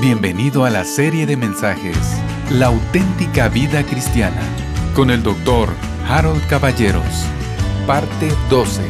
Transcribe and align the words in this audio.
Bienvenido 0.00 0.66
a 0.66 0.70
la 0.70 0.84
serie 0.84 1.24
de 1.24 1.38
mensajes 1.38 1.96
La 2.50 2.66
auténtica 2.66 3.48
vida 3.48 3.82
cristiana 3.82 4.42
con 4.94 5.10
el 5.10 5.22
doctor 5.22 5.70
Harold 6.06 6.46
Caballeros, 6.48 7.24
parte 7.86 8.28
12. 8.50 8.82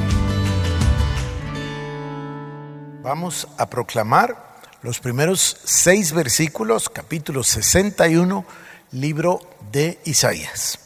Vamos 3.05 3.47
a 3.57 3.71
proclamar 3.71 4.57
los 4.83 4.99
primeros 4.99 5.57
seis 5.63 6.13
versículos, 6.13 6.89
capítulo 6.89 7.45
61, 7.45 8.45
libro 8.91 9.39
de 9.71 10.01
Isaías. 10.07 10.81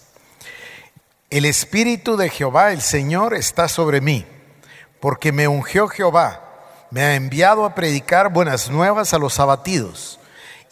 El 1.30 1.46
Espíritu 1.46 2.18
de 2.18 2.28
Jehová, 2.28 2.72
el 2.72 2.82
Señor, 2.82 3.32
está 3.32 3.68
sobre 3.68 4.02
mí, 4.02 4.26
porque 5.00 5.32
me 5.32 5.48
ungió 5.48 5.88
Jehová, 5.88 6.49
me 6.90 7.02
ha 7.02 7.14
enviado 7.14 7.64
a 7.64 7.74
predicar 7.74 8.32
buenas 8.32 8.68
nuevas 8.70 9.14
a 9.14 9.18
los 9.18 9.38
abatidos 9.38 10.18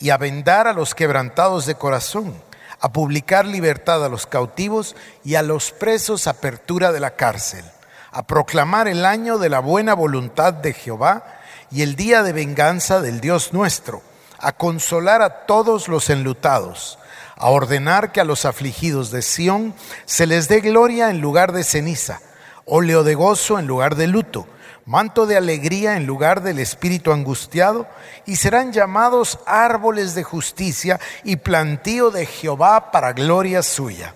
y 0.01 0.11
a 0.11 0.19
vendar 0.19 0.67
a 0.67 0.73
los 0.73 0.95
quebrantados 0.95 1.67
de 1.67 1.77
corazón, 1.77 2.43
a 2.81 2.93
publicar 2.93 3.47
libertad 3.47 4.05
a 4.05 4.09
los 4.09 4.27
cautivos 4.27 4.97
y 5.25 5.37
a 5.37 5.43
los 5.43 5.71
presos 5.71 6.27
apertura 6.27 6.93
de 6.93 7.01
la 7.01 7.17
cárcel, 7.17 7.65
a 8.11 8.27
proclamar 8.27 8.89
el 8.89 9.05
año 9.05 9.39
de 9.39 9.49
la 9.49 9.61
buena 9.61 9.95
voluntad 9.95 10.53
de 10.53 10.73
Jehová 10.73 11.25
y 11.71 11.83
el 11.83 11.97
día 11.97 12.23
de 12.23 12.33
venganza 12.33 13.01
del 13.01 13.21
Dios 13.21 13.53
nuestro, 13.53 14.03
a 14.39 14.53
consolar 14.53 15.23
a 15.23 15.47
todos 15.47 15.89
los 15.89 16.11
enlutados, 16.11 16.99
a 17.37 17.49
ordenar 17.49 18.11
que 18.11 18.21
a 18.21 18.25
los 18.25 18.45
afligidos 18.45 19.11
de 19.11 19.23
Sión 19.23 19.75
se 20.05 20.27
les 20.27 20.49
dé 20.49 20.61
gloria 20.61 21.11
en 21.11 21.21
lugar 21.21 21.53
de 21.53 21.63
ceniza, 21.63 22.21
óleo 22.65 23.05
de 23.05 23.15
gozo 23.15 23.59
en 23.59 23.67
lugar 23.67 23.95
de 23.95 24.09
luto, 24.09 24.47
manto 24.89 25.27
de 25.27 25.37
alegría 25.37 25.99
en 25.99 26.07
lugar 26.07 26.43
del 26.43 26.59
espíritu 26.59 27.13
angustiado, 27.13 27.87
y 28.25 28.37
serán 28.37 28.73
llamados 28.73 29.39
árboles 29.45 30.15
de 30.15 30.23
justicia 30.23 30.99
y 31.25 31.37
plantío 31.37 32.11
de 32.11 32.25
Jehová 32.25 32.91
para 32.91 33.13
gloria 33.13 33.63
suya. 33.63 34.15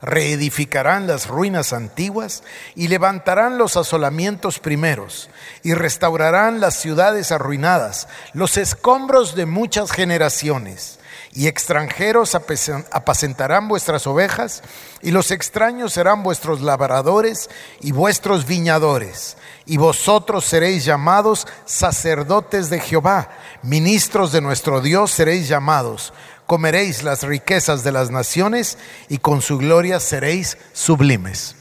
Reedificarán 0.00 1.06
las 1.06 1.28
ruinas 1.28 1.74
antiguas 1.74 2.42
y 2.74 2.88
levantarán 2.88 3.58
los 3.58 3.76
asolamientos 3.76 4.60
primeros 4.60 5.28
y 5.62 5.74
restaurarán 5.74 6.58
las 6.58 6.80
ciudades 6.80 7.30
arruinadas, 7.30 8.08
los 8.32 8.56
escombros 8.56 9.34
de 9.34 9.44
muchas 9.44 9.92
generaciones 9.92 11.00
y 11.36 11.48
extranjeros 11.48 12.36
apacentarán 12.36 13.66
vuestras 13.66 14.06
ovejas, 14.06 14.62
y 15.02 15.10
los 15.10 15.32
extraños 15.32 15.92
serán 15.92 16.22
vuestros 16.22 16.60
labradores 16.60 17.50
y 17.80 17.90
vuestros 17.90 18.46
viñadores, 18.46 19.36
y 19.66 19.76
vosotros 19.76 20.44
seréis 20.44 20.84
llamados 20.84 21.48
sacerdotes 21.64 22.70
de 22.70 22.78
Jehová, 22.78 23.30
ministros 23.62 24.30
de 24.30 24.40
nuestro 24.40 24.80
Dios 24.80 25.10
seréis 25.10 25.48
llamados, 25.48 26.12
comeréis 26.46 27.02
las 27.02 27.24
riquezas 27.24 27.82
de 27.82 27.90
las 27.90 28.12
naciones, 28.12 28.78
y 29.08 29.18
con 29.18 29.42
su 29.42 29.58
gloria 29.58 29.98
seréis 29.98 30.56
sublimes. 30.72 31.56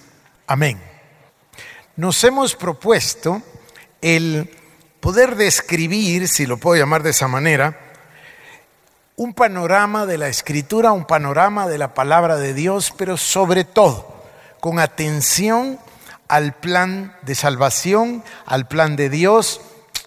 Amén. 0.46 0.80
Nos 1.96 2.24
hemos 2.24 2.56
propuesto 2.56 3.42
el 4.04 4.56
poder 5.00 5.36
describir, 5.36 6.28
si 6.28 6.46
lo 6.46 6.58
puedo 6.58 6.80
llamar 6.80 7.02
de 7.02 7.10
esa 7.10 7.28
manera, 7.28 7.93
un 9.16 9.33
panorama 9.33 10.06
de 10.06 10.17
la 10.17 10.28
escritura, 10.28 10.92
un 10.92 11.06
panorama 11.06 11.67
de 11.67 11.78
la 11.78 11.94
palabra 11.94 12.38
de 12.38 12.53
Dios, 12.53 12.94
pero 12.97 13.17
sobre 13.17 13.64
todo 13.64 14.14
con 14.59 14.80
atención 14.80 15.80
al 16.28 16.53
plan 16.53 17.16
de 17.22 17.36
salvación, 17.36 18.23
al 18.45 18.67
plan 18.67 18.95
de 18.95 19.09
Dios, 19.09 19.61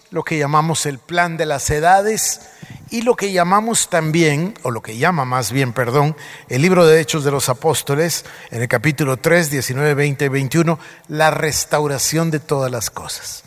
lo 0.09 0.23
que 0.23 0.37
llamamos 0.37 0.85
el 0.85 0.99
plan 0.99 1.37
de 1.37 1.45
las 1.45 1.69
edades 1.69 2.41
y 2.89 3.01
lo 3.01 3.15
que 3.15 3.31
llamamos 3.31 3.89
también, 3.89 4.53
o 4.63 4.71
lo 4.71 4.81
que 4.81 4.97
llama 4.97 5.25
más 5.25 5.51
bien, 5.51 5.73
perdón, 5.73 6.15
el 6.49 6.61
libro 6.61 6.85
de 6.85 6.99
Hechos 6.99 7.23
de 7.23 7.31
los 7.31 7.49
Apóstoles, 7.49 8.25
en 8.49 8.61
el 8.61 8.67
capítulo 8.67 9.17
3, 9.17 9.51
19, 9.51 9.93
20 9.93 10.25
y 10.25 10.29
21, 10.29 10.79
la 11.09 11.31
restauración 11.31 12.31
de 12.31 12.39
todas 12.39 12.71
las 12.71 12.89
cosas. 12.89 13.43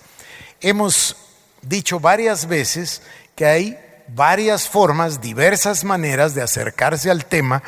Hemos 0.60 1.16
dicho 1.62 2.00
varias 2.00 2.46
veces 2.46 3.02
que 3.34 3.46
hay 3.46 3.78
varias 4.14 4.68
formas, 4.68 5.20
diversas 5.20 5.84
maneras 5.84 6.34
de 6.34 6.42
acercarse 6.42 7.10
al 7.10 7.24
tema 7.24 7.62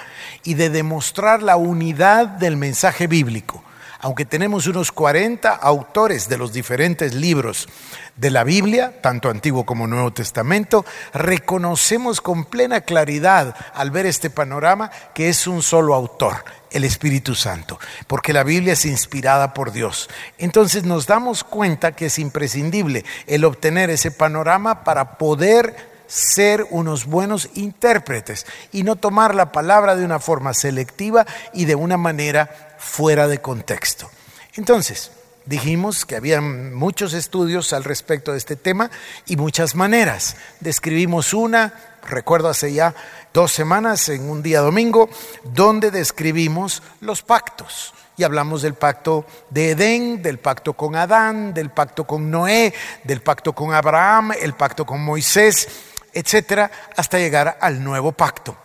y 0.45 0.55
de 0.55 0.71
demostrar 0.71 1.43
la 1.43 1.57
unidad 1.57 2.27
del 2.27 2.57
mensaje 2.57 3.07
bíblico. 3.07 3.63
Aunque 4.05 4.25
tenemos 4.25 4.67
unos 4.67 4.91
40 4.91 5.49
autores 5.49 6.29
de 6.29 6.37
los 6.37 6.53
diferentes 6.53 7.15
libros 7.15 7.69
de 8.17 8.31
la 8.31 8.43
Biblia, 8.43 9.01
tanto 9.01 9.31
Antiguo 9.31 9.65
como 9.65 9.87
Nuevo 9.87 10.13
Testamento, 10.13 10.85
reconocemos 11.15 12.21
con 12.21 12.45
plena 12.47 12.81
claridad 12.81 13.55
al 13.75 13.93
ver 13.93 14.07
este 14.07 14.29
panorama 14.29 14.91
que 15.15 15.29
es 15.29 15.47
un 15.47 15.63
solo 15.63 15.95
autor, 15.95 16.45
el 16.73 16.83
Espíritu 16.83 17.37
Santo, 17.37 17.79
porque 18.09 18.33
la 18.33 18.43
Biblia 18.43 18.73
es 18.73 18.85
inspirada 18.87 19.55
por 19.55 19.71
Dios. 19.71 20.11
Entonces 20.37 20.83
nos 20.83 21.07
damos 21.07 21.45
cuenta 21.45 21.93
que 21.93 22.07
es 22.07 22.19
imprescindible 22.19 23.05
el 23.29 23.45
obtener 23.45 23.89
ese 23.89 24.11
panorama 24.11 24.83
para 24.83 25.17
poder 25.17 25.92
ser 26.07 26.67
unos 26.71 27.07
buenos 27.07 27.49
intérpretes 27.55 28.47
y 28.73 28.83
no 28.83 28.97
tomar 28.97 29.35
la 29.35 29.53
palabra 29.53 29.97
de 29.97 30.05
una 30.05 30.19
forma 30.19 30.55
selectiva 30.55 31.27
y 31.53 31.65
de 31.65 31.75
una 31.75 31.97
manera 31.97 32.77
fuera 32.79 33.29
de 33.29 33.41
contexto. 33.41 34.11
Entonces, 34.55 35.11
dijimos 35.47 36.05
que 36.05 36.17
había 36.17 36.41
muchos 36.41 37.15
estudios 37.15 37.73
al 37.73 37.85
respecto 37.85 38.33
de 38.33 38.39
este 38.39 38.57
tema 38.57 38.91
y 39.27 39.37
muchas 39.37 39.75
maneras. 39.75 40.37
Describimos 40.61 41.35
una, 41.35 41.75
recuerdo 42.09 42.49
hace 42.49 42.73
ya 42.73 42.95
dos 43.33 43.53
semanas, 43.53 44.09
en 44.09 44.29
un 44.29 44.43
día 44.43 44.61
domingo, 44.61 45.09
donde 45.45 45.91
describimos 45.91 46.83
los 47.01 47.23
pactos 47.23 47.95
y 48.17 48.25
hablamos 48.25 48.63
del 48.63 48.75
pacto 48.75 49.25
de 49.51 49.71
Edén, 49.71 50.23
del 50.23 50.39
pacto 50.39 50.75
con 50.75 50.97
Adán, 50.97 51.55
del 51.55 51.71
pacto 51.71 52.05
con 52.05 52.31
Noé, 52.31 52.75
del 53.05 53.23
pacto 53.23 53.55
con 53.55 53.73
Abraham, 53.73 54.33
el 54.41 54.53
pacto 54.55 54.85
con 54.85 55.03
Moisés 55.03 55.92
etcétera, 56.13 56.71
hasta 56.97 57.19
llegar 57.19 57.59
al 57.61 57.83
nuevo 57.83 58.13
pacto. 58.13 58.57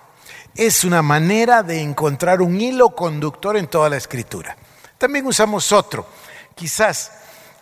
Es 0.55 0.83
una 0.83 1.01
manera 1.01 1.63
de 1.63 1.81
encontrar 1.81 2.41
un 2.41 2.59
hilo 2.59 2.95
conductor 2.95 3.57
en 3.57 3.67
toda 3.67 3.89
la 3.89 3.97
escritura. 3.97 4.57
También 4.97 5.25
usamos 5.27 5.71
otro, 5.71 6.07
quizás 6.55 7.11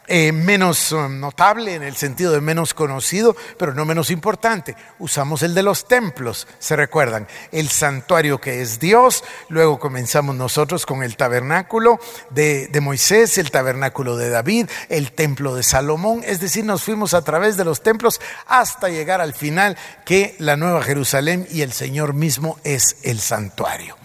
eh, 0.07 0.31
menos 0.31 0.91
eh, 0.91 1.09
notable 1.09 1.75
en 1.75 1.83
el 1.83 1.95
sentido 1.95 2.31
de 2.31 2.41
menos 2.41 2.73
conocido, 2.73 3.35
pero 3.57 3.73
no 3.73 3.85
menos 3.85 4.11
importante. 4.11 4.75
Usamos 4.99 5.43
el 5.43 5.53
de 5.53 5.63
los 5.63 5.87
templos, 5.87 6.47
se 6.59 6.75
recuerdan, 6.75 7.27
el 7.51 7.69
santuario 7.69 8.39
que 8.39 8.61
es 8.61 8.79
Dios, 8.79 9.23
luego 9.49 9.79
comenzamos 9.79 10.35
nosotros 10.35 10.85
con 10.85 11.03
el 11.03 11.17
tabernáculo 11.17 11.99
de, 12.29 12.67
de 12.67 12.81
Moisés, 12.81 13.37
el 13.37 13.51
tabernáculo 13.51 14.17
de 14.17 14.29
David, 14.29 14.69
el 14.89 15.11
templo 15.11 15.55
de 15.55 15.63
Salomón, 15.63 16.21
es 16.25 16.39
decir, 16.39 16.65
nos 16.65 16.83
fuimos 16.83 17.13
a 17.13 17.23
través 17.23 17.57
de 17.57 17.65
los 17.65 17.81
templos 17.81 18.21
hasta 18.47 18.89
llegar 18.89 19.21
al 19.21 19.33
final 19.33 19.77
que 20.05 20.35
la 20.39 20.55
Nueva 20.55 20.83
Jerusalén 20.83 21.47
y 21.49 21.61
el 21.61 21.71
Señor 21.71 22.13
mismo 22.13 22.59
es 22.63 22.97
el 23.03 23.19
santuario. 23.19 23.95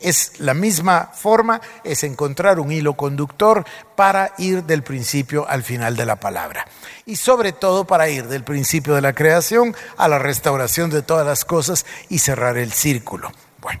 Es 0.00 0.40
la 0.40 0.54
misma 0.54 1.10
forma, 1.14 1.60
es 1.84 2.04
encontrar 2.04 2.58
un 2.58 2.72
hilo 2.72 2.94
conductor 2.94 3.64
para 3.94 4.32
ir 4.38 4.64
del 4.64 4.82
principio 4.82 5.46
al 5.46 5.62
final 5.62 5.94
de 5.94 6.06
la 6.06 6.16
palabra. 6.16 6.66
Y 7.04 7.16
sobre 7.16 7.52
todo 7.52 7.86
para 7.86 8.08
ir 8.08 8.26
del 8.26 8.42
principio 8.42 8.94
de 8.94 9.02
la 9.02 9.12
creación 9.12 9.76
a 9.98 10.08
la 10.08 10.18
restauración 10.18 10.88
de 10.88 11.02
todas 11.02 11.26
las 11.26 11.44
cosas 11.44 11.84
y 12.08 12.18
cerrar 12.18 12.56
el 12.56 12.72
círculo. 12.72 13.30
Bueno, 13.60 13.80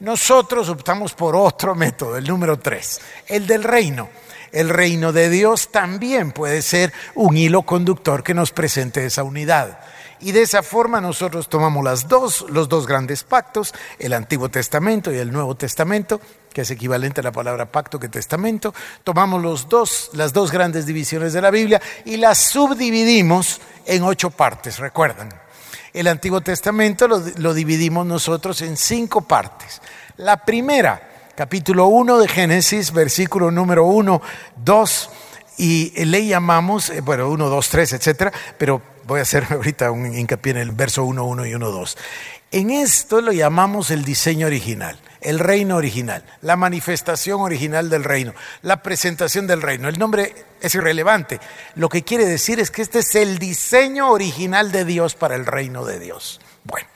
nosotros 0.00 0.68
optamos 0.68 1.14
por 1.14 1.36
otro 1.36 1.76
método, 1.76 2.16
el 2.16 2.26
número 2.26 2.58
tres, 2.58 3.00
el 3.28 3.46
del 3.46 3.62
reino. 3.62 4.08
El 4.52 4.68
reino 4.68 5.12
de 5.12 5.30
Dios 5.30 5.70
también 5.70 6.32
puede 6.32 6.62
ser 6.62 6.92
un 7.14 7.36
hilo 7.36 7.62
conductor 7.62 8.24
que 8.24 8.34
nos 8.34 8.50
presente 8.50 9.06
esa 9.06 9.22
unidad. 9.22 9.78
Y 10.22 10.32
de 10.32 10.42
esa 10.42 10.62
forma 10.62 11.00
nosotros 11.00 11.48
tomamos 11.48 11.82
las 11.82 12.06
dos, 12.06 12.44
los 12.50 12.68
dos 12.68 12.86
grandes 12.86 13.24
pactos, 13.24 13.74
el 13.98 14.12
Antiguo 14.12 14.50
Testamento 14.50 15.10
y 15.10 15.16
el 15.16 15.32
Nuevo 15.32 15.54
Testamento, 15.54 16.20
que 16.52 16.62
es 16.62 16.70
equivalente 16.70 17.20
a 17.20 17.24
la 17.24 17.32
palabra 17.32 17.72
pacto 17.72 17.98
que 17.98 18.08
testamento, 18.08 18.74
tomamos 19.02 19.42
los 19.42 19.68
dos, 19.68 20.10
las 20.12 20.34
dos 20.34 20.50
grandes 20.50 20.84
divisiones 20.84 21.32
de 21.32 21.40
la 21.40 21.50
Biblia 21.50 21.80
y 22.04 22.18
las 22.18 22.38
subdividimos 22.38 23.60
en 23.86 24.02
ocho 24.02 24.30
partes, 24.30 24.78
recuerdan. 24.78 25.30
El 25.94 26.06
Antiguo 26.06 26.42
Testamento 26.42 27.08
lo, 27.08 27.22
lo 27.38 27.54
dividimos 27.54 28.04
nosotros 28.04 28.60
en 28.60 28.76
cinco 28.76 29.22
partes. 29.22 29.80
La 30.18 30.44
primera, 30.44 31.30
capítulo 31.34 31.86
1 31.86 32.18
de 32.18 32.28
Génesis, 32.28 32.92
versículo 32.92 33.50
número 33.50 33.86
1, 33.86 34.20
2, 34.56 35.10
y 35.56 36.04
le 36.04 36.26
llamamos, 36.26 36.90
eh, 36.90 37.00
bueno, 37.00 37.28
1, 37.28 37.48
2, 37.48 37.68
3, 37.68 37.92
etcétera, 37.94 38.32
pero 38.56 38.80
voy 39.10 39.18
a 39.18 39.22
hacer 39.22 39.44
ahorita 39.50 39.90
un 39.90 40.14
hincapié 40.14 40.52
en 40.52 40.58
el 40.58 40.70
verso 40.70 41.04
1, 41.04 41.24
1 41.24 41.46
y 41.46 41.54
1, 41.54 41.70
2. 41.70 41.98
En 42.52 42.70
esto 42.70 43.20
lo 43.20 43.32
llamamos 43.32 43.90
el 43.90 44.04
diseño 44.04 44.46
original, 44.46 44.98
el 45.20 45.38
reino 45.38 45.76
original, 45.76 46.24
la 46.42 46.56
manifestación 46.56 47.40
original 47.40 47.90
del 47.90 48.04
reino, 48.04 48.34
la 48.62 48.82
presentación 48.82 49.46
del 49.46 49.62
reino. 49.62 49.88
El 49.88 49.98
nombre 49.98 50.34
es 50.60 50.74
irrelevante. 50.74 51.40
Lo 51.74 51.88
que 51.88 52.02
quiere 52.02 52.24
decir 52.24 52.60
es 52.60 52.70
que 52.70 52.82
este 52.82 53.00
es 53.00 53.14
el 53.16 53.38
diseño 53.38 54.10
original 54.10 54.70
de 54.72 54.84
Dios 54.84 55.14
para 55.14 55.34
el 55.34 55.44
reino 55.44 55.84
de 55.84 55.98
Dios. 55.98 56.40
Bueno, 56.64 56.88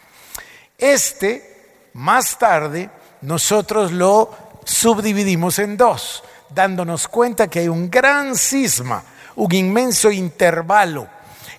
Este, 0.78 1.88
más 1.94 2.38
tarde, 2.38 2.90
nosotros 3.22 3.93
lo 3.93 4.37
subdividimos 4.64 5.58
en 5.58 5.76
dos, 5.76 6.22
dándonos 6.50 7.08
cuenta 7.08 7.49
que 7.49 7.60
hay 7.60 7.69
un 7.69 7.90
gran 7.90 8.37
cisma, 8.37 9.05
un 9.37 9.52
inmenso 9.52 10.10
intervalo 10.10 11.08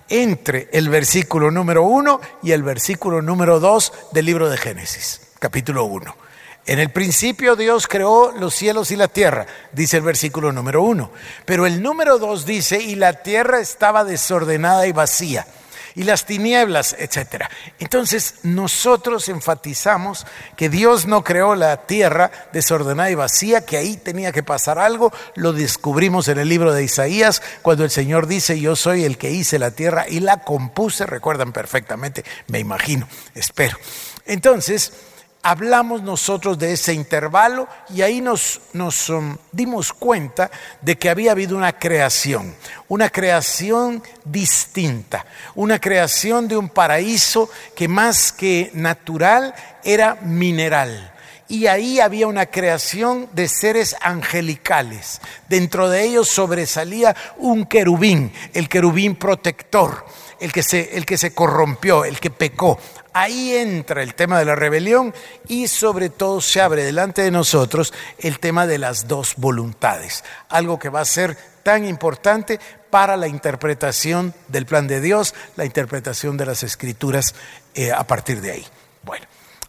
entre 0.08 0.68
el 0.72 0.88
versículo 0.88 1.50
número 1.50 1.82
uno 1.82 2.20
y 2.42 2.52
el 2.52 2.62
versículo 2.62 3.22
número 3.22 3.60
dos 3.60 3.92
del 4.12 4.26
libro 4.26 4.48
de 4.48 4.56
Génesis, 4.56 5.20
capítulo 5.38 5.84
uno. 5.84 6.16
En 6.66 6.80
el 6.80 6.90
principio 6.90 7.54
Dios 7.54 7.86
creó 7.86 8.32
los 8.32 8.54
cielos 8.54 8.90
y 8.90 8.96
la 8.96 9.08
tierra, 9.08 9.46
dice 9.72 9.98
el 9.98 10.02
versículo 10.02 10.52
número 10.52 10.82
uno. 10.82 11.12
Pero 11.44 11.64
el 11.64 11.80
número 11.80 12.18
dos 12.18 12.44
dice, 12.44 12.80
y 12.80 12.96
la 12.96 13.22
tierra 13.22 13.60
estaba 13.60 14.02
desordenada 14.02 14.86
y 14.86 14.92
vacía 14.92 15.46
y 15.96 16.04
las 16.04 16.26
tinieblas, 16.26 16.94
etcétera. 16.98 17.50
Entonces 17.80 18.34
nosotros 18.42 19.28
enfatizamos 19.28 20.26
que 20.56 20.68
Dios 20.68 21.06
no 21.06 21.24
creó 21.24 21.56
la 21.56 21.86
tierra 21.86 22.30
desordenada 22.52 23.10
y 23.10 23.14
vacía, 23.14 23.64
que 23.64 23.78
ahí 23.78 23.96
tenía 23.96 24.30
que 24.30 24.42
pasar 24.42 24.78
algo. 24.78 25.10
Lo 25.34 25.54
descubrimos 25.54 26.28
en 26.28 26.38
el 26.38 26.48
libro 26.48 26.72
de 26.72 26.84
Isaías, 26.84 27.42
cuando 27.62 27.82
el 27.82 27.90
Señor 27.90 28.26
dice, 28.26 28.60
yo 28.60 28.76
soy 28.76 29.04
el 29.04 29.16
que 29.16 29.30
hice 29.30 29.58
la 29.58 29.70
tierra 29.70 30.06
y 30.06 30.20
la 30.20 30.42
compuse, 30.42 31.06
recuerdan 31.06 31.52
perfectamente, 31.52 32.24
me 32.48 32.58
imagino, 32.58 33.08
espero. 33.34 33.78
Entonces, 34.26 34.92
hablamos 35.46 36.02
nosotros 36.02 36.58
de 36.58 36.72
ese 36.72 36.92
intervalo 36.92 37.68
y 37.88 38.02
ahí 38.02 38.20
nos, 38.20 38.60
um, 39.08 39.36
dimos 39.52 39.92
cuenta 39.92 40.50
de 40.80 40.98
que 40.98 41.08
había 41.08 41.30
habido 41.30 41.56
una 41.56 41.78
creación, 41.78 42.52
una 42.88 43.10
creación 43.10 44.02
distinta, 44.24 45.24
una 45.54 45.78
creación 45.78 46.48
de 46.48 46.56
un 46.56 46.68
paraíso 46.68 47.48
que 47.76 47.86
más 47.86 48.32
que 48.32 48.72
natural 48.74 49.54
era 49.84 50.16
mineral. 50.16 51.12
Y 51.48 51.68
ahí 51.68 52.00
había 52.00 52.26
una 52.26 52.46
creación 52.46 53.28
de 53.32 53.46
seres 53.46 53.94
angelicales. 54.00 55.20
Dentro 55.48 55.88
de 55.88 56.02
ellos 56.02 56.26
sobresalía 56.26 57.14
un 57.36 57.66
querubín, 57.66 58.32
el 58.52 58.68
querubín 58.68 59.14
protector 59.14 60.04
el 60.38 60.52
que 61.06 61.18
se 61.18 61.34
corrompió, 61.34 62.04
el 62.04 62.20
que 62.20 62.30
pecó. 62.30 62.78
Ahí 63.18 63.56
entra 63.56 64.02
el 64.02 64.14
tema 64.14 64.38
de 64.38 64.44
la 64.44 64.54
rebelión 64.54 65.14
y 65.48 65.68
sobre 65.68 66.10
todo 66.10 66.42
se 66.42 66.60
abre 66.60 66.84
delante 66.84 67.22
de 67.22 67.30
nosotros 67.30 67.94
el 68.18 68.38
tema 68.38 68.66
de 68.66 68.76
las 68.76 69.08
dos 69.08 69.36
voluntades, 69.38 70.22
algo 70.50 70.78
que 70.78 70.90
va 70.90 71.00
a 71.00 71.06
ser 71.06 71.34
tan 71.62 71.86
importante 71.86 72.60
para 72.90 73.16
la 73.16 73.26
interpretación 73.26 74.34
del 74.48 74.66
plan 74.66 74.86
de 74.86 75.00
Dios, 75.00 75.34
la 75.56 75.64
interpretación 75.64 76.36
de 76.36 76.44
las 76.44 76.62
escrituras 76.62 77.34
eh, 77.74 77.90
a 77.90 78.06
partir 78.06 78.42
de 78.42 78.52
ahí. 78.52 78.66
Bueno. 79.02 79.26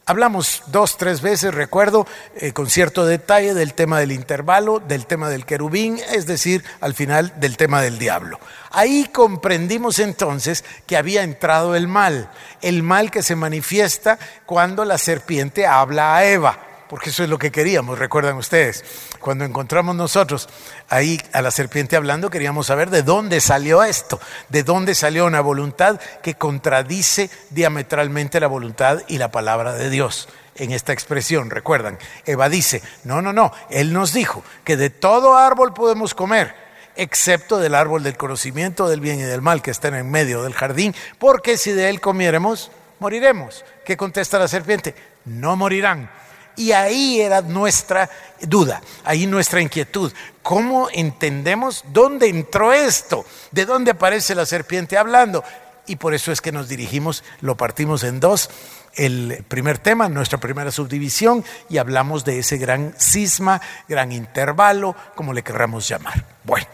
Hablamos 0.09 0.63
dos, 0.67 0.95
tres 0.95 1.19
veces, 1.19 1.53
recuerdo, 1.53 2.07
eh, 2.37 2.53
con 2.53 2.69
cierto 2.69 3.05
detalle 3.05 3.53
del 3.53 3.73
tema 3.73 3.99
del 3.99 4.13
intervalo, 4.13 4.79
del 4.79 5.05
tema 5.05 5.29
del 5.29 5.45
querubín, 5.45 5.99
es 6.13 6.25
decir, 6.25 6.63
al 6.79 6.93
final 6.93 7.33
del 7.41 7.57
tema 7.57 7.81
del 7.81 7.99
diablo. 7.99 8.39
Ahí 8.71 9.09
comprendimos 9.11 9.99
entonces 9.99 10.63
que 10.85 10.95
había 10.95 11.23
entrado 11.23 11.75
el 11.75 11.89
mal, 11.89 12.31
el 12.61 12.83
mal 12.83 13.11
que 13.11 13.21
se 13.21 13.35
manifiesta 13.35 14.17
cuando 14.45 14.85
la 14.85 14.97
serpiente 14.97 15.67
habla 15.67 16.15
a 16.15 16.23
Eva 16.23 16.66
porque 16.89 17.09
eso 17.09 17.23
es 17.23 17.29
lo 17.29 17.37
que 17.37 17.51
queríamos, 17.51 17.99
recuerdan 17.99 18.37
ustedes. 18.37 18.83
Cuando 19.19 19.45
encontramos 19.45 19.95
nosotros 19.95 20.47
ahí 20.89 21.19
a 21.33 21.41
la 21.41 21.51
serpiente 21.51 21.95
hablando, 21.95 22.29
queríamos 22.29 22.67
saber 22.67 22.89
de 22.89 23.03
dónde 23.03 23.41
salió 23.41 23.83
esto, 23.83 24.19
de 24.49 24.63
dónde 24.63 24.95
salió 24.95 25.25
una 25.25 25.41
voluntad 25.41 25.99
que 26.21 26.35
contradice 26.35 27.29
diametralmente 27.49 28.39
la 28.39 28.47
voluntad 28.47 29.01
y 29.07 29.17
la 29.17 29.31
palabra 29.31 29.73
de 29.73 29.89
Dios. 29.89 30.29
En 30.55 30.71
esta 30.71 30.93
expresión, 30.93 31.51
recuerdan, 31.51 31.99
Eva 32.25 32.49
dice, 32.49 32.81
no, 33.03 33.21
no, 33.21 33.31
no, 33.31 33.51
Él 33.69 33.93
nos 33.93 34.13
dijo 34.13 34.43
que 34.63 34.75
de 34.75 34.89
todo 34.89 35.37
árbol 35.37 35.73
podemos 35.73 36.15
comer, 36.15 36.55
excepto 36.95 37.59
del 37.59 37.75
árbol 37.75 38.01
del 38.01 38.17
conocimiento 38.17 38.89
del 38.89 39.01
bien 39.01 39.19
y 39.19 39.23
del 39.23 39.41
mal 39.41 39.61
que 39.61 39.69
está 39.69 39.89
en 39.89 40.09
medio 40.09 40.41
del 40.41 40.53
jardín, 40.53 40.95
porque 41.19 41.57
si 41.57 41.73
de 41.73 41.89
él 41.89 42.01
comiéramos, 42.01 42.71
moriremos. 42.99 43.63
¿Qué 43.85 43.95
contesta 43.95 44.39
la 44.39 44.47
serpiente? 44.47 44.95
No 45.25 45.55
morirán 45.55 46.09
y 46.57 46.73
ahí 46.73 47.21
era 47.21 47.41
nuestra 47.41 48.09
duda, 48.41 48.81
ahí 49.05 49.25
nuestra 49.25 49.61
inquietud. 49.61 50.11
¿Cómo 50.41 50.89
entendemos 50.91 51.85
dónde 51.93 52.27
entró 52.27 52.73
esto? 52.73 53.25
¿De 53.51 53.65
dónde 53.65 53.91
aparece 53.91 54.35
la 54.35 54.45
serpiente 54.45 54.97
hablando? 54.97 55.43
Y 55.85 55.95
por 55.95 56.13
eso 56.13 56.31
es 56.33 56.41
que 56.41 56.51
nos 56.51 56.67
dirigimos, 56.67 57.23
lo 57.39 57.55
partimos 57.55 58.03
en 58.03 58.19
dos. 58.19 58.49
El 58.95 59.45
primer 59.47 59.77
tema, 59.77 60.09
nuestra 60.09 60.39
primera 60.39 60.71
subdivisión, 60.71 61.45
y 61.69 61.77
hablamos 61.77 62.25
de 62.25 62.39
ese 62.39 62.57
gran 62.57 62.93
cisma, 62.97 63.61
gran 63.87 64.11
intervalo, 64.11 64.95
como 65.15 65.33
le 65.33 65.43
querramos 65.43 65.87
llamar. 65.87 66.25
Bueno, 66.43 66.67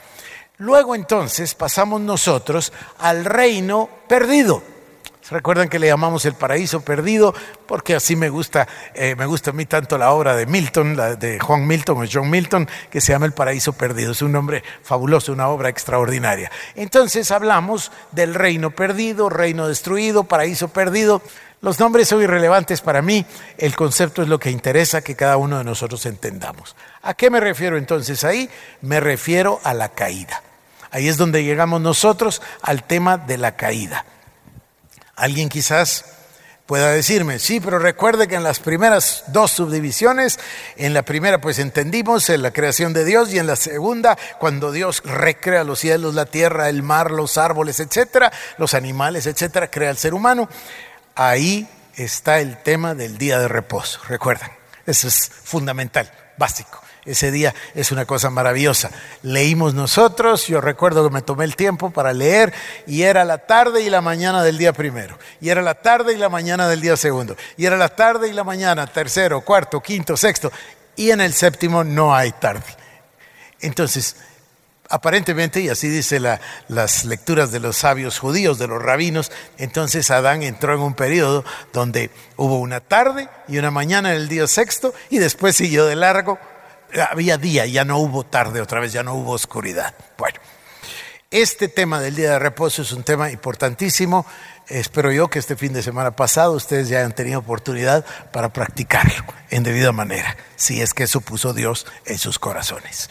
luego 0.57 0.95
entonces 0.95 1.53
pasamos 1.53 2.01
nosotros 2.01 2.71
al 2.99 3.25
reino 3.25 3.89
perdido. 4.07 4.63
Recuerdan 5.31 5.69
que 5.69 5.79
le 5.79 5.87
llamamos 5.87 6.25
el 6.25 6.33
paraíso 6.33 6.81
perdido 6.81 7.33
porque 7.65 7.95
así 7.95 8.15
me 8.15 8.29
gusta, 8.29 8.67
eh, 8.93 9.15
me 9.15 9.25
gusta 9.25 9.51
a 9.51 9.53
mí 9.53 9.65
tanto 9.65 9.97
la 9.97 10.11
obra 10.11 10.35
de 10.35 10.45
Milton, 10.45 10.97
de 11.17 11.39
Juan 11.39 11.65
Milton 11.65 12.03
o 12.03 12.05
John 12.11 12.29
Milton, 12.29 12.67
que 12.89 12.99
se 12.99 13.13
llama 13.13 13.25
El 13.25 13.31
paraíso 13.31 13.73
perdido. 13.73 14.11
Es 14.11 14.21
un 14.21 14.33
nombre 14.33 14.63
fabuloso, 14.83 15.31
una 15.31 15.47
obra 15.47 15.69
extraordinaria. 15.69 16.51
Entonces 16.75 17.31
hablamos 17.31 17.91
del 18.11 18.35
reino 18.35 18.71
perdido, 18.71 19.29
reino 19.29 19.67
destruido, 19.67 20.25
paraíso 20.25 20.67
perdido. 20.67 21.21
Los 21.61 21.79
nombres 21.79 22.09
son 22.09 22.21
irrelevantes 22.21 22.81
para 22.81 23.01
mí, 23.01 23.25
el 23.57 23.73
concepto 23.77 24.21
es 24.21 24.27
lo 24.27 24.37
que 24.37 24.51
interesa 24.51 25.01
que 25.01 25.15
cada 25.15 25.37
uno 25.37 25.57
de 25.57 25.63
nosotros 25.63 26.05
entendamos. 26.05 26.75
¿A 27.01 27.13
qué 27.13 27.29
me 27.29 27.39
refiero 27.39 27.77
entonces 27.77 28.25
ahí? 28.25 28.49
Me 28.81 28.99
refiero 28.99 29.61
a 29.63 29.73
la 29.73 29.87
caída. 29.87 30.43
Ahí 30.91 31.07
es 31.07 31.15
donde 31.15 31.45
llegamos 31.45 31.79
nosotros 31.79 32.41
al 32.61 32.83
tema 32.83 33.17
de 33.17 33.37
la 33.37 33.55
caída. 33.55 34.05
Alguien 35.15 35.49
quizás 35.49 36.05
pueda 36.65 36.91
decirme, 36.91 37.39
sí, 37.39 37.59
pero 37.59 37.77
recuerde 37.77 38.27
que 38.27 38.35
en 38.35 38.43
las 38.43 38.59
primeras 38.59 39.25
dos 39.27 39.51
subdivisiones, 39.51 40.39
en 40.77 40.93
la 40.93 41.03
primera 41.03 41.41
pues 41.41 41.59
entendimos 41.59 42.29
en 42.29 42.41
la 42.41 42.51
creación 42.51 42.93
de 42.93 43.05
Dios 43.05 43.33
y 43.33 43.39
en 43.39 43.47
la 43.47 43.55
segunda 43.55 44.17
cuando 44.39 44.71
Dios 44.71 45.01
recrea 45.03 45.63
los 45.63 45.79
cielos, 45.79 46.15
la 46.15 46.25
tierra, 46.25 46.69
el 46.69 46.81
mar, 46.81 47.11
los 47.11 47.37
árboles, 47.37 47.79
etcétera, 47.79 48.31
los 48.57 48.73
animales, 48.73 49.27
etcétera, 49.27 49.69
crea 49.69 49.89
el 49.89 49.97
ser 49.97 50.13
humano. 50.13 50.47
Ahí 51.15 51.67
está 51.95 52.39
el 52.39 52.57
tema 52.63 52.95
del 52.95 53.17
día 53.17 53.39
de 53.39 53.47
reposo, 53.47 53.99
recuerdan, 54.07 54.51
eso 54.85 55.07
es 55.07 55.29
fundamental, 55.29 56.11
básico. 56.37 56.82
Ese 57.05 57.31
día 57.31 57.53
es 57.75 57.91
una 57.91 58.05
cosa 58.05 58.29
maravillosa. 58.29 58.89
Leímos 59.23 59.73
nosotros, 59.73 60.47
yo 60.47 60.61
recuerdo 60.61 61.03
que 61.07 61.13
me 61.13 61.21
tomé 61.21 61.43
el 61.43 61.57
tiempo 61.57 61.91
para 61.91 62.13
leer 62.13 62.53
y 62.87 63.01
era 63.01 63.25
la 63.25 63.39
tarde 63.39 63.81
y 63.81 63.89
la 63.89 63.99
mañana 63.99 64.41
del 64.43 64.57
día 64.57 64.71
primero, 64.71 65.19
y 65.41 65.49
era 65.49 65.61
la 65.61 65.75
tarde 65.75 66.13
y 66.13 66.17
la 66.17 66.29
mañana 66.29 66.67
del 66.69 66.79
día 66.79 66.95
segundo, 66.95 67.35
y 67.57 67.65
era 67.65 67.75
la 67.75 67.89
tarde 67.89 68.29
y 68.29 68.33
la 68.33 68.45
mañana 68.45 68.87
tercero, 68.87 69.41
cuarto, 69.41 69.81
quinto, 69.81 70.15
sexto, 70.15 70.51
y 70.95 71.11
en 71.11 71.19
el 71.19 71.33
séptimo 71.33 71.83
no 71.83 72.15
hay 72.15 72.31
tarde. 72.31 72.63
Entonces, 73.59 74.15
aparentemente, 74.89 75.59
y 75.59 75.69
así 75.69 75.89
dice 75.89 76.21
las 76.67 77.03
lecturas 77.03 77.51
de 77.51 77.59
los 77.59 77.77
sabios 77.77 78.19
judíos, 78.19 78.59
de 78.59 78.67
los 78.67 78.81
rabinos, 78.81 79.31
entonces 79.57 80.09
Adán 80.09 80.43
entró 80.43 80.73
en 80.73 80.81
un 80.81 80.93
periodo 80.93 81.43
donde 81.73 82.11
hubo 82.37 82.59
una 82.59 82.79
tarde 82.79 83.27
y 83.49 83.57
una 83.57 83.71
mañana 83.71 84.11
en 84.11 84.21
el 84.21 84.29
día 84.29 84.47
sexto 84.47 84.93
y 85.09 85.17
después 85.17 85.55
siguió 85.55 85.85
de 85.85 85.95
largo 85.95 86.39
había 87.09 87.37
día, 87.37 87.65
ya 87.65 87.85
no 87.85 87.97
hubo 87.97 88.23
tarde 88.23 88.61
otra 88.61 88.79
vez, 88.79 88.93
ya 88.93 89.03
no 89.03 89.13
hubo 89.15 89.31
oscuridad. 89.31 89.93
Bueno, 90.17 90.39
este 91.31 91.67
tema 91.67 91.99
del 91.99 92.15
día 92.15 92.31
de 92.33 92.39
reposo 92.39 92.83
es 92.83 92.91
un 92.91 93.03
tema 93.03 93.31
importantísimo. 93.31 94.25
Espero 94.67 95.11
yo 95.11 95.29
que 95.29 95.39
este 95.39 95.55
fin 95.55 95.73
de 95.73 95.81
semana 95.81 96.15
pasado 96.15 96.53
ustedes 96.53 96.89
ya 96.89 96.99
hayan 96.99 97.13
tenido 97.13 97.39
oportunidad 97.39 98.05
para 98.31 98.53
practicarlo 98.53 99.25
en 99.49 99.63
debida 99.63 99.91
manera, 99.91 100.37
si 100.55 100.81
es 100.81 100.93
que 100.93 101.03
eso 101.03 101.21
puso 101.21 101.53
Dios 101.53 101.85
en 102.05 102.17
sus 102.17 102.39
corazones. 102.39 103.09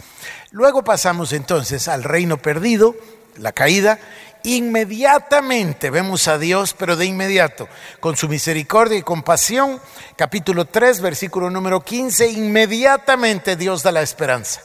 Luego 0.51 0.85
pasamos 0.85 1.33
entonces 1.33 1.89
al 1.89 2.05
reino 2.05 2.37
perdido, 2.37 2.95
la 3.37 3.53
caída, 3.53 3.99
Inmediatamente 4.45 5.91
vemos 5.91 6.27
a 6.27 6.39
Dios, 6.39 6.75
pero 6.77 6.97
de 6.97 7.07
inmediato, 7.07 7.69
con 8.01 8.17
su 8.17 8.29
misericordia 8.29 8.99
y 8.99 9.03
compasión, 9.03 9.81
capítulo 10.17 10.65
3, 10.65 11.01
versículo 11.01 11.49
número 11.49 11.81
15, 11.81 12.29
inmediatamente 12.29 13.57
Dios 13.57 13.83
da 13.83 13.93
la 13.93 14.03
esperanza. 14.03 14.61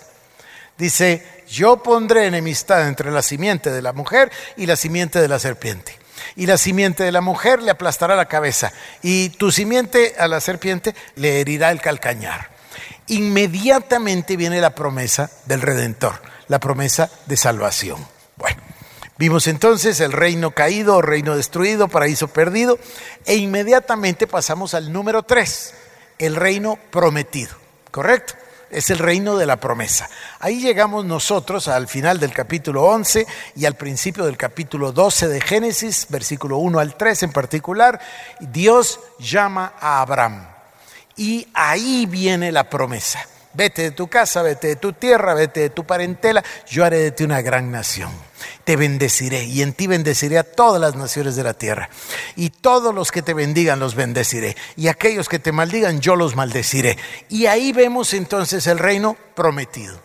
Dice, 0.77 1.43
yo 1.47 1.81
pondré 1.83 2.25
enemistad 2.25 2.87
entre 2.87 3.11
la 3.11 3.21
simiente 3.21 3.71
de 3.71 3.81
la 3.81 3.93
mujer 3.93 4.31
y 4.55 4.65
la 4.65 4.75
simiente 4.75 5.21
de 5.21 5.27
la 5.27 5.39
serpiente. 5.39 5.97
Y 6.35 6.47
la 6.47 6.57
simiente 6.57 7.03
de 7.03 7.11
la 7.11 7.21
mujer 7.21 7.61
le 7.61 7.71
aplastará 7.71 8.15
la 8.15 8.27
cabeza, 8.27 8.73
y 9.03 9.29
tu 9.29 9.51
simiente 9.51 10.15
a 10.17 10.27
la 10.27 10.41
serpiente 10.41 10.95
le 11.15 11.39
herirá 11.39 11.71
el 11.71 11.81
calcañar. 11.81 12.49
Inmediatamente 13.07 14.35
viene 14.37 14.59
la 14.59 14.75
promesa 14.75 15.29
del 15.45 15.61
Redentor, 15.61 16.21
la 16.47 16.59
promesa 16.59 17.09
de 17.27 17.37
salvación. 17.37 18.16
Vimos 19.17 19.47
entonces 19.47 19.99
el 19.99 20.11
reino 20.11 20.51
caído, 20.51 21.01
reino 21.01 21.35
destruido, 21.35 21.87
paraíso 21.87 22.27
perdido, 22.27 22.77
e 23.25 23.35
inmediatamente 23.35 24.27
pasamos 24.27 24.75
al 24.75 24.93
número 24.93 25.23
tres, 25.23 25.73
el 26.19 26.35
reino 26.35 26.77
prometido, 26.91 27.55
¿correcto? 27.89 28.35
Es 28.69 28.89
el 28.89 28.99
reino 28.99 29.37
de 29.37 29.45
la 29.45 29.59
promesa. 29.59 30.09
Ahí 30.39 30.59
llegamos 30.59 31.03
nosotros 31.05 31.67
al 31.67 31.87
final 31.87 32.19
del 32.19 32.33
capítulo 32.33 32.83
11 32.83 33.25
y 33.55 33.65
al 33.65 33.75
principio 33.75 34.25
del 34.25 34.37
capítulo 34.37 34.91
12 34.91 35.29
de 35.29 35.41
Génesis, 35.41 36.05
versículo 36.09 36.57
1 36.57 36.77
al 36.77 36.95
3 36.95 37.23
en 37.23 37.31
particular. 37.31 37.99
Dios 38.39 38.99
llama 39.19 39.73
a 39.79 40.01
Abraham 40.01 40.47
y 41.15 41.47
ahí 41.53 42.05
viene 42.05 42.51
la 42.51 42.69
promesa. 42.69 43.25
Vete 43.57 43.81
de 43.81 43.91
tu 43.91 44.07
casa, 44.07 44.43
vete 44.43 44.67
de 44.67 44.75
tu 44.75 44.93
tierra, 44.93 45.33
vete 45.33 45.61
de 45.61 45.69
tu 45.71 45.83
parentela, 45.83 46.43
yo 46.69 46.85
haré 46.85 46.99
de 46.99 47.09
ti 47.09 47.23
una 47.23 47.41
gran 47.41 47.71
nación. 47.71 48.11
Te 48.63 48.75
bendeciré 48.75 49.45
y 49.45 49.63
en 49.63 49.73
ti 49.73 49.87
bendeciré 49.87 50.37
a 50.37 50.43
todas 50.43 50.79
las 50.79 50.95
naciones 50.95 51.35
de 51.35 51.41
la 51.41 51.55
tierra. 51.55 51.89
Y 52.35 52.51
todos 52.51 52.93
los 52.93 53.11
que 53.11 53.23
te 53.23 53.33
bendigan 53.33 53.79
los 53.79 53.95
bendeciré. 53.95 54.55
Y 54.75 54.89
aquellos 54.89 55.27
que 55.27 55.39
te 55.39 55.51
maldigan 55.51 56.01
yo 56.01 56.15
los 56.15 56.35
maldeciré. 56.35 56.99
Y 57.29 57.47
ahí 57.47 57.71
vemos 57.71 58.13
entonces 58.13 58.67
el 58.67 58.77
reino 58.77 59.17
prometido. 59.33 59.99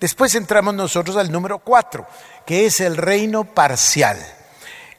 Después 0.00 0.34
entramos 0.34 0.74
nosotros 0.74 1.16
al 1.16 1.30
número 1.30 1.60
cuatro, 1.60 2.04
que 2.44 2.66
es 2.66 2.80
el 2.80 2.96
reino 2.96 3.44
parcial. 3.44 4.18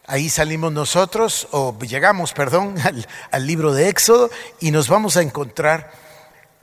Ahí 0.07 0.29
salimos 0.29 0.71
nosotros, 0.71 1.49
o 1.51 1.77
llegamos, 1.79 2.31
perdón, 2.31 2.75
al, 2.85 3.05
al 3.29 3.45
libro 3.45 3.73
de 3.73 3.89
Éxodo 3.89 4.31
y 4.61 4.71
nos 4.71 4.87
vamos 4.87 5.17
a 5.17 5.21
encontrar 5.21 6.02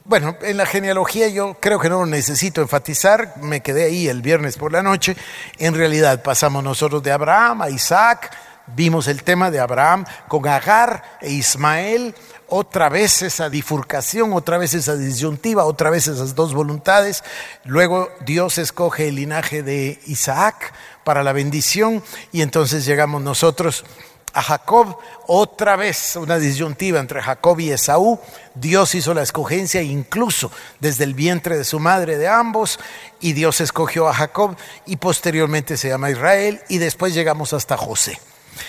bueno, 0.05 0.37
en 0.43 0.57
la 0.57 0.67
genealogía 0.67 1.29
yo 1.29 1.57
creo 1.61 1.79
que 1.79 1.89
no 1.89 2.01
lo 2.01 2.07
necesito 2.07 2.61
enfatizar, 2.61 3.35
me 3.43 3.61
quedé 3.61 3.85
ahí 3.85 4.09
el 4.09 4.23
viernes 4.23 4.57
por 4.57 4.73
la 4.73 4.83
noche. 4.83 5.17
En 5.59 5.75
realidad 5.75 6.23
pasamos 6.23 6.65
nosotros 6.65 7.03
de 7.03 7.13
Abraham 7.13 7.63
a 7.63 7.71
Isaac, 7.71 8.31
vimos 8.75 9.09
el 9.09 9.23
tema 9.23 9.51
de 9.51 9.61
Abraham 9.61 10.05
con 10.29 10.47
Agar 10.49 11.19
e 11.21 11.31
Ismael, 11.31 12.15
otra 12.49 12.89
vez 12.89 13.23
esa 13.23 13.49
bifurcación, 13.49 14.33
otra 14.33 14.59
vez 14.59 14.75
esa 14.75 14.97
disyuntiva, 14.97 15.65
otra 15.65 15.91
vez 15.91 16.09
esas 16.09 16.35
dos 16.35 16.55
voluntades. 16.55 17.23
Luego 17.65 18.11
Dios 18.25 18.59
escoge 18.59 19.09
el 19.09 19.17
linaje 19.17 19.63
de 19.63 20.01
Isaac 20.07 20.73
para 21.05 21.23
la 21.23 21.33
bendición 21.33 22.03
y 22.33 22.43
entonces 22.43 22.85
llegamos 22.85 23.23
nosotros 23.23 23.85
a 24.33 24.43
Jacob, 24.43 24.97
otra 25.27 25.77
vez 25.77 26.17
una 26.17 26.39
disyuntiva 26.39 27.01
entre 27.01 27.23
Jacob 27.23 27.59
y 27.61 27.71
Esaú. 27.71 28.19
Dios 28.55 28.95
hizo 28.95 29.15
la 29.15 29.23
escogencia 29.23 29.83
incluso 29.83 30.51
desde 30.81 31.05
el 31.05 31.15
vientre 31.15 31.57
de 31.57 31.65
su 31.65 31.79
madre 31.81 32.19
de 32.19 32.29
ambos 32.29 32.79
y 33.21 33.33
Dios 33.33 33.61
escogió 33.61 34.09
a 34.09 34.15
Jacob 34.15 34.57
y 34.87 34.97
posteriormente 34.97 35.77
se 35.77 35.89
llama 35.89 36.11
Israel 36.11 36.61
y 36.69 36.79
después 36.79 37.15
llegamos 37.15 37.53
hasta 37.53 37.77
José. 37.77 38.19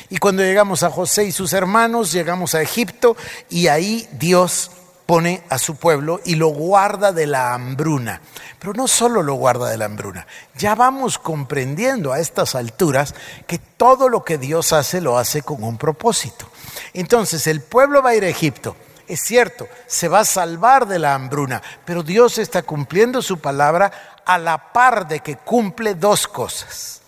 Y 0.09 0.17
cuando 0.17 0.43
llegamos 0.43 0.83
a 0.83 0.89
José 0.89 1.25
y 1.25 1.31
sus 1.31 1.53
hermanos, 1.53 2.11
llegamos 2.11 2.55
a 2.55 2.61
Egipto 2.61 3.15
y 3.49 3.67
ahí 3.67 4.07
Dios 4.13 4.71
pone 5.11 5.43
a 5.49 5.57
su 5.57 5.75
pueblo 5.75 6.21
y 6.23 6.35
lo 6.35 6.47
guarda 6.47 7.11
de 7.11 7.27
la 7.27 7.53
hambruna. 7.53 8.21
Pero 8.57 8.71
no 8.71 8.87
solo 8.87 9.21
lo 9.21 9.33
guarda 9.33 9.67
de 9.69 9.77
la 9.77 9.83
hambruna, 9.83 10.25
ya 10.57 10.73
vamos 10.73 11.19
comprendiendo 11.19 12.13
a 12.13 12.19
estas 12.21 12.55
alturas 12.55 13.13
que 13.45 13.57
todo 13.57 14.07
lo 14.07 14.23
que 14.23 14.37
Dios 14.37 14.71
hace 14.71 15.01
lo 15.01 15.17
hace 15.17 15.41
con 15.41 15.65
un 15.65 15.77
propósito. 15.77 16.49
Entonces 16.93 17.45
el 17.47 17.59
pueblo 17.59 18.01
va 18.01 18.11
a 18.11 18.15
ir 18.15 18.23
a 18.23 18.29
Egipto. 18.29 18.77
Es 19.05 19.19
cierto, 19.19 19.67
se 19.85 20.07
va 20.07 20.21
a 20.21 20.25
salvar 20.25 20.87
de 20.87 20.97
la 20.99 21.13
hambruna, 21.13 21.61
pero 21.83 22.03
Dios 22.03 22.37
está 22.37 22.63
cumpliendo 22.63 23.21
su 23.21 23.37
palabra 23.39 24.21
a 24.25 24.37
la 24.37 24.71
par 24.71 25.09
de 25.09 25.19
que 25.19 25.35
cumple 25.35 25.93
dos 25.93 26.25
cosas. 26.25 27.01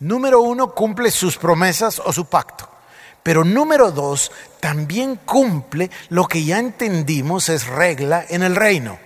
Número 0.00 0.40
uno, 0.40 0.72
cumple 0.72 1.10
sus 1.10 1.36
promesas 1.36 2.00
o 2.02 2.14
su 2.14 2.24
pacto. 2.24 2.71
Pero 3.22 3.44
número 3.44 3.92
dos, 3.92 4.32
también 4.60 5.16
cumple 5.16 5.90
lo 6.08 6.26
que 6.26 6.44
ya 6.44 6.58
entendimos 6.58 7.48
es 7.48 7.66
regla 7.66 8.24
en 8.28 8.42
el 8.42 8.56
reino. 8.56 8.98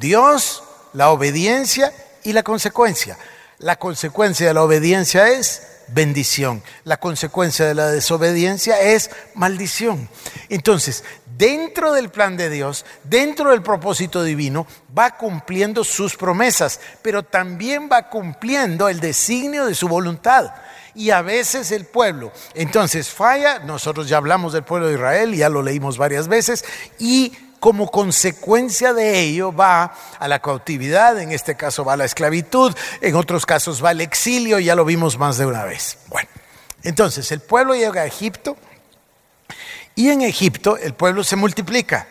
Dios, 0.00 0.62
la 0.92 1.10
obediencia 1.10 1.92
y 2.22 2.32
la 2.32 2.42
consecuencia. 2.42 3.18
La 3.58 3.76
consecuencia 3.76 4.46
de 4.46 4.54
la 4.54 4.62
obediencia 4.62 5.28
es 5.28 5.62
bendición. 5.88 6.62
La 6.84 6.96
consecuencia 6.96 7.66
de 7.66 7.74
la 7.74 7.90
desobediencia 7.90 8.80
es 8.80 9.10
maldición. 9.34 10.08
Entonces, 10.48 11.04
dentro 11.36 11.92
del 11.92 12.10
plan 12.10 12.36
de 12.36 12.50
Dios, 12.50 12.84
dentro 13.04 13.50
del 13.50 13.62
propósito 13.62 14.22
divino, 14.22 14.66
va 14.96 15.16
cumpliendo 15.16 15.84
sus 15.84 16.16
promesas, 16.16 16.80
pero 17.02 17.22
también 17.22 17.88
va 17.92 18.08
cumpliendo 18.08 18.88
el 18.88 19.00
designio 19.00 19.66
de 19.66 19.74
su 19.74 19.88
voluntad 19.88 20.50
y 20.94 21.10
a 21.10 21.22
veces 21.22 21.70
el 21.70 21.84
pueblo. 21.84 22.32
Entonces 22.54 23.08
falla, 23.08 23.58
nosotros 23.60 24.08
ya 24.08 24.18
hablamos 24.18 24.52
del 24.52 24.64
pueblo 24.64 24.88
de 24.88 24.94
Israel, 24.94 25.34
ya 25.34 25.48
lo 25.48 25.62
leímos 25.62 25.98
varias 25.98 26.28
veces, 26.28 26.64
y 26.98 27.32
como 27.60 27.90
consecuencia 27.90 28.92
de 28.92 29.20
ello 29.20 29.50
va 29.50 29.94
a 30.18 30.28
la 30.28 30.40
cautividad, 30.40 31.18
en 31.18 31.32
este 31.32 31.56
caso 31.56 31.84
va 31.84 31.94
a 31.94 31.96
la 31.96 32.04
esclavitud, 32.04 32.74
en 33.00 33.16
otros 33.16 33.46
casos 33.46 33.82
va 33.82 33.90
al 33.90 34.02
exilio, 34.02 34.58
ya 34.58 34.74
lo 34.74 34.84
vimos 34.84 35.16
más 35.16 35.38
de 35.38 35.46
una 35.46 35.64
vez. 35.64 35.96
Bueno, 36.08 36.28
entonces 36.82 37.32
el 37.32 37.40
pueblo 37.40 37.74
llega 37.74 38.02
a 38.02 38.06
Egipto 38.06 38.56
y 39.94 40.10
en 40.10 40.20
Egipto 40.20 40.76
el 40.76 40.92
pueblo 40.92 41.24
se 41.24 41.36
multiplica. 41.36 42.06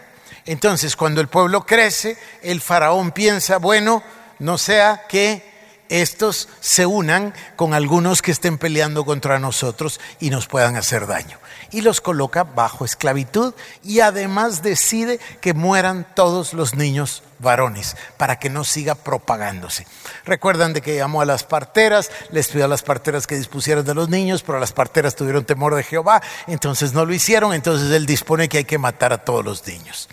Entonces 0.45 0.95
cuando 0.95 1.21
el 1.21 1.27
pueblo 1.27 1.65
crece, 1.65 2.17
el 2.41 2.59
faraón 2.59 3.11
piensa, 3.11 3.57
bueno, 3.57 4.01
no 4.39 4.57
sea 4.57 5.05
que 5.07 5.52
estos 5.89 6.49
se 6.59 6.85
unan 6.85 7.33
con 7.55 7.73
algunos 7.73 8.21
que 8.21 8.31
estén 8.31 8.57
peleando 8.57 9.05
contra 9.05 9.39
nosotros 9.39 9.99
y 10.19 10.29
nos 10.29 10.47
puedan 10.47 10.75
hacer 10.75 11.07
daño. 11.07 11.39
Y 11.71 11.81
los 11.81 12.01
coloca 12.01 12.43
bajo 12.43 12.85
esclavitud 12.85 13.53
y 13.83 13.99
además 13.99 14.63
decide 14.63 15.19
que 15.41 15.53
mueran 15.53 16.07
todos 16.15 16.53
los 16.53 16.75
niños 16.75 17.23
varones 17.39 17.95
para 18.17 18.39
que 18.39 18.49
no 18.49 18.63
siga 18.63 18.95
propagándose. 18.95 19.85
Recuerdan 20.25 20.73
de 20.73 20.81
que 20.81 20.95
llamó 20.95 21.21
a 21.21 21.25
las 21.25 21.43
parteras, 21.43 22.09
les 22.31 22.47
pidió 22.47 22.65
a 22.65 22.69
las 22.69 22.81
parteras 22.83 23.27
que 23.27 23.35
dispusieran 23.35 23.85
de 23.85 23.93
los 23.93 24.09
niños, 24.09 24.43
pero 24.43 24.59
las 24.59 24.71
parteras 24.71 25.15
tuvieron 25.15 25.45
temor 25.45 25.75
de 25.75 25.83
Jehová, 25.83 26.21
entonces 26.47 26.93
no 26.93 27.05
lo 27.05 27.13
hicieron, 27.13 27.53
entonces 27.53 27.91
él 27.91 28.05
dispone 28.05 28.49
que 28.49 28.59
hay 28.59 28.65
que 28.65 28.77
matar 28.77 29.13
a 29.13 29.23
todos 29.23 29.43
los 29.43 29.67
niños. 29.67 30.09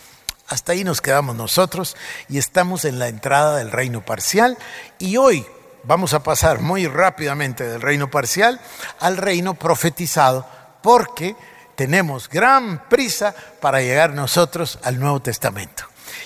Hasta 0.49 0.73
ahí 0.73 0.83
nos 0.83 1.01
quedamos 1.01 1.37
nosotros 1.37 1.97
y 2.29 2.39
estamos 2.39 2.85
en 2.85 2.99
la 2.99 3.07
entrada 3.07 3.57
del 3.57 3.71
reino 3.71 4.05
parcial 4.05 4.59
y 4.99 5.17
hoy 5.17 5.47
vamos 5.85 6.15
a 6.15 6.23
pasar 6.23 6.61
muy 6.61 6.87
rápidamente 6.87 7.65
del 7.65 7.81
reino 7.81 8.11
parcial 8.11 8.61
al 8.99 9.17
reino 9.17 9.55
profetizado, 9.55 10.47
porque 10.83 11.37
tenemos 11.75 12.29
gran 12.29 12.89
prisa 12.89 13.35
para 13.61 13.81
llegar 13.81 14.13
nosotros 14.13 14.79
al 14.83 14.99
Nuevo 14.99 15.21
Testamento. 15.21 15.85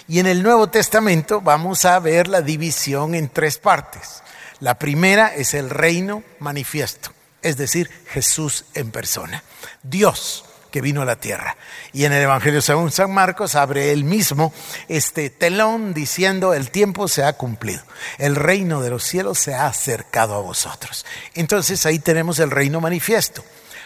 Y 0.08 0.18
en 0.18 0.26
el 0.26 0.42
Nuevo 0.42 0.68
Testamento 0.68 1.40
vamos 1.40 1.84
a 1.84 1.98
ver 1.98 2.28
la 2.28 2.42
división 2.42 3.14
en 3.14 3.28
tres 3.28 3.58
partes. 3.58 4.22
La 4.60 4.78
primera 4.78 5.34
es 5.34 5.54
el 5.54 5.70
reino 5.70 6.22
manifiesto, 6.38 7.10
es 7.42 7.56
decir, 7.56 7.90
Jesús 8.08 8.66
en 8.74 8.90
persona. 8.90 9.42
Dios 9.82 10.44
que 10.74 10.80
vino 10.80 11.02
a 11.02 11.04
la 11.04 11.14
tierra. 11.14 11.56
Y 11.92 12.04
en 12.04 12.12
el 12.12 12.24
Evangelio 12.24 12.60
según 12.60 12.90
San 12.90 13.14
Marcos 13.14 13.54
abre 13.54 13.92
él 13.92 14.02
mismo 14.02 14.52
este 14.88 15.30
telón 15.30 15.94
diciendo, 15.94 16.52
el 16.52 16.72
tiempo 16.72 17.06
se 17.06 17.22
ha 17.22 17.34
cumplido, 17.34 17.80
el 18.18 18.34
reino 18.34 18.82
de 18.82 18.90
los 18.90 19.04
cielos 19.04 19.38
se 19.38 19.54
ha 19.54 19.68
acercado 19.68 20.34
a 20.34 20.40
vosotros. 20.40 21.06
Entonces 21.34 21.86
ahí 21.86 22.00
tenemos 22.00 22.40
el 22.40 22.50
reino 22.50 22.80
manifiesto. 22.80 23.44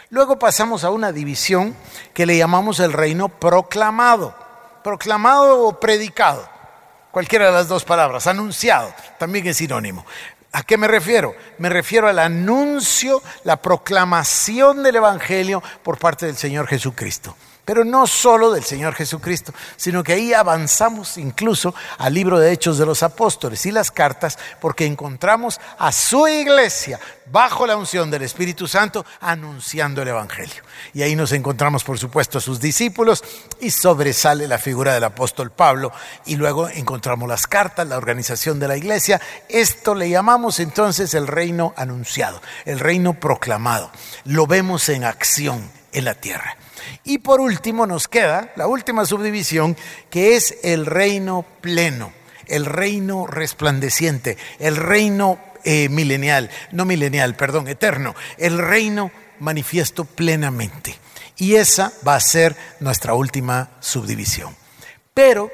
Luego 0.09 0.39
pasamos 0.39 0.83
a 0.83 0.89
una 0.89 1.13
división 1.13 1.77
que 2.15 2.25
le 2.25 2.39
llamamos 2.39 2.81
el 2.81 2.95
reino 2.95 3.29
proclamado, 3.29 4.35
proclamado 4.83 5.67
o 5.67 5.79
predicado, 5.79 6.49
cualquiera 7.11 7.49
de 7.49 7.53
las 7.53 7.69
dos 7.69 7.85
palabras, 7.85 8.27
anunciado, 8.27 8.95
también 9.19 9.47
es 9.47 9.59
sinónimo. 9.59 10.07
¿A 10.53 10.63
qué 10.63 10.79
me 10.79 10.89
refiero? 10.89 11.35
Me 11.59 11.69
refiero 11.69 12.09
al 12.09 12.19
anuncio, 12.19 13.23
la 13.45 13.61
proclamación 13.61 14.83
del 14.83 14.97
Evangelio 14.97 15.63
por 15.83 15.99
parte 15.99 16.27
del 16.27 16.37
Señor 16.37 16.67
Jesucristo. 16.67 17.37
Pero 17.69 17.85
no 17.85 18.07
solo 18.07 18.51
del 18.51 18.65
Señor 18.65 18.95
Jesucristo, 18.95 19.53
sino 19.77 20.03
que 20.03 20.15
ahí 20.15 20.33
avanzamos 20.33 21.19
incluso 21.19 21.75
al 21.99 22.15
libro 22.15 22.39
de 22.39 22.51
Hechos 22.51 22.79
de 22.79 22.87
los 22.87 23.03
Apóstoles 23.03 23.67
y 23.67 23.73
las 23.73 23.91
cartas, 23.91 24.39
porque 24.59 24.87
encontramos 24.87 25.61
a 25.77 25.93
su 25.93 26.27
iglesia 26.27 26.99
bajo 27.31 27.67
la 27.67 27.77
unción 27.77 28.11
del 28.11 28.23
Espíritu 28.23 28.67
Santo 28.67 29.05
anunciando 29.21 30.01
el 30.01 30.09
Evangelio. 30.09 30.63
Y 30.95 31.03
ahí 31.03 31.15
nos 31.15 31.33
encontramos, 31.33 31.85
por 31.85 31.99
supuesto, 31.99 32.39
a 32.39 32.41
sus 32.41 32.59
discípulos 32.59 33.23
y 33.61 33.71
sobresale 33.71 34.49
la 34.49 34.57
figura 34.57 34.95
del 34.95 35.05
apóstol 35.05 35.51
Pablo. 35.51 35.93
Y 36.25 36.37
luego 36.37 36.71
encontramos 36.71 37.29
las 37.29 37.47
cartas, 37.47 37.87
la 37.87 37.99
organización 37.99 38.59
de 38.59 38.69
la 38.69 38.79
iglesia. 38.79 39.21
Esto 39.47 39.95
le 39.95 40.09
llamamos 40.09 40.59
entonces 40.59 41.13
el 41.13 41.27
reino 41.27 41.75
anunciado, 41.77 42.41
el 42.65 42.81
reino 42.81 43.21
proclamado. 43.21 43.91
Lo 44.25 44.47
vemos 44.47 44.89
en 44.89 45.05
acción 45.05 45.71
en 45.93 46.07
la 46.07 46.15
tierra. 46.15 46.57
Y 47.05 47.19
por 47.19 47.41
último 47.41 47.87
nos 47.87 48.09
queda 48.09 48.53
la 48.57 48.67
última 48.67 49.05
subdivisión, 49.05 49.77
que 50.11 50.37
es 50.37 50.59
el 50.63 50.87
reino 50.87 51.45
pleno, 51.61 52.13
el 52.47 52.67
reino 52.67 53.27
resplandeciente, 53.27 54.37
el 54.59 54.77
reino 54.77 55.39
eh, 55.65 55.89
milenial, 55.89 56.51
no 56.73 56.85
milenial, 56.85 57.35
perdón, 57.37 57.69
eterno, 57.69 58.15
el 58.37 58.59
reino 58.59 59.11
manifiesto 59.41 60.05
plenamente. 60.05 60.97
Y 61.37 61.55
esa 61.55 61.93
va 62.07 62.17
a 62.17 62.21
ser 62.21 62.57
nuestra 62.81 63.15
última 63.15 63.71
subdivisión. 63.81 64.57
Pero 65.15 65.51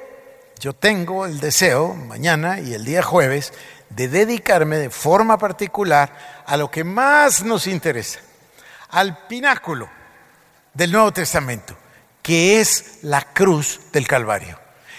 yo 0.61 0.73
tengo 0.73 1.27
el 1.27 1.41
deseo 1.41 1.95
mañana 1.95 2.61
y 2.61 2.75
el 2.75 2.85
día 2.85 3.03
jueves 3.03 3.53
de 3.91 4.09
dedicarme 4.09 4.77
de 4.77 4.91
forma 4.91 5.39
particular 5.39 6.45
a 6.47 6.57
lo 6.57 6.71
que 6.71 6.85
más 6.85 7.43
nos 7.43 7.67
interesa, 7.67 8.21
al 8.89 9.27
pináculo 9.27 9.89
del 10.75 10.93
Nuevo 10.93 11.13
Testamento, 11.13 11.77
que 12.23 12.61
es 12.61 12.99
la 13.03 13.23
cruz 13.33 13.81
del 13.93 14.07
Calvario. 14.07 14.59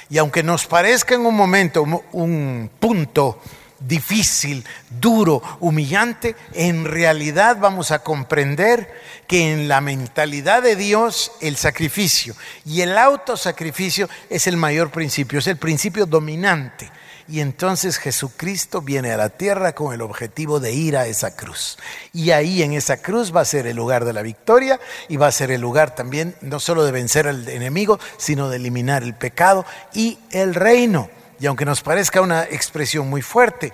Y 0.10 0.18
aunque 0.18 0.44
nos 0.44 0.66
parezca 0.66 1.16
en 1.16 1.26
un 1.26 1.36
momento 1.36 1.84
un 1.84 2.70
punto 2.80 3.42
difícil, 3.80 4.64
duro, 4.90 5.42
humillante, 5.60 6.36
en 6.54 6.86
realidad 6.86 7.58
vamos 7.60 7.92
a 7.92 8.00
comprender 8.00 9.02
que 9.28 9.52
en 9.52 9.68
la 9.68 9.82
mentalidad 9.82 10.62
de 10.62 10.76
Dios 10.76 11.32
el 11.42 11.58
sacrificio 11.58 12.36
y 12.66 12.82
el 12.82 12.98
autosacrificio 12.98 14.10
es 14.30 14.48
el 14.48 14.58
mayor 14.58 14.92
principio, 14.92 15.40
es 15.40 15.48
el 15.48 15.58
principio 15.58 16.06
dominante. 16.06 16.90
Y 17.28 17.40
entonces 17.40 17.98
Jesucristo 17.98 18.82
viene 18.82 19.12
a 19.12 19.18
la 19.18 19.30
tierra 19.30 19.74
con 19.74 19.94
el 19.94 20.02
objetivo 20.02 20.60
de 20.60 20.74
ir 20.74 20.96
a 20.96 21.08
esa 21.08 21.36
cruz. 21.36 21.78
Y 22.14 22.30
ahí 22.30 22.62
en 22.62 22.74
esa 22.74 22.98
cruz 22.98 23.36
va 23.36 23.42
a 23.42 23.46
ser 23.46 23.66
el 23.66 23.76
lugar 23.76 24.06
de 24.06 24.14
la 24.14 24.22
victoria 24.22 24.80
y 25.10 25.18
va 25.18 25.28
a 25.28 25.32
ser 25.32 25.50
el 25.50 25.60
lugar 25.60 25.96
también 25.96 26.36
no 26.42 26.60
solo 26.60 26.86
de 26.86 26.92
vencer 26.92 27.28
al 27.28 27.48
enemigo, 27.50 28.00
sino 28.18 28.50
de 28.50 28.58
eliminar 28.58 29.02
el 29.02 29.16
pecado 29.16 29.66
y 29.94 30.20
el 30.30 30.54
reino. 30.54 31.10
Y 31.40 31.48
aunque 31.48 31.66
nos 31.66 31.82
parezca 31.82 32.22
una 32.22 32.44
expresión 32.44 33.10
muy 33.10 33.24
fuerte, 33.24 33.74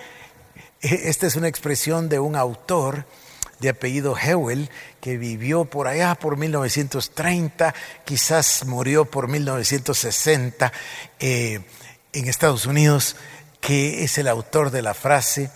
e, 0.81 1.09
esta 1.09 1.27
es 1.27 1.35
una 1.35 1.49
expresión 1.49 2.07
de 2.07 2.19
un 2.19 2.37
autor 2.37 3.05
de 3.59 3.69
apellido 3.69 4.15
Hewell 4.17 4.69
que 5.01 5.17
vivió 5.17 5.65
por 5.65 5.87
allá 5.87 6.15
por 6.15 6.37
1930, 6.37 7.75
quizás 8.05 8.65
murió 8.65 9.05
por 9.05 9.27
1960 9.27 10.71
eh, 11.19 11.59
en 12.13 12.27
Estados 12.27 12.65
Unidos 12.65 13.15
que 13.61 14.03
es 14.03 14.17
el 14.17 14.27
autor 14.27 14.71
de 14.71 14.81
la 14.81 14.93
frase, 14.93 15.51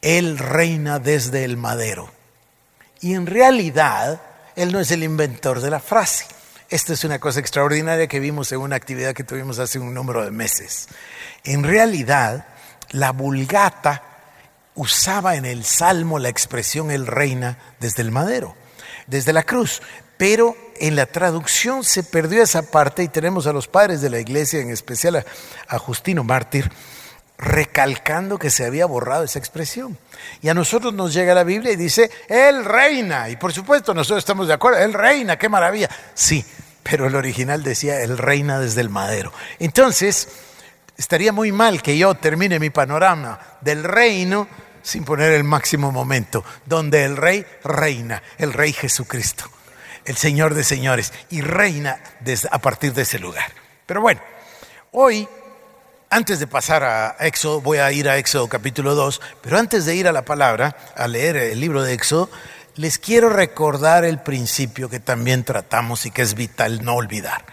Él 0.00 0.38
reina 0.38 1.00
desde 1.00 1.44
el 1.44 1.56
madero. 1.56 2.10
Y 3.00 3.14
en 3.14 3.26
realidad, 3.26 4.22
Él 4.56 4.72
no 4.72 4.80
es 4.80 4.90
el 4.92 5.02
inventor 5.02 5.60
de 5.60 5.70
la 5.70 5.80
frase. 5.80 6.26
Esta 6.70 6.92
es 6.92 7.04
una 7.04 7.18
cosa 7.18 7.40
extraordinaria 7.40 8.06
que 8.06 8.20
vimos 8.20 8.52
en 8.52 8.60
una 8.60 8.76
actividad 8.76 9.14
que 9.14 9.24
tuvimos 9.24 9.58
hace 9.58 9.78
un 9.78 9.92
número 9.92 10.24
de 10.24 10.30
meses. 10.30 10.88
En 11.44 11.64
realidad, 11.64 12.46
la 12.90 13.10
vulgata 13.10 14.02
usaba 14.74 15.34
en 15.34 15.44
el 15.44 15.64
Salmo 15.64 16.18
la 16.18 16.28
expresión 16.28 16.90
Él 16.90 17.06
reina 17.06 17.58
desde 17.80 18.02
el 18.02 18.12
madero, 18.12 18.54
desde 19.06 19.32
la 19.32 19.42
cruz. 19.42 19.82
Pero 20.18 20.56
en 20.80 20.96
la 20.96 21.06
traducción 21.06 21.84
se 21.84 22.02
perdió 22.02 22.42
esa 22.42 22.62
parte 22.70 23.02
y 23.02 23.08
tenemos 23.08 23.46
a 23.46 23.52
los 23.52 23.68
padres 23.68 24.00
de 24.00 24.10
la 24.10 24.18
iglesia, 24.18 24.60
en 24.60 24.70
especial 24.70 25.24
a, 25.68 25.78
Justino 25.78 26.24
Mártir, 26.24 26.70
recalcando 27.38 28.36
que 28.36 28.50
se 28.50 28.66
había 28.66 28.84
borrado 28.84 29.22
esa 29.24 29.38
expresión. 29.38 29.96
Y 30.42 30.48
a 30.48 30.54
nosotros 30.54 30.92
nos 30.92 31.14
llega 31.14 31.34
la 31.34 31.44
Biblia 31.44 31.72
y 31.72 31.76
dice, 31.76 32.10
Él 32.28 32.64
reina. 32.64 33.30
Y 33.30 33.36
por 33.36 33.52
supuesto 33.52 33.94
nosotros 33.94 34.18
estamos 34.18 34.48
de 34.48 34.54
acuerdo, 34.54 34.80
Él 34.80 34.92
reina, 34.92 35.38
qué 35.38 35.48
maravilla. 35.48 35.88
Sí, 36.14 36.44
pero 36.82 37.06
el 37.06 37.14
original 37.14 37.62
decía, 37.62 38.02
Él 38.02 38.18
reina 38.18 38.58
desde 38.58 38.80
el 38.80 38.90
madero. 38.90 39.32
Entonces, 39.60 40.28
estaría 40.96 41.32
muy 41.32 41.52
mal 41.52 41.80
que 41.80 41.96
yo 41.96 42.16
termine 42.16 42.58
mi 42.58 42.70
panorama 42.70 43.38
del 43.60 43.84
reino 43.84 44.48
sin 44.82 45.04
poner 45.04 45.32
el 45.32 45.44
máximo 45.44 45.92
momento, 45.92 46.44
donde 46.66 47.04
el 47.04 47.16
rey 47.16 47.46
reina, 47.62 48.22
el 48.38 48.52
rey 48.52 48.72
Jesucristo, 48.72 49.48
el 50.08 50.16
Señor 50.16 50.54
de 50.54 50.64
señores, 50.64 51.12
y 51.30 51.40
reina 51.42 52.00
a 52.50 52.58
partir 52.58 52.92
de 52.94 53.02
ese 53.02 53.18
lugar. 53.18 53.52
Pero 53.86 54.00
bueno, 54.00 54.20
hoy 54.90 55.28
antes 56.10 56.38
de 56.40 56.46
pasar 56.46 56.84
a 56.84 57.16
Éxodo, 57.20 57.60
voy 57.60 57.78
a 57.78 57.92
ir 57.92 58.08
a 58.08 58.16
Éxodo 58.16 58.48
capítulo 58.48 58.94
2, 58.94 59.20
pero 59.42 59.58
antes 59.58 59.84
de 59.84 59.94
ir 59.94 60.08
a 60.08 60.12
la 60.12 60.24
palabra, 60.24 60.74
a 60.96 61.06
leer 61.06 61.36
el 61.36 61.60
libro 61.60 61.82
de 61.82 61.92
Éxodo, 61.92 62.30
les 62.76 62.98
quiero 62.98 63.28
recordar 63.28 64.06
el 64.06 64.20
principio 64.20 64.88
que 64.88 65.00
también 65.00 65.44
tratamos 65.44 66.06
y 66.06 66.10
que 66.10 66.22
es 66.22 66.34
vital 66.34 66.82
no 66.82 66.94
olvidar. 66.94 67.44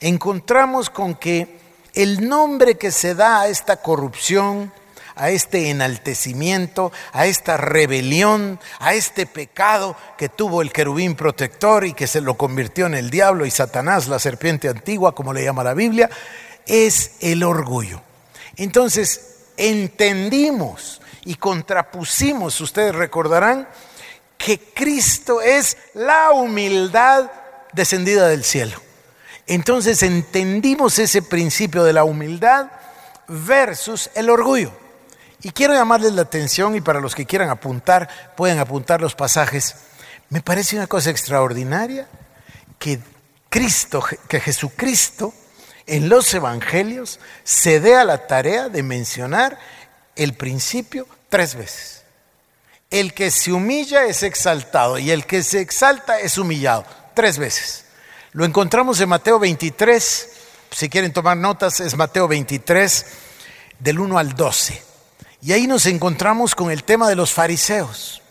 Encontramos 0.00 0.90
con 0.90 1.14
que 1.14 1.60
el 1.94 2.28
nombre 2.28 2.76
que 2.76 2.90
se 2.90 3.14
da 3.14 3.42
a 3.42 3.48
esta 3.48 3.76
corrupción, 3.76 4.72
a 5.18 5.30
este 5.30 5.70
enaltecimiento, 5.70 6.92
a 7.12 7.26
esta 7.26 7.56
rebelión, 7.56 8.58
a 8.78 8.94
este 8.94 9.26
pecado 9.26 9.96
que 10.16 10.28
tuvo 10.28 10.62
el 10.62 10.72
querubín 10.72 11.14
protector 11.14 11.84
y 11.84 11.92
que 11.92 12.06
se 12.06 12.20
lo 12.20 12.36
convirtió 12.36 12.86
en 12.86 12.94
el 12.94 13.10
diablo 13.10 13.44
y 13.44 13.50
Satanás, 13.50 14.08
la 14.08 14.18
serpiente 14.18 14.68
antigua, 14.68 15.14
como 15.14 15.32
le 15.32 15.44
llama 15.44 15.64
la 15.64 15.74
Biblia, 15.74 16.08
es 16.66 17.12
el 17.20 17.42
orgullo. 17.42 18.00
Entonces, 18.56 19.36
entendimos 19.56 21.00
y 21.24 21.34
contrapusimos, 21.34 22.60
ustedes 22.60 22.94
recordarán, 22.94 23.68
que 24.38 24.58
Cristo 24.72 25.42
es 25.42 25.76
la 25.94 26.30
humildad 26.30 27.30
descendida 27.72 28.28
del 28.28 28.44
cielo. 28.44 28.80
Entonces 29.46 30.02
entendimos 30.02 30.98
ese 30.98 31.22
principio 31.22 31.82
de 31.82 31.92
la 31.92 32.04
humildad 32.04 32.66
versus 33.26 34.10
el 34.14 34.30
orgullo. 34.30 34.72
Y 35.42 35.50
quiero 35.50 35.74
llamarles 35.74 36.12
la 36.14 36.22
atención 36.22 36.74
y 36.74 36.80
para 36.80 37.00
los 37.00 37.14
que 37.14 37.26
quieran 37.26 37.50
apuntar, 37.50 38.08
pueden 38.36 38.58
apuntar 38.58 39.00
los 39.00 39.14
pasajes. 39.14 39.76
Me 40.30 40.42
parece 40.42 40.76
una 40.76 40.86
cosa 40.86 41.10
extraordinaria 41.10 42.08
que 42.78 43.00
Cristo, 43.48 44.04
que 44.28 44.40
Jesucristo 44.40 45.32
en 45.86 46.08
los 46.08 46.32
evangelios 46.34 47.18
se 47.44 47.80
dé 47.80 47.96
a 47.96 48.04
la 48.04 48.26
tarea 48.26 48.68
de 48.68 48.82
mencionar 48.82 49.58
el 50.16 50.34
principio 50.34 51.06
tres 51.28 51.54
veces. 51.54 52.02
El 52.90 53.14
que 53.14 53.30
se 53.30 53.52
humilla 53.52 54.06
es 54.06 54.22
exaltado 54.22 54.98
y 54.98 55.10
el 55.10 55.24
que 55.24 55.42
se 55.42 55.60
exalta 55.60 56.20
es 56.20 56.36
humillado. 56.36 56.84
Tres 57.14 57.38
veces. 57.38 57.84
Lo 58.32 58.44
encontramos 58.44 59.00
en 59.00 59.08
Mateo 59.08 59.38
23. 59.38 60.28
Si 60.70 60.88
quieren 60.88 61.12
tomar 61.12 61.36
notas, 61.36 61.80
es 61.80 61.96
Mateo 61.96 62.28
23 62.28 63.06
del 63.78 63.98
1 63.98 64.18
al 64.18 64.34
12. 64.34 64.87
Y 65.40 65.52
ahí 65.52 65.66
nos 65.66 65.86
encontramos 65.86 66.54
con 66.54 66.70
el 66.70 66.84
tema 66.84 67.08
de 67.08 67.14
los 67.14 67.32
fariseos. 67.32 68.22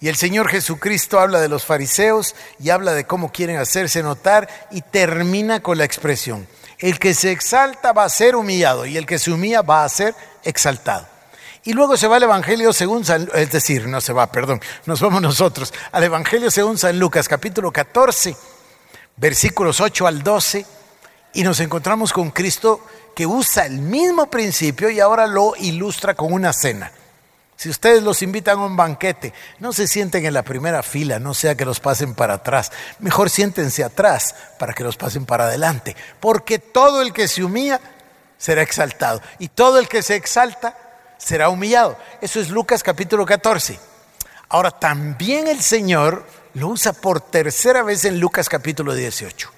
Y 0.00 0.08
el 0.08 0.16
Señor 0.16 0.48
Jesucristo 0.48 1.18
habla 1.18 1.40
de 1.40 1.48
los 1.48 1.64
fariseos 1.64 2.34
y 2.60 2.70
habla 2.70 2.92
de 2.92 3.06
cómo 3.06 3.32
quieren 3.32 3.56
hacerse 3.56 4.02
notar 4.02 4.48
y 4.70 4.82
termina 4.82 5.60
con 5.60 5.78
la 5.78 5.84
expresión, 5.84 6.46
el 6.78 6.98
que 6.98 7.14
se 7.14 7.30
exalta 7.30 7.92
va 7.92 8.04
a 8.04 8.10
ser 8.10 8.36
humillado 8.36 8.84
y 8.84 8.98
el 8.98 9.06
que 9.06 9.18
se 9.18 9.30
humilla 9.30 9.62
va 9.62 9.84
a 9.84 9.88
ser 9.88 10.14
exaltado. 10.42 11.06
Y 11.62 11.72
luego 11.72 11.96
se 11.96 12.06
va 12.06 12.16
al 12.16 12.24
Evangelio 12.24 12.74
según 12.74 13.06
San, 13.06 13.30
es 13.32 13.50
decir, 13.50 13.86
no 13.86 14.02
se 14.02 14.12
va, 14.12 14.30
perdón, 14.30 14.60
nos 14.84 15.00
vamos 15.00 15.22
nosotros 15.22 15.72
al 15.92 16.04
Evangelio 16.04 16.50
según 16.50 16.76
San 16.76 16.98
Lucas, 16.98 17.26
capítulo 17.26 17.72
14, 17.72 18.36
versículos 19.16 19.80
8 19.80 20.06
al 20.06 20.22
12, 20.22 20.66
y 21.32 21.42
nos 21.42 21.60
encontramos 21.60 22.12
con 22.12 22.30
Cristo 22.30 22.84
que 23.14 23.26
usa 23.26 23.66
el 23.66 23.78
mismo 23.78 24.26
principio 24.26 24.90
y 24.90 25.00
ahora 25.00 25.26
lo 25.26 25.54
ilustra 25.56 26.14
con 26.14 26.32
una 26.32 26.52
cena. 26.52 26.92
Si 27.56 27.70
ustedes 27.70 28.02
los 28.02 28.20
invitan 28.22 28.58
a 28.58 28.66
un 28.66 28.76
banquete, 28.76 29.32
no 29.60 29.72
se 29.72 29.86
sienten 29.86 30.26
en 30.26 30.34
la 30.34 30.42
primera 30.42 30.82
fila, 30.82 31.20
no 31.20 31.34
sea 31.34 31.54
que 31.54 31.64
los 31.64 31.80
pasen 31.80 32.14
para 32.14 32.34
atrás. 32.34 32.72
Mejor 32.98 33.30
siéntense 33.30 33.84
atrás 33.84 34.34
para 34.58 34.74
que 34.74 34.82
los 34.82 34.96
pasen 34.96 35.24
para 35.24 35.44
adelante. 35.44 35.96
Porque 36.18 36.58
todo 36.58 37.00
el 37.00 37.12
que 37.12 37.28
se 37.28 37.44
humilla 37.44 37.80
será 38.38 38.62
exaltado. 38.62 39.22
Y 39.38 39.48
todo 39.48 39.78
el 39.78 39.88
que 39.88 40.02
se 40.02 40.16
exalta 40.16 40.76
será 41.16 41.48
humillado. 41.48 41.96
Eso 42.20 42.40
es 42.40 42.50
Lucas 42.50 42.82
capítulo 42.82 43.24
14. 43.24 43.78
Ahora 44.48 44.72
también 44.72 45.46
el 45.46 45.62
Señor 45.62 46.26
lo 46.54 46.68
usa 46.68 46.92
por 46.92 47.20
tercera 47.20 47.82
vez 47.82 48.04
en 48.04 48.18
Lucas 48.18 48.48
capítulo 48.48 48.94
18 48.94 49.53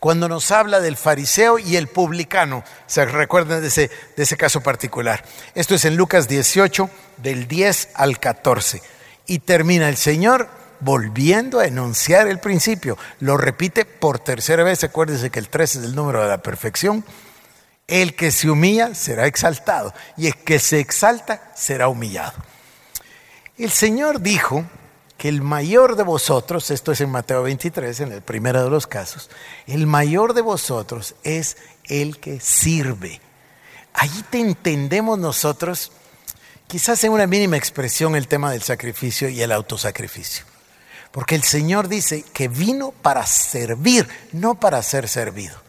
cuando 0.00 0.28
nos 0.28 0.50
habla 0.50 0.80
del 0.80 0.96
fariseo 0.96 1.58
y 1.58 1.76
el 1.76 1.86
publicano. 1.86 2.64
Se 2.86 3.04
recuerdan 3.04 3.60
de 3.60 3.68
ese, 3.68 3.90
de 4.16 4.22
ese 4.22 4.36
caso 4.36 4.62
particular. 4.62 5.22
Esto 5.54 5.74
es 5.74 5.84
en 5.84 5.96
Lucas 5.96 6.26
18, 6.26 6.90
del 7.18 7.46
10 7.46 7.90
al 7.94 8.18
14. 8.18 8.82
Y 9.26 9.40
termina 9.40 9.88
el 9.88 9.98
Señor 9.98 10.48
volviendo 10.80 11.60
a 11.60 11.66
enunciar 11.66 12.26
el 12.28 12.40
principio. 12.40 12.96
Lo 13.20 13.36
repite 13.36 13.84
por 13.84 14.18
tercera 14.18 14.64
vez. 14.64 14.82
Acuérdense 14.82 15.30
que 15.30 15.38
el 15.38 15.50
13 15.50 15.78
es 15.78 15.84
el 15.84 15.94
número 15.94 16.22
de 16.22 16.28
la 16.28 16.42
perfección. 16.42 17.04
El 17.86 18.16
que 18.16 18.30
se 18.30 18.48
humilla 18.48 18.94
será 18.94 19.26
exaltado 19.26 19.92
y 20.16 20.28
el 20.28 20.36
que 20.36 20.58
se 20.58 20.80
exalta 20.80 21.52
será 21.54 21.88
humillado. 21.88 22.32
El 23.58 23.70
Señor 23.70 24.22
dijo 24.22 24.64
que 25.20 25.28
el 25.28 25.42
mayor 25.42 25.96
de 25.96 26.02
vosotros, 26.02 26.70
esto 26.70 26.92
es 26.92 27.02
en 27.02 27.10
Mateo 27.10 27.42
23, 27.42 28.00
en 28.00 28.12
el 28.12 28.22
primero 28.22 28.64
de 28.64 28.70
los 28.70 28.86
casos, 28.86 29.28
el 29.66 29.86
mayor 29.86 30.32
de 30.32 30.40
vosotros 30.40 31.14
es 31.24 31.58
el 31.84 32.18
que 32.18 32.40
sirve. 32.40 33.20
Allí 33.92 34.24
te 34.30 34.40
entendemos 34.40 35.18
nosotros 35.18 35.92
quizás 36.66 37.04
en 37.04 37.12
una 37.12 37.26
mínima 37.26 37.58
expresión 37.58 38.16
el 38.16 38.28
tema 38.28 38.50
del 38.50 38.62
sacrificio 38.62 39.28
y 39.28 39.42
el 39.42 39.52
autosacrificio. 39.52 40.46
Porque 41.12 41.34
el 41.34 41.42
Señor 41.42 41.88
dice 41.88 42.24
que 42.32 42.48
vino 42.48 42.90
para 42.90 43.26
servir, 43.26 44.08
no 44.32 44.54
para 44.54 44.82
ser 44.82 45.06
servido. 45.06 45.60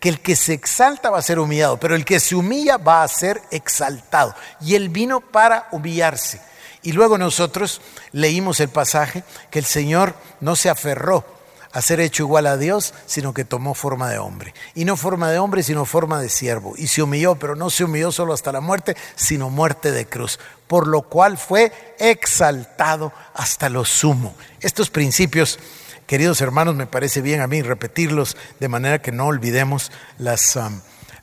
Que 0.00 0.10
el 0.10 0.20
que 0.20 0.36
se 0.36 0.52
exalta 0.52 1.08
va 1.08 1.20
a 1.20 1.22
ser 1.22 1.38
humillado, 1.38 1.80
pero 1.80 1.94
el 1.94 2.04
que 2.04 2.20
se 2.20 2.36
humilla 2.36 2.76
va 2.76 3.02
a 3.02 3.08
ser 3.08 3.40
exaltado. 3.52 4.34
Y 4.60 4.74
Él 4.74 4.90
vino 4.90 5.22
para 5.22 5.66
humillarse. 5.70 6.42
Y 6.82 6.92
luego 6.92 7.18
nosotros 7.18 7.80
leímos 8.12 8.60
el 8.60 8.68
pasaje 8.68 9.24
que 9.50 9.58
el 9.58 9.64
Señor 9.64 10.14
no 10.40 10.56
se 10.56 10.70
aferró 10.70 11.24
a 11.72 11.82
ser 11.82 12.00
hecho 12.00 12.22
igual 12.22 12.46
a 12.46 12.56
Dios, 12.56 12.94
sino 13.06 13.34
que 13.34 13.44
tomó 13.44 13.74
forma 13.74 14.10
de 14.10 14.18
hombre. 14.18 14.54
Y 14.74 14.84
no 14.84 14.96
forma 14.96 15.30
de 15.30 15.38
hombre, 15.38 15.62
sino 15.62 15.84
forma 15.84 16.20
de 16.20 16.28
siervo. 16.28 16.74
Y 16.76 16.88
se 16.88 17.02
humilló, 17.02 17.36
pero 17.36 17.56
no 17.56 17.70
se 17.70 17.84
humilló 17.84 18.10
solo 18.10 18.32
hasta 18.32 18.52
la 18.52 18.60
muerte, 18.60 18.96
sino 19.16 19.50
muerte 19.50 19.92
de 19.92 20.06
cruz. 20.06 20.38
Por 20.66 20.86
lo 20.86 21.02
cual 21.02 21.36
fue 21.36 21.72
exaltado 21.98 23.12
hasta 23.34 23.68
lo 23.68 23.84
sumo. 23.84 24.34
Estos 24.60 24.90
principios, 24.90 25.58
queridos 26.06 26.40
hermanos, 26.40 26.74
me 26.74 26.86
parece 26.86 27.20
bien 27.20 27.40
a 27.40 27.46
mí 27.46 27.62
repetirlos 27.62 28.36
de 28.60 28.68
manera 28.68 29.02
que 29.02 29.12
no 29.12 29.26
olvidemos 29.26 29.92
las, 30.18 30.58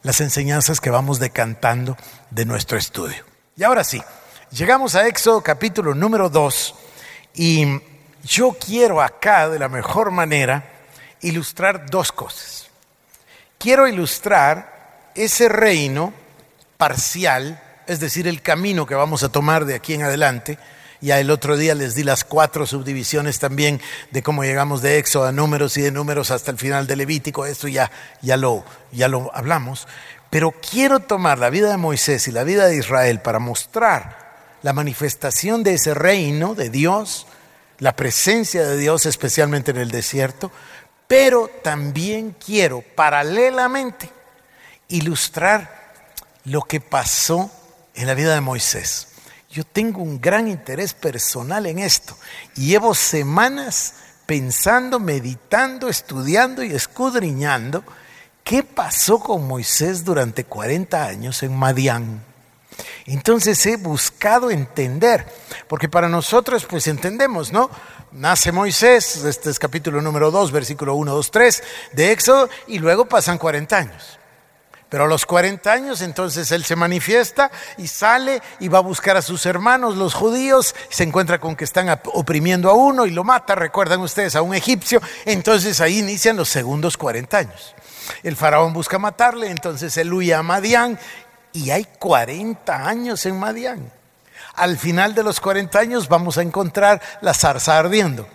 las 0.04 0.22
enseñanzas 0.22 0.80
que 0.80 0.92
vamos 0.92 1.20
decantando 1.20 1.98
de 2.30 2.46
nuestro 2.46 2.78
estudio. 2.78 3.26
Y 3.58 3.64
ahora 3.64 3.84
sí, 3.84 4.02
llegamos 4.56 4.96
a 4.96 5.06
Éxodo 5.08 5.42
capítulo 5.42 5.94
número 5.94 6.30
2 6.30 6.76
y 7.36 7.66
yo 8.24 8.54
quiero 8.54 9.02
acá, 9.02 9.50
de 9.50 9.60
la 9.60 9.68
mejor 9.68 10.12
manera, 10.12 10.64
ilustrar 11.22 11.90
dos 11.90 12.12
cosas. 12.14 12.70
Quiero 13.58 13.88
ilustrar 13.88 15.12
ese 15.14 15.50
reino 15.50 16.14
parcial, 16.78 17.62
es 17.86 18.00
decir, 18.00 18.28
el 18.28 18.42
camino 18.42 18.86
que 18.86 18.96
vamos 18.96 19.24
a 19.24 19.30
tomar 19.30 19.66
de 19.66 19.76
aquí 19.76 19.94
en 19.94 20.04
adelante. 20.04 20.58
Ya 21.02 21.20
el 21.20 21.30
otro 21.30 21.58
día 21.58 21.76
les 21.76 21.94
di 21.94 22.04
las 22.04 22.24
cuatro 22.24 22.66
subdivisiones 22.66 23.40
también 23.40 23.82
de 24.12 24.24
cómo 24.24 24.44
llegamos 24.44 24.82
de 24.82 24.98
Éxodo 24.98 25.26
a 25.26 25.32
números 25.34 25.76
y 25.78 25.82
de 25.82 25.92
números 25.92 26.32
hasta 26.32 26.52
el 26.52 26.58
final 26.58 26.88
de 26.88 26.96
Levítico. 26.96 27.46
Esto 27.46 27.68
ya, 27.68 27.92
ya, 28.22 28.38
lo, 28.38 28.64
ya 28.92 29.10
lo 29.10 29.30
hablamos. 29.36 29.88
Pero 30.30 30.52
quiero 30.52 31.02
tomar 31.02 31.38
la 31.40 31.50
vida 31.50 31.70
de 31.70 31.78
Moisés 31.78 32.28
y 32.28 32.32
la 32.32 32.44
vida 32.44 32.68
de 32.68 32.78
Israel 32.78 33.20
para 33.20 33.40
mostrar 33.40 34.25
la 34.66 34.74
manifestación 34.74 35.62
de 35.62 35.76
ese 35.76 35.94
reino 35.94 36.56
de 36.56 36.72
Dios 36.72 37.28
la 37.78 37.96
presencia 37.96 38.66
de 38.66 38.78
Dios, 38.78 39.06
especialmente 39.06 39.70
en 39.70 39.78
el 39.78 39.92
desierto, 39.92 40.52
pero 41.08 41.52
también 41.64 42.36
quiero 42.44 42.82
paralelamente 42.82 44.10
ilustrar 44.88 45.94
lo 46.46 46.64
que 46.64 46.82
pasó 46.82 47.52
en 47.94 48.08
la 48.08 48.16
vida 48.16 48.34
de 48.34 48.42
Moisés. 48.42 49.10
Yo 49.52 49.64
tengo 49.64 50.02
un 50.02 50.20
gran 50.20 50.48
interés 50.48 50.96
personal 50.96 51.68
en 51.68 51.78
esto 51.78 52.18
llevo 52.56 52.96
semanas 52.96 53.94
pensando, 54.26 55.00
meditando, 55.00 55.90
estudiando 55.90 56.64
y 56.64 56.72
escudriñando 56.72 57.84
qué 58.44 58.64
pasó 58.64 59.20
con 59.20 59.48
Moisés 59.48 60.04
durante 60.04 60.44
40 60.44 61.06
años 61.06 61.44
en 61.44 61.56
Madián. 61.56 62.35
Entonces 63.06 63.64
he 63.66 63.78
buscado 63.78 64.52
entender, 64.52 65.26
porque 65.68 65.90
para 65.90 66.10
nosotros 66.10 66.66
pues 66.66 66.88
entendemos, 66.88 67.52
¿no? 67.52 67.70
Nace 68.12 68.52
Moisés, 68.52 69.24
este 69.26 69.50
es 69.50 69.60
capítulo 69.60 70.02
número 70.02 70.32
2, 70.32 70.52
versículo 70.52 70.96
1, 70.96 71.14
2, 71.14 71.32
3 71.32 71.64
de 71.94 72.12
Éxodo, 72.12 72.50
y 72.68 72.80
luego 72.80 73.06
pasan 73.06 73.38
40 73.38 73.78
años. 73.78 74.20
Pero 74.90 75.06
a 75.06 75.08
los 75.08 75.26
40 75.26 75.72
años 75.72 76.02
entonces 76.02 76.52
él 76.52 76.64
se 76.64 76.76
manifiesta 76.76 77.52
y 77.78 77.88
sale 77.88 78.42
y 78.60 78.68
va 78.68 78.78
a 78.78 78.82
buscar 78.82 79.18
a 79.18 79.22
sus 79.22 79.46
hermanos, 79.46 79.98
los 79.98 80.14
judíos, 80.14 80.76
se 80.90 81.04
encuentra 81.04 81.40
con 81.40 81.56
que 81.56 81.66
están 81.66 82.00
oprimiendo 82.14 82.70
a 82.70 82.74
uno 82.74 83.06
y 83.06 83.12
lo 83.12 83.24
mata, 83.24 83.56
recuerdan 83.56 84.00
ustedes, 84.02 84.36
a 84.36 84.42
un 84.42 84.56
egipcio, 84.56 85.02
entonces 85.26 85.82
ahí 85.82 86.00
inician 86.00 86.38
los 86.38 86.50
segundos 86.50 86.98
40 86.98 87.38
años. 87.38 87.76
El 88.24 88.36
faraón 88.36 88.74
busca 88.74 89.00
matarle, 89.00 89.50
entonces 89.50 89.98
él 89.98 90.14
huye 90.14 90.34
a 90.34 90.44
Madián 90.44 91.00
y 91.56 91.72
hay 91.72 91.86
40 92.00 92.88
años 92.88 93.26
en 93.26 93.40
Madián. 93.40 93.92
Al 94.56 94.78
final 94.78 95.16
de 95.16 95.24
los 95.24 95.40
40 95.40 95.80
años 95.80 96.10
vamos 96.10 96.38
a 96.38 96.42
encontrar 96.42 97.02
la 97.22 97.34
zarza 97.34 97.80
ardiendo. 97.80 98.28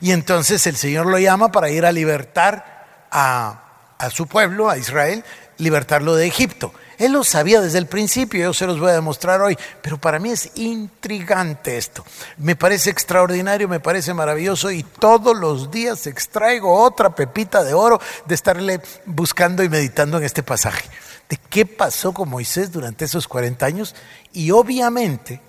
Y 0.00 0.10
entonces 0.10 0.66
el 0.66 0.76
Señor 0.76 1.06
lo 1.06 1.18
llama 1.18 1.52
para 1.52 1.70
ir 1.70 1.86
a 1.86 1.92
libertar 1.92 3.06
a, 3.10 3.62
a 3.96 4.10
su 4.10 4.26
pueblo, 4.26 4.68
a 4.68 4.76
Israel, 4.76 5.24
libertarlo 5.58 6.16
de 6.16 6.26
Egipto. 6.26 6.72
Él 6.98 7.12
lo 7.12 7.22
sabía 7.24 7.60
desde 7.60 7.78
el 7.78 7.86
principio, 7.86 8.40
yo 8.40 8.54
se 8.54 8.66
los 8.66 8.78
voy 8.78 8.90
a 8.90 8.94
demostrar 8.94 9.40
hoy, 9.40 9.56
pero 9.82 9.98
para 9.98 10.18
mí 10.18 10.30
es 10.30 10.50
intrigante 10.56 11.76
esto. 11.76 12.04
Me 12.38 12.56
parece 12.56 12.90
extraordinario, 12.90 13.68
me 13.68 13.80
parece 13.80 14.14
maravilloso 14.14 14.70
y 14.70 14.82
todos 14.82 15.36
los 15.36 15.70
días 15.70 16.06
extraigo 16.06 16.82
otra 16.82 17.14
pepita 17.14 17.62
de 17.64 17.74
oro 17.74 18.00
de 18.26 18.34
estarle 18.34 18.80
buscando 19.06 19.62
y 19.62 19.68
meditando 19.68 20.18
en 20.18 20.24
este 20.24 20.42
pasaje 20.42 20.88
de 21.28 21.36
qué 21.36 21.66
pasó 21.66 22.12
con 22.12 22.28
Moisés 22.28 22.70
durante 22.72 23.04
esos 23.04 23.28
40 23.28 23.64
años 23.64 23.94
y 24.32 24.50
obviamente, 24.50 25.40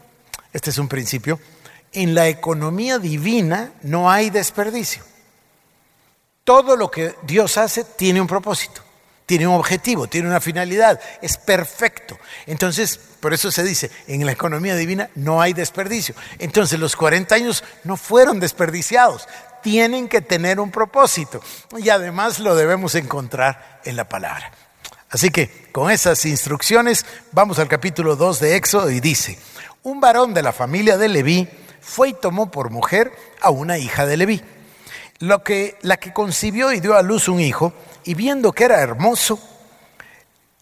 este 0.54 0.70
es 0.70 0.78
un 0.78 0.88
principio, 0.88 1.40
en 1.92 2.14
la 2.14 2.28
economía 2.28 3.00
divina 3.00 3.72
no 3.82 4.12
hay 4.12 4.30
desperdicio. 4.30 5.04
Todo 6.44 6.76
lo 6.76 6.92
que 6.92 7.16
Dios 7.24 7.58
hace 7.58 7.84
tiene 7.84 8.22
un 8.22 8.28
propósito, 8.28 8.82
tiene 9.26 9.48
un 9.48 9.56
objetivo, 9.56 10.08
tiene 10.08 10.28
una 10.28 10.40
finalidad, 10.40 11.00
es 11.22 11.38
perfecto. 11.38 12.20
Entonces, 12.46 13.00
por 13.20 13.34
eso 13.34 13.50
se 13.50 13.64
dice, 13.64 13.90
en 14.08 14.26
la 14.26 14.34
economía 14.34 14.76
divina 14.76 15.10
no 15.16 15.42
hay 15.42 15.54
desperdicio. 15.54 16.14
Entonces, 16.38 16.80
los 16.80 16.96
40 16.96 17.34
años 17.34 17.64
no 17.84 17.98
fueron 17.98 18.40
desperdiciados, 18.40 19.28
tienen 19.64 20.08
que 20.08 20.22
tener 20.22 20.60
un 20.60 20.70
propósito 20.70 21.42
y 21.76 21.90
además 21.90 22.40
lo 22.40 22.56
debemos 22.56 22.94
encontrar 22.94 23.82
en 23.84 23.96
la 23.96 24.08
palabra. 24.08 24.52
Así 25.16 25.30
que 25.30 25.50
con 25.72 25.90
esas 25.92 26.26
instrucciones 26.26 27.06
vamos 27.32 27.58
al 27.60 27.70
capítulo 27.70 28.18
2 28.18 28.38
de 28.42 28.58
Éxodo 28.58 28.92
y 28.92 29.00
dice, 29.00 29.40
un 29.82 30.02
varón 30.02 30.34
de 30.34 30.42
la 30.42 30.52
familia 30.52 30.98
de 30.98 31.08
Leví 31.08 31.48
fue 31.80 32.10
y 32.10 32.14
tomó 32.14 32.52
por 32.52 32.70
mujer 32.70 33.14
a 33.40 33.50
una 33.50 33.78
hija 33.78 34.06
de 34.06 34.18
Leví, 34.18 34.42
lo 35.20 35.42
que, 35.42 35.78
la 35.84 35.96
que 35.96 36.12
concibió 36.12 36.74
y 36.74 36.82
dio 36.82 36.98
a 36.98 37.02
luz 37.02 37.30
un 37.30 37.40
hijo, 37.40 37.72
y 38.04 38.14
viendo 38.14 38.52
que 38.52 38.66
era 38.66 38.82
hermoso, 38.82 39.40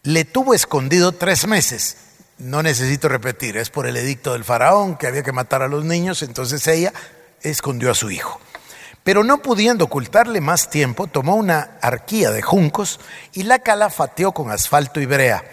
le 0.03 0.23
tuvo 0.23 0.53
escondido 0.53 1.13
tres 1.13 1.47
meses. 1.47 1.97
No 2.37 2.61
necesito 2.61 3.09
repetir, 3.09 3.57
es 3.57 3.71
por 3.71 3.87
el 3.87 3.97
edicto 3.97 4.33
del 4.33 4.43
faraón 4.43 4.97
que 4.97 5.07
había 5.07 5.23
que 5.23 5.31
matar 5.31 5.63
a 5.63 5.67
los 5.67 5.83
niños, 5.83 6.21
entonces 6.21 6.67
ella 6.67 6.93
escondió 7.41 7.89
a 7.89 7.95
su 7.95 8.11
hijo. 8.11 8.39
Pero 9.03 9.23
no 9.23 9.41
pudiendo 9.41 9.85
ocultarle 9.85 10.39
más 10.39 10.69
tiempo, 10.69 11.07
tomó 11.07 11.35
una 11.35 11.71
arquía 11.81 12.31
de 12.31 12.41
juncos 12.41 12.99
y 13.33 13.43
la 13.43 13.59
calafateó 13.59 14.31
con 14.31 14.49
asfalto 14.49 15.01
y 15.01 15.05
brea. 15.05 15.43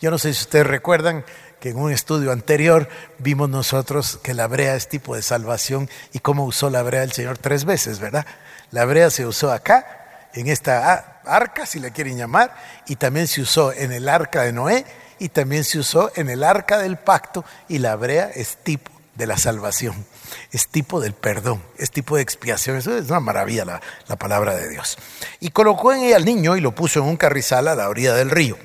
Yo 0.00 0.10
no 0.10 0.18
sé 0.18 0.34
si 0.34 0.42
ustedes 0.42 0.66
recuerdan 0.66 1.24
que 1.60 1.70
en 1.70 1.78
un 1.78 1.92
estudio 1.92 2.30
anterior 2.30 2.88
vimos 3.18 3.48
nosotros 3.48 4.18
que 4.22 4.34
la 4.34 4.46
brea 4.46 4.74
es 4.74 4.88
tipo 4.88 5.14
de 5.14 5.22
salvación 5.22 5.88
y 6.12 6.18
cómo 6.18 6.44
usó 6.44 6.68
la 6.68 6.82
brea 6.82 7.02
el 7.02 7.12
Señor 7.12 7.38
tres 7.38 7.64
veces, 7.64 8.00
¿verdad? 8.00 8.26
La 8.70 8.84
brea 8.84 9.10
se 9.10 9.26
usó 9.26 9.50
acá, 9.50 10.28
en 10.32 10.46
esta 10.46 11.20
arca, 11.24 11.66
si 11.66 11.80
la 11.80 11.90
quieren 11.90 12.16
llamar, 12.16 12.54
y 12.86 12.96
también 12.96 13.26
se 13.26 13.40
usó 13.40 13.72
en 13.72 13.92
el 13.92 14.08
arca 14.08 14.42
de 14.42 14.52
Noé 14.52 14.84
y 15.18 15.28
también 15.28 15.64
se 15.64 15.78
usó 15.78 16.12
en 16.14 16.30
el 16.30 16.44
arca 16.44 16.78
del 16.78 16.98
pacto 16.98 17.44
y 17.68 17.78
la 17.78 17.96
brea 17.96 18.30
es 18.34 18.58
tipo 18.58 18.92
de 19.16 19.26
la 19.26 19.36
salvación 19.36 20.06
es 20.52 20.68
tipo 20.68 21.00
del 21.00 21.12
perdón, 21.12 21.62
es 21.78 21.90
tipo 21.90 22.16
de 22.16 22.22
expiación. 22.22 22.76
Eso 22.76 22.96
es 22.96 23.08
una 23.10 23.20
maravilla 23.20 23.64
la, 23.64 23.80
la 24.08 24.16
palabra 24.16 24.54
de 24.54 24.68
Dios. 24.68 24.96
Y 25.40 25.50
colocó 25.50 25.92
en 25.92 26.02
ella 26.02 26.16
al 26.16 26.24
niño 26.24 26.56
y 26.56 26.60
lo 26.60 26.74
puso 26.74 27.00
en 27.00 27.06
un 27.06 27.16
carrizal 27.16 27.68
a 27.68 27.74
la 27.74 27.88
orilla 27.88 28.14
del 28.14 28.30
río. 28.30 28.56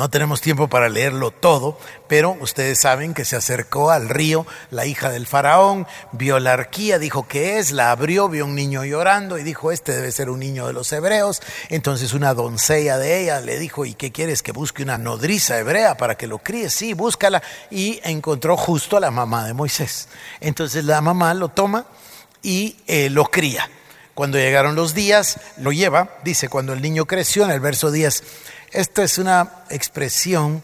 No 0.00 0.08
tenemos 0.08 0.40
tiempo 0.40 0.66
para 0.66 0.88
leerlo 0.88 1.30
todo, 1.30 1.78
pero 2.08 2.34
ustedes 2.40 2.80
saben 2.80 3.12
que 3.12 3.26
se 3.26 3.36
acercó 3.36 3.90
al 3.90 4.08
río 4.08 4.46
la 4.70 4.86
hija 4.86 5.10
del 5.10 5.26
faraón, 5.26 5.86
vio 6.12 6.38
la 6.38 6.54
arquía, 6.54 6.98
dijo 6.98 7.28
que 7.28 7.58
es, 7.58 7.70
la 7.72 7.90
abrió, 7.90 8.30
vio 8.30 8.46
un 8.46 8.54
niño 8.54 8.82
llorando 8.82 9.36
y 9.36 9.42
dijo, 9.42 9.70
este 9.70 9.92
debe 9.92 10.10
ser 10.10 10.30
un 10.30 10.40
niño 10.40 10.66
de 10.66 10.72
los 10.72 10.90
hebreos. 10.94 11.42
Entonces 11.68 12.14
una 12.14 12.32
doncella 12.32 12.96
de 12.96 13.20
ella 13.20 13.42
le 13.42 13.58
dijo, 13.58 13.84
¿y 13.84 13.92
qué 13.92 14.10
quieres? 14.10 14.42
Que 14.42 14.52
busque 14.52 14.82
una 14.82 14.96
nodriza 14.96 15.58
hebrea 15.58 15.98
para 15.98 16.14
que 16.14 16.26
lo 16.26 16.38
críe. 16.38 16.70
Sí, 16.70 16.94
búscala. 16.94 17.42
Y 17.70 18.00
encontró 18.02 18.56
justo 18.56 18.96
a 18.96 19.00
la 19.00 19.10
mamá 19.10 19.46
de 19.46 19.52
Moisés. 19.52 20.08
Entonces 20.40 20.82
la 20.86 21.02
mamá 21.02 21.34
lo 21.34 21.50
toma 21.50 21.84
y 22.42 22.78
eh, 22.86 23.10
lo 23.10 23.26
cría. 23.26 23.68
Cuando 24.14 24.38
llegaron 24.38 24.74
los 24.74 24.92
días, 24.92 25.40
lo 25.58 25.72
lleva, 25.72 26.10
dice, 26.24 26.48
cuando 26.48 26.72
el 26.72 26.82
niño 26.82 27.06
creció, 27.06 27.44
en 27.44 27.52
el 27.52 27.60
verso 27.60 27.90
10, 27.90 28.22
esta 28.72 29.02
es 29.02 29.18
una 29.18 29.64
expresión 29.70 30.62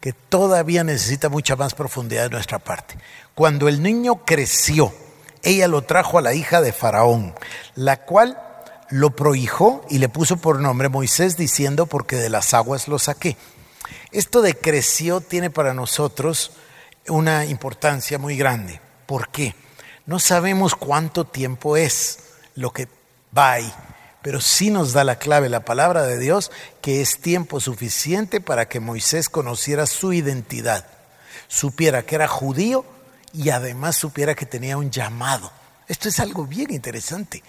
que 0.00 0.12
todavía 0.12 0.82
necesita 0.84 1.28
mucha 1.28 1.54
más 1.54 1.74
profundidad 1.74 2.24
de 2.24 2.30
nuestra 2.30 2.58
parte. 2.58 2.96
Cuando 3.34 3.68
el 3.68 3.82
niño 3.82 4.24
creció, 4.24 4.92
ella 5.42 5.68
lo 5.68 5.82
trajo 5.82 6.18
a 6.18 6.22
la 6.22 6.34
hija 6.34 6.60
de 6.60 6.72
Faraón, 6.72 7.34
la 7.74 7.98
cual 8.04 8.40
lo 8.90 9.10
prohijó 9.16 9.84
y 9.88 9.98
le 9.98 10.08
puso 10.08 10.36
por 10.36 10.60
nombre 10.60 10.88
Moisés 10.88 11.36
diciendo, 11.36 11.86
porque 11.86 12.16
de 12.16 12.30
las 12.30 12.52
aguas 12.52 12.88
lo 12.88 12.98
saqué. 12.98 13.36
Esto 14.10 14.42
de 14.42 14.54
creció 14.54 15.20
tiene 15.20 15.50
para 15.50 15.72
nosotros 15.72 16.52
una 17.08 17.44
importancia 17.46 18.18
muy 18.18 18.36
grande. 18.36 18.80
¿Por 19.06 19.28
qué? 19.28 19.54
No 20.04 20.18
sabemos 20.18 20.74
cuánto 20.74 21.24
tiempo 21.24 21.76
es 21.76 22.18
lo 22.54 22.70
que 22.70 22.88
va 23.36 23.52
ahí, 23.52 23.72
pero 24.22 24.40
sí 24.40 24.70
nos 24.70 24.92
da 24.92 25.04
la 25.04 25.18
clave 25.18 25.48
la 25.48 25.64
palabra 25.64 26.02
de 26.02 26.18
Dios 26.18 26.50
que 26.80 27.00
es 27.00 27.20
tiempo 27.20 27.60
suficiente 27.60 28.40
para 28.40 28.68
que 28.68 28.80
Moisés 28.80 29.28
conociera 29.28 29.86
su 29.86 30.12
identidad, 30.12 30.86
supiera 31.48 32.04
que 32.04 32.14
era 32.14 32.28
judío 32.28 32.84
y 33.32 33.50
además 33.50 33.96
supiera 33.96 34.34
que 34.34 34.46
tenía 34.46 34.76
un 34.76 34.90
llamado. 34.90 35.50
Esto 35.88 36.08
es 36.08 36.20
algo 36.20 36.46
bien 36.46 36.72
interesante. 36.72 37.42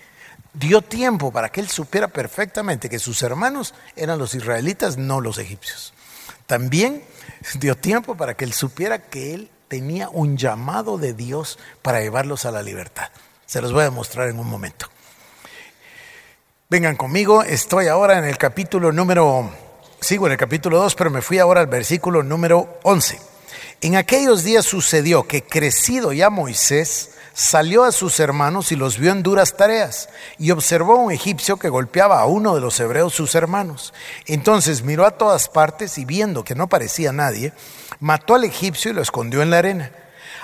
Dio 0.53 0.81
tiempo 0.81 1.31
para 1.31 1.49
que 1.49 1.61
él 1.61 1.69
supiera 1.69 2.07
perfectamente 2.07 2.89
que 2.89 2.99
sus 2.99 3.21
hermanos 3.23 3.73
eran 3.95 4.19
los 4.19 4.35
israelitas, 4.35 4.97
no 4.97 5.21
los 5.21 5.37
egipcios. 5.37 5.93
También 6.45 7.03
dio 7.59 7.75
tiempo 7.75 8.15
para 8.15 8.35
que 8.35 8.45
él 8.45 8.53
supiera 8.53 8.99
que 8.99 9.33
él 9.33 9.49
tenía 9.67 10.09
un 10.09 10.37
llamado 10.37 10.97
de 10.97 11.13
Dios 11.13 11.57
para 11.81 12.01
llevarlos 12.01 12.45
a 12.45 12.51
la 12.51 12.61
libertad. 12.61 13.09
Se 13.45 13.61
los 13.61 13.73
voy 13.73 13.85
a 13.85 13.91
mostrar 13.91 14.29
en 14.29 14.39
un 14.39 14.47
momento. 14.47 14.87
Vengan 16.73 16.95
conmigo, 16.95 17.43
estoy 17.43 17.85
ahora 17.85 18.17
en 18.17 18.25
el 18.25 18.39
capítulo 18.39 18.91
número, 18.91 19.51
sigo 19.99 20.25
en 20.25 20.31
el 20.31 20.39
capítulo 20.39 20.79
2, 20.79 20.95
pero 20.95 21.11
me 21.11 21.21
fui 21.21 21.37
ahora 21.37 21.61
al 21.61 21.67
versículo 21.67 22.23
número 22.23 22.79
11. 22.81 23.21
En 23.81 23.95
aquellos 23.95 24.43
días 24.43 24.65
sucedió 24.65 25.27
que 25.27 25.43
crecido 25.43 26.13
ya 26.13 26.31
Moisés, 26.31 27.11
salió 27.31 27.83
a 27.83 27.91
sus 27.91 28.19
hermanos 28.19 28.71
y 28.71 28.75
los 28.75 28.97
vio 28.97 29.11
en 29.11 29.21
duras 29.21 29.55
tareas, 29.55 30.09
y 30.39 30.49
observó 30.49 30.93
a 30.93 31.03
un 31.03 31.11
egipcio 31.11 31.57
que 31.57 31.69
golpeaba 31.69 32.19
a 32.19 32.25
uno 32.25 32.55
de 32.55 32.61
los 32.61 32.79
hebreos 32.79 33.13
sus 33.13 33.35
hermanos. 33.35 33.93
Entonces 34.25 34.81
miró 34.81 35.05
a 35.05 35.11
todas 35.11 35.49
partes 35.49 35.99
y 35.99 36.05
viendo 36.05 36.43
que 36.43 36.55
no 36.55 36.69
parecía 36.69 37.13
nadie, 37.13 37.53
mató 37.99 38.33
al 38.33 38.45
egipcio 38.45 38.89
y 38.89 38.95
lo 38.95 39.03
escondió 39.03 39.43
en 39.43 39.51
la 39.51 39.59
arena. 39.59 39.91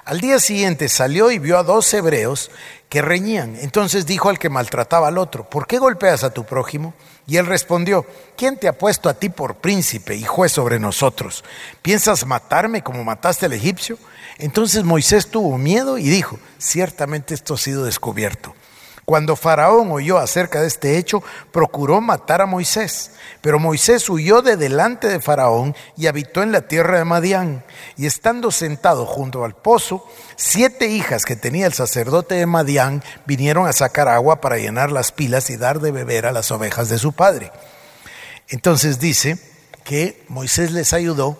Al 0.09 0.21
día 0.21 0.39
siguiente 0.39 0.89
salió 0.89 1.29
y 1.29 1.37
vio 1.37 1.59
a 1.59 1.63
dos 1.63 1.93
hebreos 1.93 2.49
que 2.89 3.03
reñían. 3.03 3.55
Entonces 3.61 4.07
dijo 4.07 4.29
al 4.29 4.39
que 4.39 4.49
maltrataba 4.49 5.07
al 5.07 5.19
otro, 5.19 5.47
¿por 5.47 5.67
qué 5.67 5.77
golpeas 5.77 6.23
a 6.23 6.31
tu 6.31 6.45
prójimo? 6.45 6.95
Y 7.27 7.37
él 7.37 7.45
respondió, 7.45 8.07
¿quién 8.35 8.57
te 8.57 8.67
ha 8.67 8.75
puesto 8.75 9.07
a 9.07 9.13
ti 9.13 9.29
por 9.29 9.57
príncipe 9.57 10.15
y 10.15 10.23
juez 10.23 10.51
sobre 10.51 10.79
nosotros? 10.79 11.43
¿Piensas 11.83 12.25
matarme 12.25 12.81
como 12.81 13.03
mataste 13.03 13.45
al 13.45 13.53
egipcio? 13.53 13.99
Entonces 14.39 14.83
Moisés 14.83 15.27
tuvo 15.27 15.59
miedo 15.59 15.99
y 15.99 16.09
dijo, 16.09 16.39
ciertamente 16.57 17.35
esto 17.35 17.53
ha 17.53 17.57
sido 17.59 17.85
descubierto. 17.85 18.55
Cuando 19.09 19.35
Faraón 19.35 19.91
oyó 19.91 20.19
acerca 20.19 20.61
de 20.61 20.67
este 20.67 20.99
hecho, 20.99 21.23
procuró 21.51 21.99
matar 21.99 22.43
a 22.43 22.45
Moisés. 22.45 23.09
Pero 23.41 23.57
Moisés 23.57 24.07
huyó 24.07 24.43
de 24.43 24.55
delante 24.55 25.07
de 25.07 25.19
Faraón 25.19 25.75
y 25.97 26.05
habitó 26.05 26.43
en 26.43 26.51
la 26.51 26.67
tierra 26.67 26.99
de 26.99 27.05
Madián. 27.05 27.65
Y 27.97 28.05
estando 28.05 28.51
sentado 28.51 29.07
junto 29.07 29.43
al 29.45 29.55
pozo, 29.55 30.07
siete 30.35 30.89
hijas 30.89 31.25
que 31.25 31.35
tenía 31.35 31.65
el 31.65 31.73
sacerdote 31.73 32.35
de 32.35 32.45
Madián 32.45 33.03
vinieron 33.25 33.65
a 33.65 33.73
sacar 33.73 34.07
agua 34.07 34.41
para 34.41 34.59
llenar 34.59 34.91
las 34.91 35.11
pilas 35.11 35.49
y 35.49 35.57
dar 35.57 35.79
de 35.79 35.91
beber 35.91 36.27
a 36.27 36.31
las 36.31 36.51
ovejas 36.51 36.87
de 36.87 36.99
su 36.99 37.11
padre. 37.11 37.51
Entonces 38.47 38.99
dice 38.99 39.39
que 39.85 40.23
Moisés 40.27 40.69
les 40.69 40.93
ayudó 40.93 41.35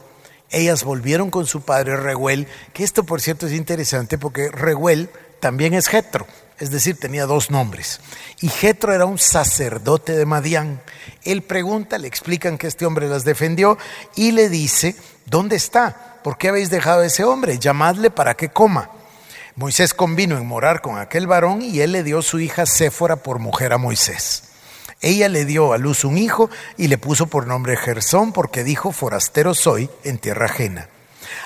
ellas 0.50 0.84
volvieron 0.84 1.30
con 1.30 1.46
su 1.46 1.62
padre 1.62 1.96
Rehuel, 1.98 2.48
que 2.74 2.84
esto 2.84 3.04
por 3.04 3.22
cierto 3.22 3.46
es 3.46 3.54
interesante 3.54 4.18
porque 4.18 4.50
Rehuel 4.50 5.12
también 5.40 5.76
es 5.76 5.88
Jetro, 5.88 6.26
es 6.60 6.72
decir, 6.72 6.98
tenía 6.98 7.26
dos 7.26 7.52
nombres. 7.52 8.00
Y 8.42 8.50
Jetro 8.50 8.94
era 8.94 9.06
un 9.06 9.18
sacerdote 9.18 10.14
de 10.14 10.26
Madián. 10.26 10.82
Él 11.24 11.42
pregunta, 11.42 11.98
le 11.98 12.08
explican 12.08 12.58
que 12.58 12.68
este 12.68 12.86
hombre 12.86 13.08
las 13.08 13.24
defendió 13.24 13.78
y 14.16 14.32
le 14.32 14.50
dice, 14.50 14.96
¿dónde 15.26 15.56
está? 15.56 16.20
¿Por 16.24 16.38
qué 16.38 16.50
habéis 16.50 16.70
dejado 16.70 17.02
a 17.02 17.06
ese 17.06 17.24
hombre? 17.24 17.60
Llamadle 17.60 18.12
para 18.12 18.36
que 18.36 18.50
coma. 18.50 18.92
Moisés 19.56 19.94
convino 19.94 20.38
en 20.38 20.46
morar 20.46 20.82
con 20.82 20.98
aquel 20.98 21.28
varón 21.28 21.62
y 21.62 21.82
él 21.82 21.92
le 21.92 22.04
dio 22.04 22.22
su 22.22 22.40
hija 22.40 22.66
Séfora 22.66 23.18
por 23.18 23.40
mujer 23.40 23.74
a 23.74 23.78
Moisés. 23.78 24.44
Ella 25.02 25.30
le 25.30 25.46
dio 25.46 25.74
a 25.74 25.78
luz 25.78 26.04
un 26.04 26.18
hijo 26.18 26.50
y 26.78 26.88
le 26.88 26.98
puso 26.98 27.28
por 27.28 27.48
nombre 27.48 27.78
Gersón 27.78 28.34
porque 28.34 28.64
dijo, 28.64 28.92
forastero 28.92 29.54
soy 29.54 29.90
en 30.04 30.18
tierra 30.18 30.46
ajena. 30.46 30.90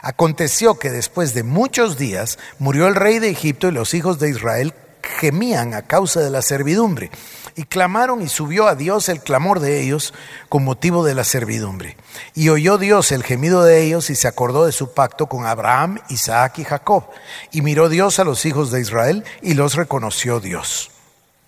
Aconteció 0.01 0.79
que 0.79 0.89
después 0.89 1.33
de 1.33 1.43
muchos 1.43 1.97
días 1.97 2.39
murió 2.57 2.87
el 2.87 2.95
rey 2.95 3.19
de 3.19 3.29
Egipto 3.29 3.67
y 3.67 3.71
los 3.71 3.93
hijos 3.93 4.19
de 4.19 4.29
Israel 4.29 4.73
gemían 5.03 5.73
a 5.73 5.83
causa 5.83 6.21
de 6.21 6.29
la 6.29 6.41
servidumbre 6.41 7.11
y 7.55 7.63
clamaron 7.63 8.21
y 8.21 8.29
subió 8.29 8.67
a 8.67 8.75
Dios 8.75 9.09
el 9.09 9.19
clamor 9.19 9.59
de 9.59 9.81
ellos 9.81 10.13
con 10.49 10.63
motivo 10.63 11.03
de 11.03 11.13
la 11.13 11.23
servidumbre. 11.23 11.97
Y 12.33 12.49
oyó 12.49 12.77
Dios 12.77 13.11
el 13.11 13.23
gemido 13.23 13.63
de 13.63 13.83
ellos 13.83 14.09
y 14.09 14.15
se 14.15 14.27
acordó 14.27 14.65
de 14.65 14.71
su 14.71 14.93
pacto 14.93 15.27
con 15.27 15.45
Abraham, 15.45 15.99
Isaac 16.09 16.59
y 16.59 16.63
Jacob. 16.63 17.05
Y 17.51 17.61
miró 17.61 17.89
Dios 17.89 18.19
a 18.19 18.23
los 18.23 18.45
hijos 18.45 18.71
de 18.71 18.81
Israel 18.81 19.23
y 19.41 19.53
los 19.53 19.75
reconoció 19.75 20.39
Dios. 20.39 20.91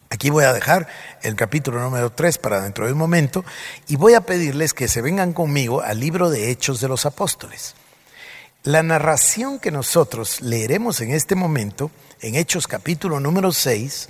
Aquí 0.09 0.29
voy 0.29 0.43
a 0.45 0.53
dejar 0.53 0.87
el 1.23 1.35
capítulo 1.35 1.81
número 1.81 2.11
3 2.11 2.37
para 2.37 2.61
dentro 2.61 2.85
de 2.85 2.93
un 2.93 2.97
momento 2.97 3.43
y 3.87 3.95
voy 3.95 4.13
a 4.13 4.21
pedirles 4.21 4.73
que 4.73 4.87
se 4.87 5.01
vengan 5.01 5.33
conmigo 5.33 5.81
al 5.81 5.99
libro 5.99 6.29
de 6.29 6.51
Hechos 6.51 6.79
de 6.79 6.87
los 6.87 7.05
Apóstoles. 7.05 7.75
La 8.65 8.83
narración 8.83 9.59
que 9.59 9.71
nosotros 9.71 10.41
leeremos 10.41 10.99
en 10.99 11.11
este 11.11 11.35
momento, 11.35 11.91
en 12.19 12.35
Hechos 12.35 12.67
capítulo 12.67 13.21
número 13.21 13.53
6, 13.53 14.09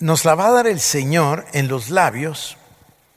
nos 0.00 0.24
la 0.24 0.34
va 0.34 0.48
a 0.48 0.52
dar 0.52 0.66
el 0.66 0.80
Señor 0.80 1.46
en 1.52 1.68
los 1.68 1.90
labios 1.90 2.56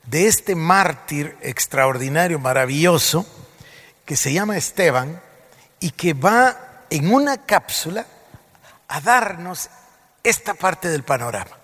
de 0.05 0.27
este 0.27 0.53
mártir 0.53 1.35
extraordinario, 1.41 2.37
maravilloso, 2.37 3.25
que 4.05 4.15
se 4.15 4.33
llama 4.33 4.57
Esteban 4.57 5.21
y 5.79 5.89
que 5.89 6.13
va 6.13 6.85
en 6.91 7.11
una 7.11 7.45
cápsula 7.45 8.05
a 8.87 9.01
darnos 9.01 9.69
esta 10.23 10.53
parte 10.53 10.89
del 10.89 11.03
panorama 11.03 11.59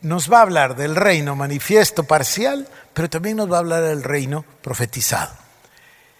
nos 0.00 0.32
va 0.32 0.38
a 0.38 0.42
hablar 0.42 0.76
del 0.76 0.94
reino 0.94 1.34
manifiesto 1.34 2.04
parcial, 2.04 2.68
pero 2.94 3.10
también 3.10 3.36
nos 3.36 3.50
va 3.50 3.56
a 3.56 3.60
hablar 3.60 3.82
del 3.82 4.04
reino 4.04 4.44
profetizado. 4.62 5.47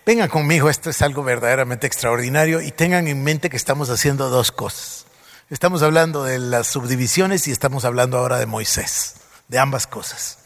Vengan 0.08 0.30
conmigo, 0.30 0.70
esto 0.70 0.88
es 0.88 1.02
algo 1.02 1.22
verdaderamente 1.22 1.86
extraordinario 1.86 2.62
y 2.62 2.70
tengan 2.70 3.08
en 3.08 3.22
mente 3.22 3.50
que 3.50 3.58
estamos 3.58 3.90
haciendo 3.90 4.30
dos 4.30 4.50
cosas. 4.50 5.04
Estamos 5.50 5.82
hablando 5.82 6.24
de 6.24 6.38
las 6.38 6.66
subdivisiones 6.66 7.46
y 7.46 7.50
estamos 7.50 7.84
hablando 7.84 8.16
ahora 8.16 8.38
de 8.38 8.46
Moisés, 8.46 9.16
de 9.48 9.58
ambas 9.58 9.86
cosas. 9.86 10.38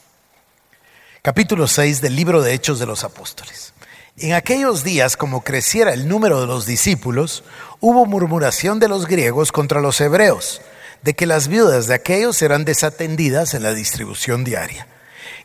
Capítulo 1.22 1.68
6 1.68 2.00
del 2.00 2.16
libro 2.16 2.42
de 2.42 2.54
Hechos 2.54 2.80
de 2.80 2.86
los 2.86 3.04
Apóstoles. 3.04 3.72
En 4.16 4.32
aquellos 4.32 4.82
días, 4.82 5.16
como 5.16 5.44
creciera 5.44 5.92
el 5.92 6.08
número 6.08 6.40
de 6.40 6.48
los 6.48 6.66
discípulos, 6.66 7.44
hubo 7.78 8.04
murmuración 8.04 8.80
de 8.80 8.88
los 8.88 9.06
griegos 9.06 9.52
contra 9.52 9.80
los 9.80 10.00
hebreos 10.00 10.60
de 11.02 11.14
que 11.14 11.26
las 11.26 11.46
viudas 11.46 11.86
de 11.86 11.94
aquellos 11.94 12.36
serán 12.36 12.64
desatendidas 12.64 13.54
en 13.54 13.62
la 13.62 13.74
distribución 13.74 14.42
diaria. 14.42 14.88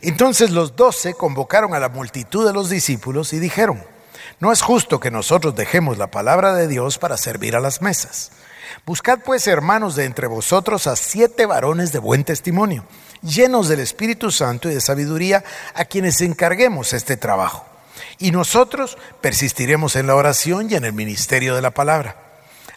Entonces 0.01 0.49
los 0.49 0.75
doce 0.75 1.13
convocaron 1.13 1.75
a 1.75 1.79
la 1.79 1.89
multitud 1.89 2.47
de 2.47 2.53
los 2.53 2.71
discípulos 2.71 3.31
y 3.33 3.37
dijeron, 3.37 3.83
no 4.39 4.51
es 4.51 4.61
justo 4.61 4.99
que 4.99 5.11
nosotros 5.11 5.55
dejemos 5.55 5.97
la 5.97 6.11
palabra 6.11 6.53
de 6.53 6.67
Dios 6.67 6.97
para 6.97 7.17
servir 7.17 7.55
a 7.55 7.59
las 7.59 7.81
mesas. 7.81 8.31
Buscad 8.85 9.19
pues, 9.19 9.47
hermanos, 9.47 9.95
de 9.95 10.05
entre 10.05 10.27
vosotros 10.27 10.87
a 10.87 10.95
siete 10.95 11.45
varones 11.45 11.91
de 11.91 11.99
buen 11.99 12.23
testimonio, 12.23 12.85
llenos 13.21 13.67
del 13.67 13.79
Espíritu 13.79 14.31
Santo 14.31 14.69
y 14.69 14.73
de 14.73 14.81
sabiduría, 14.81 15.43
a 15.73 15.85
quienes 15.85 16.21
encarguemos 16.21 16.93
este 16.93 17.17
trabajo. 17.17 17.65
Y 18.19 18.31
nosotros 18.31 18.97
persistiremos 19.21 19.95
en 19.95 20.07
la 20.07 20.15
oración 20.15 20.69
y 20.69 20.75
en 20.75 20.85
el 20.85 20.93
ministerio 20.93 21.55
de 21.55 21.61
la 21.61 21.71
palabra. 21.71 22.15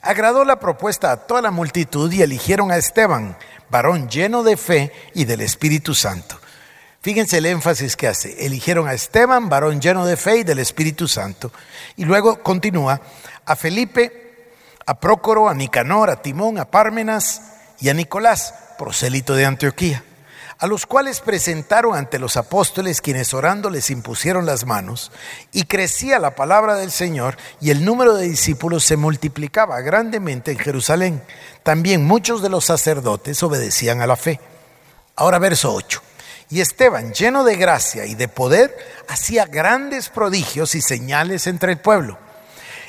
Agradó 0.03 0.45
la 0.45 0.59
propuesta 0.59 1.13
a 1.13 1.19
toda 1.19 1.43
la 1.43 1.51
multitud 1.51 2.11
y 2.11 2.23
eligieron 2.23 2.71
a 2.71 2.77
Esteban, 2.77 3.37
varón 3.69 4.09
lleno 4.09 4.43
de 4.43 4.57
fe 4.57 4.93
y 5.15 5.27
del 5.27 5.43
Espíritu 5.43 5.95
Santo. 5.95 6.39
Fíjense 7.03 7.39
el 7.39 7.47
énfasis 7.47 7.97
que 7.97 8.09
hace. 8.09 8.45
Eligieron 8.45 8.87
a 8.87 8.93
Esteban, 8.93 9.49
varón 9.49 9.81
lleno 9.81 10.05
de 10.05 10.17
fe 10.17 10.39
y 10.39 10.45
del 10.45 10.59
Espíritu 10.59 11.09
Santo. 11.09 11.51
Y 11.97 12.05
luego 12.05 12.43
continúa 12.43 13.01
a 13.47 13.57
Felipe, 13.57 14.53
a 14.85 15.01
Prócoro, 15.01 15.49
a 15.49 15.55
Nicanor, 15.55 16.11
a 16.11 16.21
Timón, 16.21 16.59
a 16.59 16.71
Pármenas 16.71 17.43
y 17.81 17.89
a 17.89 17.95
Nicolás, 17.95 18.55
prosélito 18.79 19.35
de 19.35 19.47
Antioquía 19.47 20.05
a 20.61 20.67
los 20.67 20.85
cuales 20.85 21.21
presentaron 21.21 21.97
ante 21.97 22.19
los 22.19 22.37
apóstoles 22.37 23.01
quienes 23.01 23.33
orando 23.33 23.71
les 23.71 23.91
impusieron 23.91 24.45
las 24.45 24.67
manos, 24.67 25.11
y 25.53 25.65
crecía 25.65 26.19
la 26.19 26.35
palabra 26.35 26.75
del 26.75 26.91
Señor 26.91 27.39
y 27.63 27.71
el 27.71 27.83
número 27.83 28.15
de 28.15 28.29
discípulos 28.29 28.85
se 28.85 28.99
multiplicaba 28.99 29.81
grandemente 29.81 30.53
en 30.53 30.59
Jerusalén. 30.59 31.23
También 31.63 32.05
muchos 32.05 32.43
de 32.43 32.51
los 32.51 32.67
sacerdotes 32.67 33.43
obedecían 33.43 34.03
a 34.03 34.07
la 34.07 34.17
fe. 34.17 34.39
Ahora 35.17 35.39
verso 35.39 35.73
8. 35.73 36.03
Y 36.51 36.61
Esteban, 36.61 37.13
lleno 37.13 37.45
de 37.45 37.57
gracia 37.57 38.07
y 38.07 38.17
de 38.17 38.27
poder, 38.27 38.77
hacía 39.09 39.47
grandes 39.47 40.09
prodigios 40.09 40.75
y 40.75 40.81
señales 40.81 41.47
entre 41.47 41.73
el 41.73 41.79
pueblo. 41.79 42.19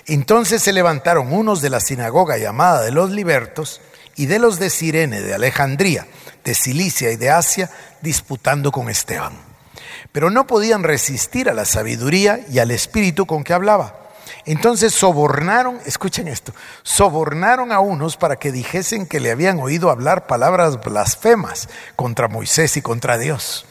Entonces 0.07 0.63
se 0.63 0.73
levantaron 0.73 1.31
unos 1.31 1.61
de 1.61 1.69
la 1.69 1.79
sinagoga 1.79 2.37
llamada 2.37 2.81
de 2.81 2.91
los 2.91 3.11
libertos 3.11 3.79
y 4.15 4.25
de 4.25 4.39
los 4.39 4.57
de 4.57 4.71
Sirene 4.71 5.21
de 5.21 5.35
Alejandría, 5.35 6.07
de 6.43 6.55
Cilicia 6.55 7.11
y 7.11 7.17
de 7.17 7.29
Asia 7.29 7.69
disputando 8.01 8.71
con 8.71 8.89
Esteban. 8.89 9.33
Pero 10.11 10.31
no 10.31 10.47
podían 10.47 10.83
resistir 10.83 11.47
a 11.47 11.53
la 11.53 11.65
sabiduría 11.65 12.39
y 12.49 12.57
al 12.57 12.71
espíritu 12.71 13.27
con 13.27 13.43
que 13.43 13.53
hablaba, 13.53 14.00
Entonces 14.45 14.93
sobornaron, 14.93 15.79
escuchen 15.85 16.27
esto, 16.27 16.53
sobornaron 16.83 17.71
a 17.71 17.79
unos 17.79 18.17
para 18.17 18.37
que 18.37 18.51
dijesen 18.51 19.05
que 19.05 19.19
le 19.19 19.31
habían 19.31 19.59
oído 19.59 19.89
hablar 19.89 20.27
palabras 20.27 20.81
blasfemas 20.81 21.69
contra 21.95 22.27
Moisés 22.27 22.77
y 22.77 22.81
contra 22.81 23.17
Dios. 23.17 23.65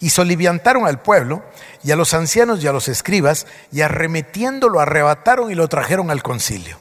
Y 0.00 0.10
soliviantaron 0.10 0.86
al 0.86 1.00
pueblo 1.00 1.42
y 1.82 1.90
a 1.90 1.96
los 1.96 2.14
ancianos 2.14 2.62
y 2.62 2.68
a 2.68 2.72
los 2.72 2.88
escribas 2.88 3.46
y 3.72 3.80
arremetiendo 3.80 4.68
lo 4.68 4.80
arrebataron 4.80 5.50
y 5.50 5.54
lo 5.54 5.68
trajeron 5.68 6.10
al 6.10 6.22
concilio. 6.22 6.78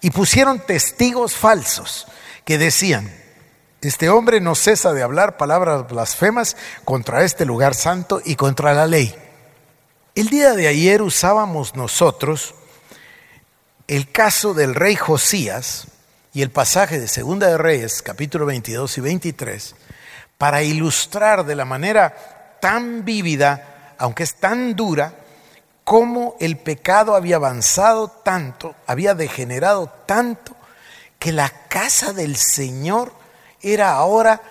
Y 0.00 0.10
pusieron 0.10 0.60
testigos 0.60 1.34
falsos 1.34 2.06
que 2.44 2.58
decían, 2.58 3.12
este 3.80 4.08
hombre 4.08 4.40
no 4.40 4.54
cesa 4.54 4.92
de 4.92 5.02
hablar 5.02 5.36
palabras 5.36 5.88
blasfemas 5.88 6.56
contra 6.84 7.24
este 7.24 7.44
lugar 7.44 7.74
santo 7.74 8.20
y 8.24 8.36
contra 8.36 8.74
la 8.74 8.86
ley. 8.86 9.12
El 10.14 10.28
día 10.28 10.52
de 10.52 10.68
ayer 10.68 11.00
usábamos 11.00 11.74
nosotros 11.74 12.54
el 13.88 14.12
caso 14.12 14.52
del 14.52 14.74
rey 14.74 14.94
Josías 14.94 15.86
y 16.34 16.42
el 16.42 16.50
pasaje 16.50 17.00
de 17.00 17.08
Segunda 17.08 17.46
de 17.46 17.56
Reyes, 17.56 18.02
capítulo 18.02 18.44
22 18.44 18.98
y 18.98 19.00
23, 19.00 19.74
para 20.36 20.62
ilustrar 20.62 21.46
de 21.46 21.56
la 21.56 21.64
manera 21.64 22.58
tan 22.60 23.06
vívida, 23.06 23.94
aunque 23.96 24.24
es 24.24 24.34
tan 24.34 24.76
dura, 24.76 25.14
cómo 25.82 26.36
el 26.40 26.58
pecado 26.58 27.14
había 27.14 27.36
avanzado 27.36 28.08
tanto, 28.08 28.74
había 28.86 29.14
degenerado 29.14 29.90
tanto, 30.04 30.54
que 31.18 31.32
la 31.32 31.48
casa 31.48 32.12
del 32.12 32.36
Señor 32.36 33.14
era 33.62 33.92
ahora 33.92 34.42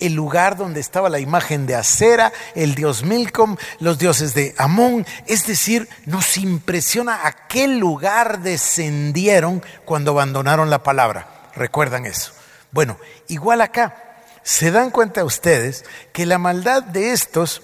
el 0.00 0.14
lugar 0.14 0.56
donde 0.56 0.80
estaba 0.80 1.08
la 1.08 1.18
imagen 1.18 1.66
de 1.66 1.74
Acera, 1.74 2.32
el 2.54 2.74
dios 2.74 3.04
Milcom, 3.04 3.56
los 3.78 3.98
dioses 3.98 4.34
de 4.34 4.54
Amón. 4.58 5.06
Es 5.26 5.46
decir, 5.46 5.88
nos 6.06 6.36
impresiona 6.36 7.26
a 7.26 7.46
qué 7.48 7.68
lugar 7.68 8.40
descendieron 8.40 9.62
cuando 9.84 10.12
abandonaron 10.12 10.70
la 10.70 10.82
palabra. 10.82 11.50
¿Recuerdan 11.54 12.06
eso? 12.06 12.32
Bueno, 12.72 12.98
igual 13.28 13.60
acá, 13.60 13.96
se 14.42 14.70
dan 14.70 14.90
cuenta 14.90 15.24
ustedes 15.24 15.84
que 16.12 16.26
la 16.26 16.38
maldad 16.38 16.82
de 16.82 17.12
estos 17.12 17.62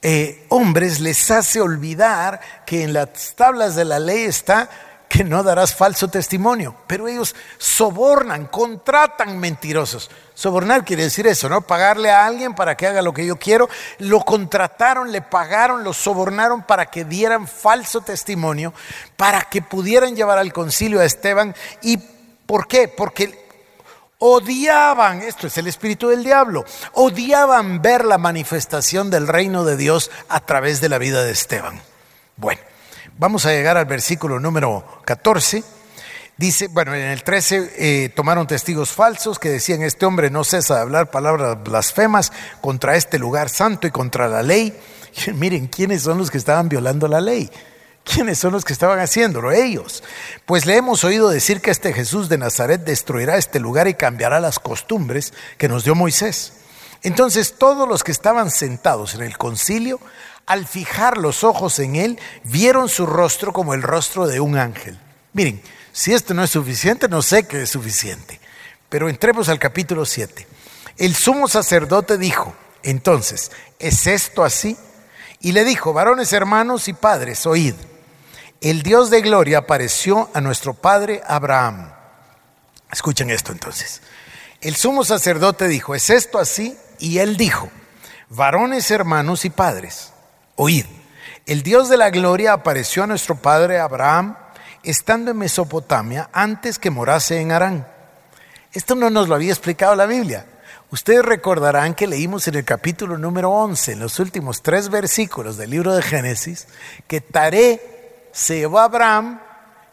eh, 0.00 0.46
hombres 0.48 1.00
les 1.00 1.30
hace 1.30 1.60
olvidar 1.60 2.40
que 2.66 2.82
en 2.82 2.92
las 2.92 3.34
tablas 3.34 3.74
de 3.74 3.84
la 3.84 3.98
ley 3.98 4.24
está 4.24 4.70
que 5.08 5.24
no 5.24 5.42
darás 5.42 5.74
falso 5.74 6.08
testimonio. 6.08 6.74
Pero 6.86 7.08
ellos 7.08 7.34
sobornan, 7.56 8.46
contratan 8.46 9.38
mentirosos. 9.38 10.10
Sobornar 10.34 10.84
quiere 10.84 11.04
decir 11.04 11.26
eso, 11.26 11.48
¿no? 11.48 11.62
Pagarle 11.62 12.10
a 12.10 12.26
alguien 12.26 12.54
para 12.54 12.76
que 12.76 12.86
haga 12.86 13.02
lo 13.02 13.12
que 13.12 13.26
yo 13.26 13.36
quiero. 13.36 13.68
Lo 13.98 14.20
contrataron, 14.20 15.10
le 15.10 15.22
pagaron, 15.22 15.82
lo 15.82 15.92
sobornaron 15.92 16.62
para 16.62 16.86
que 16.86 17.04
dieran 17.04 17.48
falso 17.48 18.02
testimonio, 18.02 18.74
para 19.16 19.42
que 19.42 19.62
pudieran 19.62 20.14
llevar 20.14 20.38
al 20.38 20.52
concilio 20.52 21.00
a 21.00 21.04
Esteban. 21.04 21.54
¿Y 21.82 21.98
por 22.46 22.68
qué? 22.68 22.88
Porque 22.88 23.48
odiaban, 24.18 25.22
esto 25.22 25.46
es 25.46 25.56
el 25.58 25.68
espíritu 25.68 26.08
del 26.08 26.24
diablo, 26.24 26.64
odiaban 26.92 27.80
ver 27.80 28.04
la 28.04 28.18
manifestación 28.18 29.10
del 29.10 29.28
reino 29.28 29.64
de 29.64 29.76
Dios 29.76 30.10
a 30.28 30.40
través 30.40 30.80
de 30.80 30.88
la 30.88 30.98
vida 30.98 31.22
de 31.22 31.32
Esteban. 31.32 31.80
Bueno. 32.36 32.60
Vamos 33.18 33.46
a 33.46 33.50
llegar 33.50 33.76
al 33.76 33.86
versículo 33.86 34.38
número 34.38 35.00
14. 35.04 35.64
Dice, 36.36 36.68
bueno, 36.68 36.94
en 36.94 37.06
el 37.06 37.24
13 37.24 37.72
eh, 37.76 38.08
tomaron 38.10 38.46
testigos 38.46 38.90
falsos 38.90 39.40
que 39.40 39.48
decían, 39.48 39.82
este 39.82 40.06
hombre 40.06 40.30
no 40.30 40.44
cesa 40.44 40.76
de 40.76 40.82
hablar 40.82 41.10
palabras 41.10 41.60
blasfemas 41.60 42.32
contra 42.60 42.94
este 42.94 43.18
lugar 43.18 43.48
santo 43.48 43.88
y 43.88 43.90
contra 43.90 44.28
la 44.28 44.44
ley. 44.44 44.72
miren, 45.34 45.66
¿quiénes 45.66 46.02
son 46.02 46.18
los 46.18 46.30
que 46.30 46.38
estaban 46.38 46.68
violando 46.68 47.08
la 47.08 47.20
ley? 47.20 47.50
¿Quiénes 48.04 48.38
son 48.38 48.52
los 48.52 48.64
que 48.64 48.72
estaban 48.72 49.00
haciéndolo? 49.00 49.50
Ellos. 49.50 50.04
Pues 50.46 50.64
le 50.64 50.76
hemos 50.76 51.02
oído 51.02 51.28
decir 51.28 51.60
que 51.60 51.72
este 51.72 51.92
Jesús 51.92 52.28
de 52.28 52.38
Nazaret 52.38 52.84
destruirá 52.84 53.36
este 53.36 53.58
lugar 53.58 53.88
y 53.88 53.94
cambiará 53.94 54.38
las 54.38 54.60
costumbres 54.60 55.34
que 55.58 55.68
nos 55.68 55.82
dio 55.82 55.96
Moisés. 55.96 56.52
Entonces 57.02 57.54
todos 57.58 57.88
los 57.88 58.04
que 58.04 58.12
estaban 58.12 58.52
sentados 58.52 59.16
en 59.16 59.22
el 59.22 59.36
concilio 59.36 59.98
al 60.48 60.66
fijar 60.66 61.18
los 61.18 61.44
ojos 61.44 61.78
en 61.78 61.94
él, 61.94 62.18
vieron 62.42 62.88
su 62.88 63.04
rostro 63.04 63.52
como 63.52 63.74
el 63.74 63.82
rostro 63.82 64.26
de 64.26 64.40
un 64.40 64.56
ángel. 64.56 64.98
Miren, 65.34 65.62
si 65.92 66.14
esto 66.14 66.32
no 66.32 66.42
es 66.42 66.50
suficiente, 66.50 67.06
no 67.06 67.20
sé 67.20 67.46
qué 67.46 67.62
es 67.62 67.70
suficiente. 67.70 68.40
Pero 68.88 69.10
entremos 69.10 69.50
al 69.50 69.58
capítulo 69.58 70.06
7. 70.06 70.46
El 70.96 71.14
sumo 71.14 71.48
sacerdote 71.48 72.16
dijo, 72.16 72.54
entonces, 72.82 73.52
¿es 73.78 74.06
esto 74.06 74.42
así? 74.42 74.76
Y 75.40 75.52
le 75.52 75.64
dijo, 75.64 75.92
varones 75.92 76.32
hermanos 76.32 76.88
y 76.88 76.94
padres, 76.94 77.46
oíd, 77.46 77.74
el 78.62 78.82
Dios 78.82 79.10
de 79.10 79.20
gloria 79.20 79.58
apareció 79.58 80.30
a 80.32 80.40
nuestro 80.40 80.72
padre 80.72 81.20
Abraham. 81.26 81.92
Escuchen 82.90 83.28
esto 83.28 83.52
entonces. 83.52 84.00
El 84.62 84.76
sumo 84.76 85.04
sacerdote 85.04 85.68
dijo, 85.68 85.94
¿es 85.94 86.08
esto 86.08 86.38
así? 86.38 86.76
Y 86.98 87.18
él 87.18 87.36
dijo, 87.36 87.70
varones 88.30 88.90
hermanos 88.90 89.44
y 89.44 89.50
padres, 89.50 90.12
Oíd, 90.60 90.86
el 91.46 91.62
Dios 91.62 91.88
de 91.88 91.96
la 91.96 92.10
gloria 92.10 92.52
apareció 92.52 93.04
a 93.04 93.06
nuestro 93.06 93.36
padre 93.36 93.78
Abraham 93.78 94.36
estando 94.82 95.30
en 95.30 95.38
Mesopotamia 95.38 96.30
antes 96.32 96.80
que 96.80 96.90
morase 96.90 97.40
en 97.40 97.52
Harán. 97.52 97.86
Esto 98.72 98.96
no 98.96 99.08
nos 99.08 99.28
lo 99.28 99.36
había 99.36 99.52
explicado 99.52 99.94
la 99.94 100.06
Biblia. 100.06 100.46
Ustedes 100.90 101.24
recordarán 101.24 101.94
que 101.94 102.08
leímos 102.08 102.48
en 102.48 102.56
el 102.56 102.64
capítulo 102.64 103.16
número 103.18 103.52
11, 103.52 103.92
en 103.92 104.00
los 104.00 104.18
últimos 104.18 104.60
tres 104.60 104.88
versículos 104.88 105.56
del 105.56 105.70
libro 105.70 105.94
de 105.94 106.02
Génesis, 106.02 106.66
que 107.06 107.20
Taré 107.20 108.26
se 108.32 108.58
llevó 108.58 108.80
a 108.80 108.84
Abraham 108.84 109.40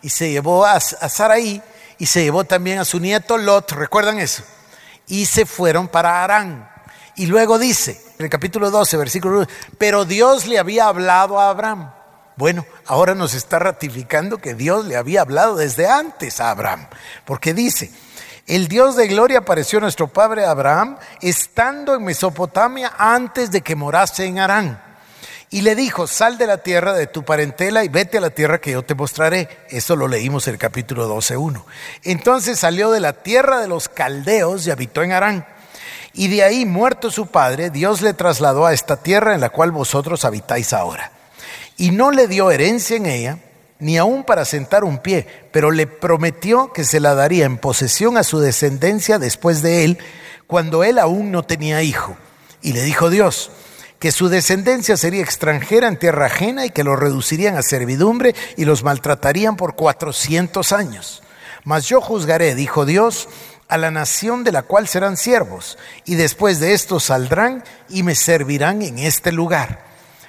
y 0.02 0.10
se 0.10 0.32
llevó 0.32 0.66
a, 0.66 0.80
Sarai 0.80 1.62
y 2.00 2.08
se 2.08 2.24
llevó 2.24 2.44
también 2.44 2.80
a 2.80 2.86
su 2.86 3.00
nieto 3.00 3.38
Lot, 3.38 3.72
¿recuerdan 3.74 4.18
eso? 4.18 4.42
Y 5.06 5.28
se 5.28 5.46
fueron 5.46 5.88
para 5.88 6.24
Harán. 6.24 6.75
Y 7.18 7.28
luego 7.28 7.58
dice, 7.58 8.02
en 8.18 8.26
el 8.26 8.30
capítulo 8.30 8.72
12, 8.72 8.98
versículo 8.98 9.38
1, 9.40 9.48
pero 9.78 10.06
Dios 10.06 10.48
le 10.48 10.60
había 10.60 10.88
hablado 10.88 11.40
a 11.40 11.50
Abraham. 11.50 11.92
Bueno, 12.36 12.66
ahora 12.86 13.16
nos 13.16 13.34
está 13.34 13.60
ratificando 13.60 14.40
que 14.40 14.54
Dios 14.54 14.86
le 14.86 14.98
había 14.98 15.22
hablado 15.22 15.56
desde 15.56 15.88
antes 15.88 16.42
a 16.42 16.50
Abraham, 16.50 16.88
porque 17.24 17.54
dice, 17.54 17.92
el 18.48 18.68
Dios 18.68 18.96
de 18.96 19.08
gloria 19.08 19.40
apareció 19.40 19.80
a 19.80 19.82
nuestro 19.82 20.08
padre 20.08 20.46
Abraham 20.46 20.98
estando 21.22 21.96
en 21.96 22.04
Mesopotamia 22.04 22.94
antes 22.98 23.50
de 23.52 23.62
que 23.62 23.76
morase 23.76 24.26
en 24.26 24.40
Harán. 24.40 24.84
Y 25.50 25.62
le 25.62 25.76
dijo, 25.76 26.06
sal 26.06 26.38
de 26.38 26.48
la 26.48 26.58
tierra 26.58 26.94
de 26.94 27.08
tu 27.08 27.24
parentela 27.24 27.84
y 27.84 27.88
vete 27.88 28.18
a 28.18 28.22
la 28.22 28.32
tierra 28.32 28.60
que 28.60 28.72
yo 28.72 28.84
te 28.84 28.94
mostraré. 28.94 29.66
Eso 29.70 29.96
lo 29.96 30.08
leímos 30.08 30.48
en 30.48 30.56
el 30.56 30.60
capítulo 30.60 31.10
12.1. 31.10 31.64
Entonces 32.04 32.60
salió 32.60 32.92
de 32.92 33.00
la 33.00 33.14
tierra 33.14 33.62
de 33.62 33.68
los 33.68 33.88
caldeos 33.88 34.68
y 34.68 34.72
habitó 34.72 35.02
en 35.02 35.14
Harán. 35.14 35.55
Y 36.18 36.30
de 36.30 36.44
ahí, 36.44 36.66
muerto 36.66 37.12
su 37.12 37.28
padre, 37.28 37.70
Dios 37.70 38.02
le 38.02 38.14
trasladó 38.14 38.66
a 38.66 38.74
esta 38.74 38.96
tierra 38.96 39.36
en 39.36 39.42
la 39.42 39.50
cual 39.50 39.72
vosotros 39.72 40.24
habitáis 40.24 40.72
ahora. 40.72 41.12
Y 41.76 41.92
no 41.92 42.10
le 42.10 42.28
dio 42.28 42.52
herencia 42.52 42.96
en 42.96 43.06
ella, 43.06 43.38
ni 43.80 43.98
aún 43.98 44.24
para 44.24 44.46
sentar 44.46 44.86
un 44.86 45.00
pie, 45.00 45.28
pero 45.52 45.72
le 45.72 45.88
prometió 45.88 46.72
que 46.72 46.86
se 46.86 47.02
la 47.02 47.16
daría 47.16 47.46
en 47.46 47.58
posesión 47.58 48.18
a 48.18 48.24
su 48.24 48.40
descendencia 48.40 49.20
después 49.20 49.62
de 49.62 49.84
él, 49.84 49.98
cuando 50.48 50.86
él 50.86 51.00
aún 51.00 51.32
no 51.32 51.44
tenía 51.44 51.82
hijo. 51.82 52.16
Y 52.62 52.72
le 52.72 52.82
dijo 52.84 53.10
Dios, 53.10 53.52
que 54.00 54.14
su 54.14 54.30
descendencia 54.30 54.96
sería 54.96 55.22
extranjera 55.22 55.90
en 55.90 56.00
tierra 56.00 56.28
ajena 56.28 56.66
y 56.66 56.70
que 56.70 56.86
lo 56.86 56.96
reducirían 56.96 57.58
a 57.58 57.62
servidumbre 57.62 58.36
y 58.56 58.64
los 58.64 58.84
maltratarían 58.84 59.58
por 59.58 59.76
cuatrocientos 59.76 60.72
años. 60.72 61.24
Mas 61.66 61.88
yo 61.88 62.00
juzgaré, 62.00 62.56
dijo 62.56 62.86
Dios, 62.86 63.28
a 63.68 63.78
la 63.78 63.92
nación 63.92 64.44
de 64.44 64.52
la 64.52 64.64
cual 64.64 64.88
serán 64.88 65.18
siervos, 65.18 65.78
y 66.06 66.16
después 66.16 66.60
de 66.60 66.74
esto 66.74 67.00
saldrán 67.00 67.64
y 67.90 68.04
me 68.04 68.16
servirán 68.16 68.82
en 68.82 69.00
este 69.00 69.32
lugar. 69.32 69.86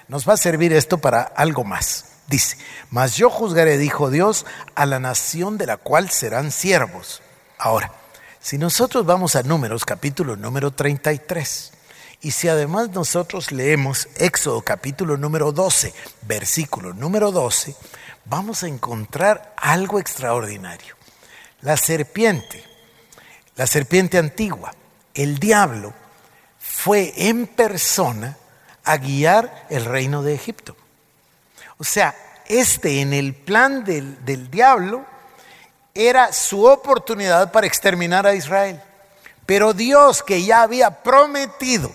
Nos 0.09 0.29
va 0.29 0.35
a 0.35 0.39
servir 0.39 0.73
esto 0.73 0.99
para 0.99 1.23
algo 1.23 1.65
más. 1.65 2.07
Dice, 2.29 2.57
mas 2.91 3.17
yo 3.17 3.31
juzgaré, 3.31 3.79
dijo 3.79 4.11
Dios, 4.11 4.47
a 4.75 4.87
la 4.87 4.99
nación 4.99 5.59
de 5.59 5.67
la 5.67 5.77
cual 5.77 6.11
serán 6.11 6.51
siervos. 6.51 7.23
Ahora, 7.59 7.93
si 8.41 8.59
nosotros 8.59 9.07
vamos 9.07 9.37
a 9.37 9.43
números, 9.43 9.85
capítulo 9.85 10.37
número 10.37 10.73
33, 10.73 11.73
y 12.21 12.31
si 12.33 12.49
además 12.49 12.91
nosotros 12.91 13.53
leemos 13.53 14.09
Éxodo 14.17 14.63
capítulo 14.63 15.17
número 15.17 15.53
12, 15.53 15.93
versículo 16.23 16.93
número 16.95 17.31
12, 17.31 17.77
vamos 18.25 18.63
a 18.63 18.69
encontrar 18.69 19.55
algo 19.57 20.01
extraordinario. 20.01 20.97
La 21.61 21.77
serpiente 21.77 22.66
la 23.57 23.67
serpiente 23.67 24.19
antigua, 24.19 24.73
el 25.15 25.39
diablo, 25.39 25.93
fue 26.59 27.13
en 27.17 27.47
persona 27.47 28.37
a 28.85 28.97
guiar 28.99 29.67
el 29.71 29.85
reino 29.85 30.23
de 30.23 30.35
Egipto. 30.35 30.77
O 31.79 31.85
sea, 31.85 32.15
este 32.47 33.01
en 33.01 33.13
el 33.13 33.35
plan 33.35 33.85
del, 33.85 34.25
del 34.25 34.51
diablo 34.51 35.05
era 35.95 36.33
su 36.33 36.65
oportunidad 36.65 37.51
para 37.51 37.67
exterminar 37.67 38.27
a 38.27 38.35
Israel. 38.35 38.81
Pero 39.47 39.73
Dios 39.73 40.23
que 40.23 40.45
ya 40.45 40.63
había 40.63 41.03
prometido 41.03 41.91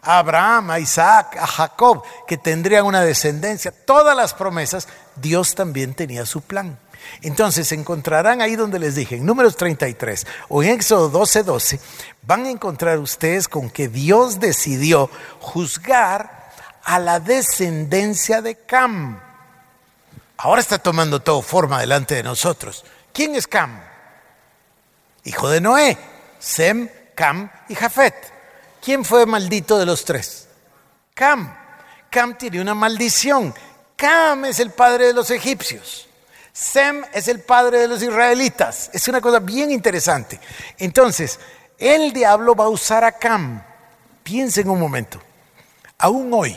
a 0.00 0.18
Abraham, 0.18 0.70
a 0.70 0.78
Isaac, 0.80 1.36
a 1.38 1.46
Jacob, 1.46 2.02
que 2.26 2.36
tendrían 2.36 2.86
una 2.86 3.02
descendencia, 3.02 3.70
todas 3.70 4.16
las 4.16 4.34
promesas, 4.34 4.88
Dios 5.16 5.54
también 5.54 5.94
tenía 5.94 6.26
su 6.26 6.40
plan. 6.40 6.78
Entonces 7.22 7.70
encontrarán 7.72 8.40
ahí 8.40 8.56
donde 8.56 8.78
les 8.78 8.94
dije, 8.94 9.16
en 9.16 9.26
números 9.26 9.56
33 9.56 10.26
o 10.48 10.62
en 10.62 10.70
Éxodo 10.70 11.08
12, 11.08 11.42
12, 11.42 11.80
van 12.22 12.46
a 12.46 12.50
encontrar 12.50 12.98
ustedes 12.98 13.48
con 13.48 13.70
que 13.70 13.88
Dios 13.88 14.40
decidió 14.40 15.10
juzgar 15.40 16.50
a 16.84 16.98
la 16.98 17.20
descendencia 17.20 18.42
de 18.42 18.56
Cam. 18.56 19.20
Ahora 20.36 20.60
está 20.60 20.78
tomando 20.78 21.20
todo 21.20 21.42
forma 21.42 21.80
delante 21.80 22.16
de 22.16 22.22
nosotros. 22.22 22.84
¿Quién 23.12 23.34
es 23.34 23.46
Cam? 23.46 23.80
Hijo 25.24 25.48
de 25.48 25.60
Noé, 25.60 25.96
Sem, 26.38 26.88
Cam 27.14 27.48
y 27.68 27.74
Jafet. 27.74 28.14
¿Quién 28.82 29.04
fue 29.04 29.26
maldito 29.26 29.78
de 29.78 29.86
los 29.86 30.04
tres? 30.04 30.48
Cam. 31.14 31.54
Cam 32.10 32.36
tiene 32.36 32.60
una 32.60 32.74
maldición. 32.74 33.54
Cam 33.94 34.44
es 34.46 34.58
el 34.58 34.72
padre 34.72 35.06
de 35.06 35.12
los 35.12 35.30
egipcios. 35.30 36.08
Sem 36.52 37.02
es 37.14 37.28
el 37.28 37.40
padre 37.40 37.78
de 37.78 37.88
los 37.88 38.02
israelitas. 38.02 38.90
Es 38.92 39.08
una 39.08 39.20
cosa 39.20 39.38
bien 39.38 39.70
interesante. 39.70 40.38
Entonces, 40.78 41.40
el 41.78 42.12
diablo 42.12 42.54
va 42.54 42.64
a 42.64 42.68
usar 42.68 43.04
a 43.04 43.12
Cam. 43.12 43.62
Piensen 44.22 44.68
un 44.68 44.78
momento. 44.78 45.20
Aún 45.98 46.30
hoy, 46.34 46.56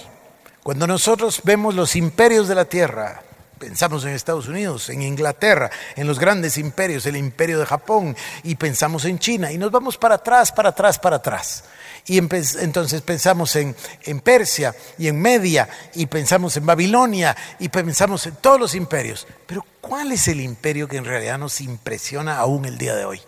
cuando 0.64 0.86
nosotros 0.86 1.42
vemos 1.44 1.76
los 1.76 1.96
imperios 1.96 2.48
de 2.48 2.56
la 2.56 2.66
tierra, 2.66 3.22
pensamos 3.58 4.04
en 4.04 4.12
Estados 4.12 4.48
Unidos, 4.48 4.90
en 4.90 5.02
Inglaterra, 5.02 5.72
en 5.96 6.08
los 6.08 6.20
grandes 6.20 6.58
imperios, 6.58 7.06
el 7.06 7.16
imperio 7.16 7.60
de 7.60 7.66
Japón, 7.66 8.16
y 8.44 8.56
pensamos 8.56 9.06
en 9.06 9.18
China, 9.18 9.52
y 9.52 9.58
nos 9.58 9.72
vamos 9.72 9.98
para 9.98 10.16
atrás, 10.16 10.52
para 10.52 10.70
atrás, 10.70 11.00
para 11.00 11.18
atrás. 11.18 11.64
Y 12.08 12.20
entonces 12.20 13.02
pensamos 13.02 13.56
en, 13.56 13.76
en, 14.04 14.20
Persia 14.20 14.76
y 14.98 15.08
en 15.08 15.20
Media, 15.20 15.68
y 15.96 16.06
pensamos 16.06 16.56
en 16.56 16.66
Babilonia, 16.66 17.36
y 17.58 17.70
pensamos 17.70 18.28
en 18.28 18.36
todos 18.36 18.60
los 18.60 18.76
imperios. 18.76 19.26
Pero 19.48 19.66
¿cuál 19.82 20.12
es 20.12 20.28
el 20.28 20.40
imperio 20.40 20.88
que 20.88 20.98
en 20.98 21.06
realidad 21.06 21.40
nos 21.40 21.62
impresiona 21.62 22.38
aún 22.38 22.66
el 22.66 22.78
día 22.78 22.96
de 22.96 23.06
hoy? 23.06 23.22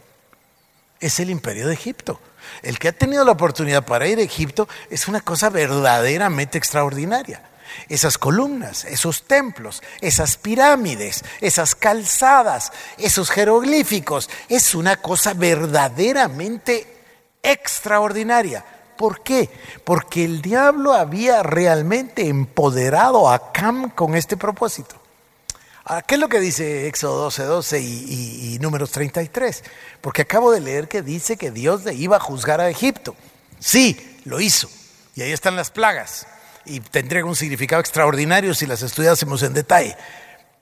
Es 0.99 1.19
el 1.19 1.31
imperio 1.31 1.67
de 1.67 1.73
Egipto. 1.73 2.19
El 2.61 2.77
que 2.77 2.89
ha 2.89 2.91
tenido 2.91 3.25
la 3.25 3.31
oportunidad 3.31 3.83
para 3.83 4.07
ir 4.07 4.19
a 4.19 4.23
Egipto 4.23 4.69
es 4.91 5.07
una 5.07 5.21
cosa 5.21 5.49
verdaderamente 5.49 6.57
extraordinaria 6.57 7.41
esas 7.89 8.17
columnas, 8.17 8.85
esos 8.85 9.23
templos, 9.23 9.83
esas 10.01 10.37
pirámides, 10.37 11.23
esas 11.41 11.75
calzadas, 11.75 12.71
esos 12.97 13.29
jeroglíficos. 13.29 14.29
Es 14.49 14.75
una 14.75 14.97
cosa 14.97 15.33
verdaderamente 15.33 16.96
extraordinaria. 17.51 18.63
¿Por 18.97 19.21
qué? 19.21 19.49
Porque 19.83 20.25
el 20.25 20.41
diablo 20.41 20.93
había 20.93 21.43
realmente 21.43 22.27
empoderado 22.27 23.29
a 23.29 23.51
Cam 23.51 23.89
con 23.91 24.15
este 24.15 24.37
propósito. 24.37 24.95
¿Qué 26.05 26.15
es 26.15 26.19
lo 26.19 26.27
que 26.27 26.41
dice 26.41 26.87
Éxodo 26.87 27.23
12, 27.23 27.43
12 27.43 27.79
y, 27.79 28.55
y, 28.55 28.59
Números 28.59 28.91
33? 28.91 29.63
Porque 30.01 30.23
acabo 30.23 30.51
de 30.51 30.59
leer 30.59 30.89
que 30.89 31.01
dice 31.01 31.37
que 31.37 31.49
Dios 31.49 31.85
le 31.85 31.93
iba 31.93 32.17
a 32.17 32.19
juzgar 32.19 32.59
a 32.59 32.69
Egipto. 32.69 33.15
Sí, 33.59 34.19
lo 34.25 34.41
hizo. 34.41 34.69
Y 35.15 35.21
ahí 35.21 35.31
están 35.31 35.55
las 35.55 35.71
plagas 35.71 36.27
y 36.65 36.81
tendrían 36.81 37.25
un 37.25 37.35
significado 37.35 37.79
extraordinario 37.79 38.53
si 38.53 38.65
las 38.65 38.81
estudiásemos 38.81 39.43
en 39.43 39.53
detalle. 39.53 39.95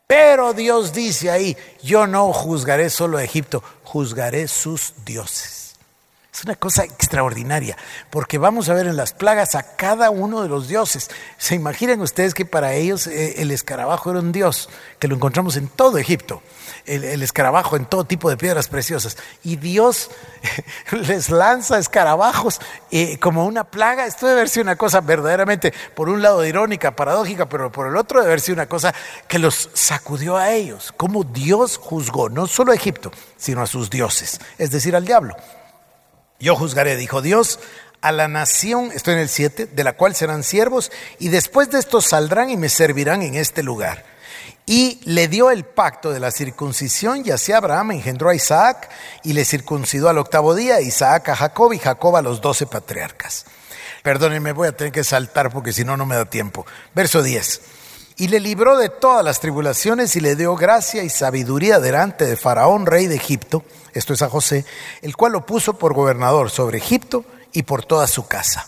Pero 0.05 0.53
Dios 0.53 0.93
dice 0.93 1.31
ahí, 1.31 1.57
yo 1.81 2.05
no 2.05 2.31
juzgaré 2.31 2.91
solo 2.91 3.17
a 3.17 3.23
Egipto, 3.23 3.63
juzgaré 3.83 4.47
sus 4.47 4.93
dioses. 5.03 5.64
Es 6.35 6.43
una 6.43 6.55
cosa 6.55 6.83
extraordinaria, 6.83 7.77
porque 8.09 8.37
vamos 8.37 8.67
a 8.67 8.73
ver 8.73 8.87
en 8.87 8.97
las 8.97 9.13
plagas 9.13 9.55
a 9.55 9.77
cada 9.77 10.09
uno 10.09 10.41
de 10.41 10.49
los 10.49 10.67
dioses. 10.67 11.09
¿Se 11.37 11.55
imaginan 11.55 12.01
ustedes 12.01 12.33
que 12.33 12.43
para 12.43 12.73
ellos 12.73 13.07
eh, 13.07 13.41
el 13.41 13.51
escarabajo 13.51 14.11
era 14.11 14.19
un 14.19 14.33
dios, 14.33 14.69
que 14.99 15.07
lo 15.07 15.15
encontramos 15.15 15.55
en 15.55 15.69
todo 15.69 15.97
Egipto? 15.97 16.43
El, 16.85 17.23
escarabajo 17.23 17.77
en 17.77 17.85
todo 17.85 18.03
tipo 18.03 18.29
de 18.29 18.35
piedras 18.35 18.67
preciosas. 18.67 19.15
Y 19.45 19.55
Dios 19.55 20.11
les 20.91 21.29
lanza 21.29 21.79
escarabajos 21.79 22.59
eh, 22.91 23.17
como 23.19 23.45
una 23.45 23.63
plaga. 23.63 24.05
Esto 24.05 24.25
debe 24.25 24.39
haber 24.39 24.49
sido 24.49 24.63
una 24.63 24.75
cosa 24.75 24.99
verdaderamente, 24.99 25.73
por 25.95 26.09
un 26.09 26.21
lado 26.21 26.45
irónica, 26.45 26.97
paradójica, 26.97 27.47
pero 27.47 27.71
por 27.71 27.87
el 27.87 27.95
otro 27.95 28.19
debe 28.19 28.33
haber 28.33 28.41
sido 28.41 28.55
una 28.55 28.67
cosa 28.67 28.93
que 29.29 29.39
los 29.39 29.69
sacudió 29.73 30.35
a 30.35 30.51
ellos. 30.51 30.93
Como 30.97 31.23
Dios 31.23 31.77
juzgó 31.77 32.27
no 32.27 32.45
solo 32.45 32.73
a 32.73 32.75
Egipto, 32.75 33.09
sino 33.37 33.61
a 33.61 33.67
sus 33.67 33.89
dioses, 33.89 34.41
es 34.57 34.69
decir, 34.69 34.97
al 34.97 35.05
diablo. 35.05 35.33
Yo 36.39 36.55
juzgaré, 36.55 36.95
dijo 36.95 37.21
Dios, 37.21 37.59
a 38.01 38.11
la 38.11 38.27
nación, 38.27 38.91
estoy 38.93 39.15
en 39.15 39.21
el 39.21 39.29
7, 39.29 39.67
de 39.67 39.83
la 39.83 39.93
cual 39.93 40.15
serán 40.15 40.43
siervos, 40.43 40.91
y 41.17 41.29
después 41.29 41.71
de 41.71 41.79
esto 41.79 42.01
saldrán 42.01 42.49
y 42.49 42.57
me 42.57 42.69
servirán 42.69 43.21
en 43.21 43.35
este 43.35 43.63
lugar. 43.63 44.05
Y 44.67 44.99
le 45.05 45.27
dio 45.27 45.49
el 45.49 45.63
pacto 45.63 46.11
de 46.11 46.19
la 46.19 46.31
circuncisión, 46.31 47.23
y 47.25 47.31
así 47.31 47.51
Abraham 47.51 47.91
engendró 47.91 48.29
a 48.29 48.35
Isaac, 48.35 48.89
y 49.23 49.33
le 49.33 49.45
circuncidó 49.45 50.09
al 50.09 50.17
octavo 50.17 50.53
día, 50.53 50.81
Isaac 50.81 51.29
a 51.29 51.35
Jacob, 51.35 51.73
y 51.73 51.79
Jacob 51.79 52.15
a 52.15 52.21
los 52.21 52.41
doce 52.41 52.67
patriarcas. 52.67 53.45
Perdónenme, 54.03 54.51
voy 54.51 54.67
a 54.67 54.77
tener 54.77 54.93
que 54.93 55.03
saltar 55.03 55.51
porque 55.51 55.73
si 55.73 55.83
no, 55.83 55.97
no 55.97 56.05
me 56.05 56.15
da 56.15 56.25
tiempo. 56.25 56.63
Verso 56.93 57.23
10. 57.23 57.61
Y 58.17 58.27
le 58.27 58.39
libró 58.39 58.77
de 58.77 58.89
todas 58.89 59.25
las 59.25 59.39
tribulaciones 59.39 60.15
y 60.15 60.19
le 60.19 60.35
dio 60.35 60.55
gracia 60.55 61.01
y 61.03 61.09
sabiduría 61.09 61.79
delante 61.79 62.25
de 62.25 62.37
Faraón, 62.37 62.85
rey 62.85 63.07
de 63.07 63.15
Egipto, 63.15 63.65
esto 63.95 64.13
es 64.13 64.21
a 64.21 64.29
José, 64.29 64.65
el 65.01 65.15
cual 65.15 65.31
lo 65.31 65.45
puso 65.45 65.79
por 65.79 65.93
gobernador 65.93 66.51
sobre 66.51 66.77
Egipto 66.77 67.25
y 67.51 67.63
por 67.63 67.83
toda 67.83 68.07
su 68.07 68.27
casa. 68.27 68.67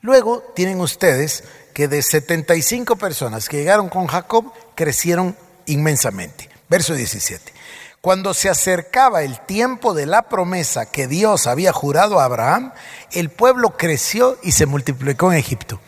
Luego 0.00 0.44
tienen 0.54 0.80
ustedes 0.80 1.44
que 1.72 1.88
de 1.88 2.02
75 2.02 2.96
personas 2.96 3.48
que 3.48 3.56
llegaron 3.56 3.88
con 3.88 4.06
Jacob, 4.06 4.52
crecieron 4.76 5.36
inmensamente. 5.66 6.48
Verso 6.68 6.94
17. 6.94 7.52
Cuando 8.00 8.34
se 8.34 8.48
acercaba 8.48 9.22
el 9.22 9.40
tiempo 9.40 9.94
de 9.94 10.06
la 10.06 10.28
promesa 10.28 10.86
que 10.86 11.08
Dios 11.08 11.46
había 11.48 11.72
jurado 11.72 12.20
a 12.20 12.24
Abraham, 12.24 12.72
el 13.10 13.30
pueblo 13.30 13.76
creció 13.76 14.38
y 14.42 14.52
se 14.52 14.66
multiplicó 14.66 15.32
en 15.32 15.38
Egipto. 15.38 15.80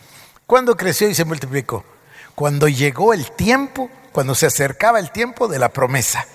¿Cuándo 0.45 0.75
creció 0.75 1.07
y 1.07 1.15
se 1.15 1.25
multiplicó? 1.25 1.85
cuando 2.37 2.67
llegó 2.67 3.15
el 3.15 3.31
tiempo, 3.31 3.89
cuando 4.11 4.35
se 4.35 4.45
acercaba 4.45 4.99
el 4.99 5.09
tiempo 5.09 5.47
de 5.47 5.57
la 5.57 5.69
promesa. 5.69 6.27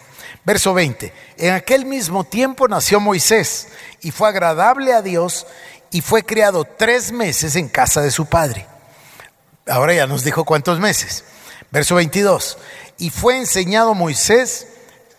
Verso 0.44 0.74
20, 0.74 1.12
en 1.38 1.54
aquel 1.54 1.84
mismo 1.84 2.24
tiempo 2.24 2.68
nació 2.68 3.00
Moisés 3.00 3.68
y 4.00 4.10
fue 4.10 4.28
agradable 4.28 4.92
a 4.92 5.02
Dios 5.02 5.46
y 5.90 6.00
fue 6.00 6.24
criado 6.24 6.64
tres 6.64 7.12
meses 7.12 7.56
en 7.56 7.68
casa 7.68 8.00
de 8.00 8.10
su 8.10 8.26
padre. 8.26 8.66
Ahora 9.66 9.94
ya 9.94 10.06
nos 10.06 10.24
dijo 10.24 10.44
cuántos 10.44 10.80
meses. 10.80 11.24
Verso 11.70 11.94
22, 11.94 12.58
y 12.98 13.10
fue 13.10 13.38
enseñado 13.38 13.94
Moisés 13.94 14.66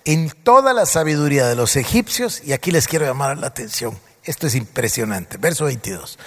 en 0.06 0.30
toda 0.30 0.74
la 0.74 0.86
sabiduría 0.86 1.48
de 1.48 1.56
los 1.56 1.76
egipcios, 1.76 2.42
y 2.44 2.54
aquí 2.54 2.72
les 2.72 2.88
quiero 2.88 3.06
llamar 3.06 3.38
la 3.38 3.48
atención, 3.48 3.98
esto 4.24 4.46
es 4.46 4.54
impresionante. 4.54 5.38
Verso 5.38 5.66
22 5.66 6.20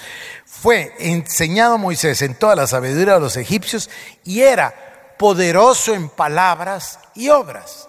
fue 0.61 0.95
enseñado 0.99 1.77
Moisés 1.77 2.23
en 2.23 2.35
toda 2.35 2.57
la 2.57 2.67
sabiduría 2.67 3.15
de 3.15 3.21
los 3.21 3.37
egipcios 3.37 3.91
y 4.25 4.41
era 4.41 5.15
poderoso 5.19 5.95
en 5.95 6.09
palabras 6.09 6.99
y 7.15 7.29
obras. 7.29 7.89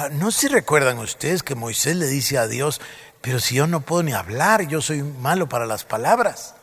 Ah, 0.00 0.10
no 0.12 0.30
sé 0.30 0.42
si 0.42 0.46
recuerdan 0.46 0.98
ustedes 0.98 1.42
que 1.42 1.56
Moisés 1.56 1.96
le 1.96 2.06
dice 2.06 2.38
a 2.38 2.46
Dios, 2.46 2.80
pero 3.20 3.40
si 3.40 3.56
yo 3.56 3.66
no 3.66 3.80
puedo 3.80 4.04
ni 4.04 4.12
hablar, 4.12 4.68
yo 4.68 4.80
soy 4.80 5.02
malo 5.02 5.48
para 5.48 5.66
las 5.66 5.82
palabras. 5.82 6.54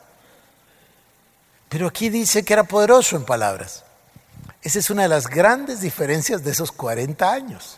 Pero 1.68 1.88
aquí 1.88 2.08
dice 2.08 2.46
que 2.46 2.54
era 2.54 2.64
poderoso 2.64 3.18
en 3.18 3.26
palabras. 3.26 3.84
Esa 4.62 4.80
es 4.80 4.90
una 4.90 5.02
de 5.02 5.10
las 5.10 5.28
grandes 5.28 5.82
diferencias 5.82 6.46
de 6.46 6.52
esos 6.52 6.72
40 6.72 7.30
años. 7.30 7.78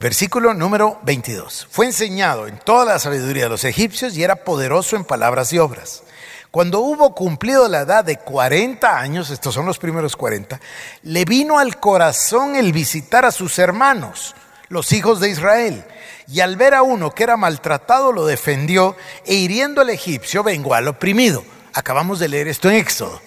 Versículo 0.00 0.54
número 0.54 0.98
22. 1.04 1.68
Fue 1.70 1.86
enseñado 1.86 2.48
en 2.48 2.58
toda 2.58 2.84
la 2.84 2.98
sabiduría 2.98 3.44
de 3.44 3.50
los 3.50 3.62
egipcios 3.62 4.16
y 4.16 4.24
era 4.24 4.42
poderoso 4.42 4.96
en 4.96 5.04
palabras 5.04 5.52
y 5.52 5.60
obras. 5.60 6.02
Cuando 6.50 6.80
hubo 6.80 7.14
cumplido 7.14 7.68
la 7.68 7.82
edad 7.82 8.04
de 8.04 8.16
40 8.16 8.98
años, 8.98 9.30
estos 9.30 9.54
son 9.54 9.66
los 9.66 9.78
primeros 9.78 10.16
40, 10.16 10.60
le 11.04 11.24
vino 11.24 11.60
al 11.60 11.78
corazón 11.78 12.56
el 12.56 12.72
visitar 12.72 13.24
a 13.24 13.30
sus 13.30 13.60
hermanos, 13.60 14.34
los 14.68 14.92
hijos 14.92 15.20
de 15.20 15.30
Israel. 15.30 15.84
Y 16.26 16.40
al 16.40 16.56
ver 16.56 16.74
a 16.74 16.82
uno 16.82 17.10
que 17.10 17.22
era 17.22 17.36
maltratado, 17.36 18.12
lo 18.12 18.26
defendió 18.26 18.96
e 19.26 19.34
hiriendo 19.34 19.80
al 19.80 19.90
egipcio 19.90 20.42
vengó 20.42 20.74
al 20.74 20.88
oprimido. 20.88 21.44
Acabamos 21.72 22.18
de 22.18 22.28
leer 22.28 22.48
esto 22.48 22.70
en 22.70 22.76
Éxodo. 22.76 23.20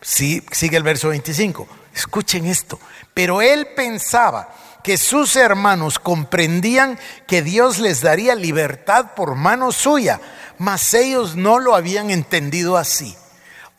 Sí, 0.00 0.42
sigue 0.50 0.76
el 0.76 0.82
verso 0.82 1.08
25. 1.08 1.68
Escuchen 1.94 2.46
esto. 2.46 2.80
Pero 3.14 3.42
él 3.42 3.68
pensaba 3.76 4.54
que 4.82 4.96
sus 4.96 5.36
hermanos 5.36 5.98
comprendían 5.98 6.98
que 7.26 7.42
Dios 7.42 7.78
les 7.78 8.00
daría 8.00 8.34
libertad 8.34 9.14
por 9.14 9.34
mano 9.34 9.72
suya 9.72 10.20
mas 10.60 10.92
ellos 10.92 11.36
no 11.36 11.58
lo 11.58 11.74
habían 11.74 12.10
entendido 12.10 12.76
así. 12.76 13.16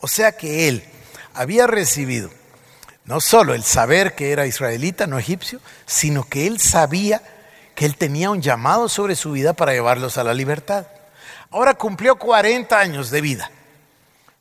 O 0.00 0.08
sea 0.08 0.32
que 0.32 0.66
él 0.66 0.84
había 1.32 1.68
recibido 1.68 2.28
no 3.04 3.20
solo 3.20 3.54
el 3.54 3.64
saber 3.64 4.14
que 4.14 4.32
era 4.32 4.46
israelita, 4.46 5.06
no 5.06 5.18
egipcio, 5.18 5.60
sino 5.86 6.24
que 6.28 6.46
él 6.46 6.60
sabía 6.60 7.22
que 7.74 7.84
él 7.84 7.96
tenía 7.96 8.30
un 8.30 8.42
llamado 8.42 8.88
sobre 8.88 9.16
su 9.16 9.32
vida 9.32 9.54
para 9.54 9.72
llevarlos 9.72 10.18
a 10.18 10.24
la 10.24 10.34
libertad. 10.34 10.86
Ahora 11.50 11.74
cumplió 11.74 12.16
40 12.16 12.78
años 12.78 13.10
de 13.10 13.20
vida. 13.20 13.50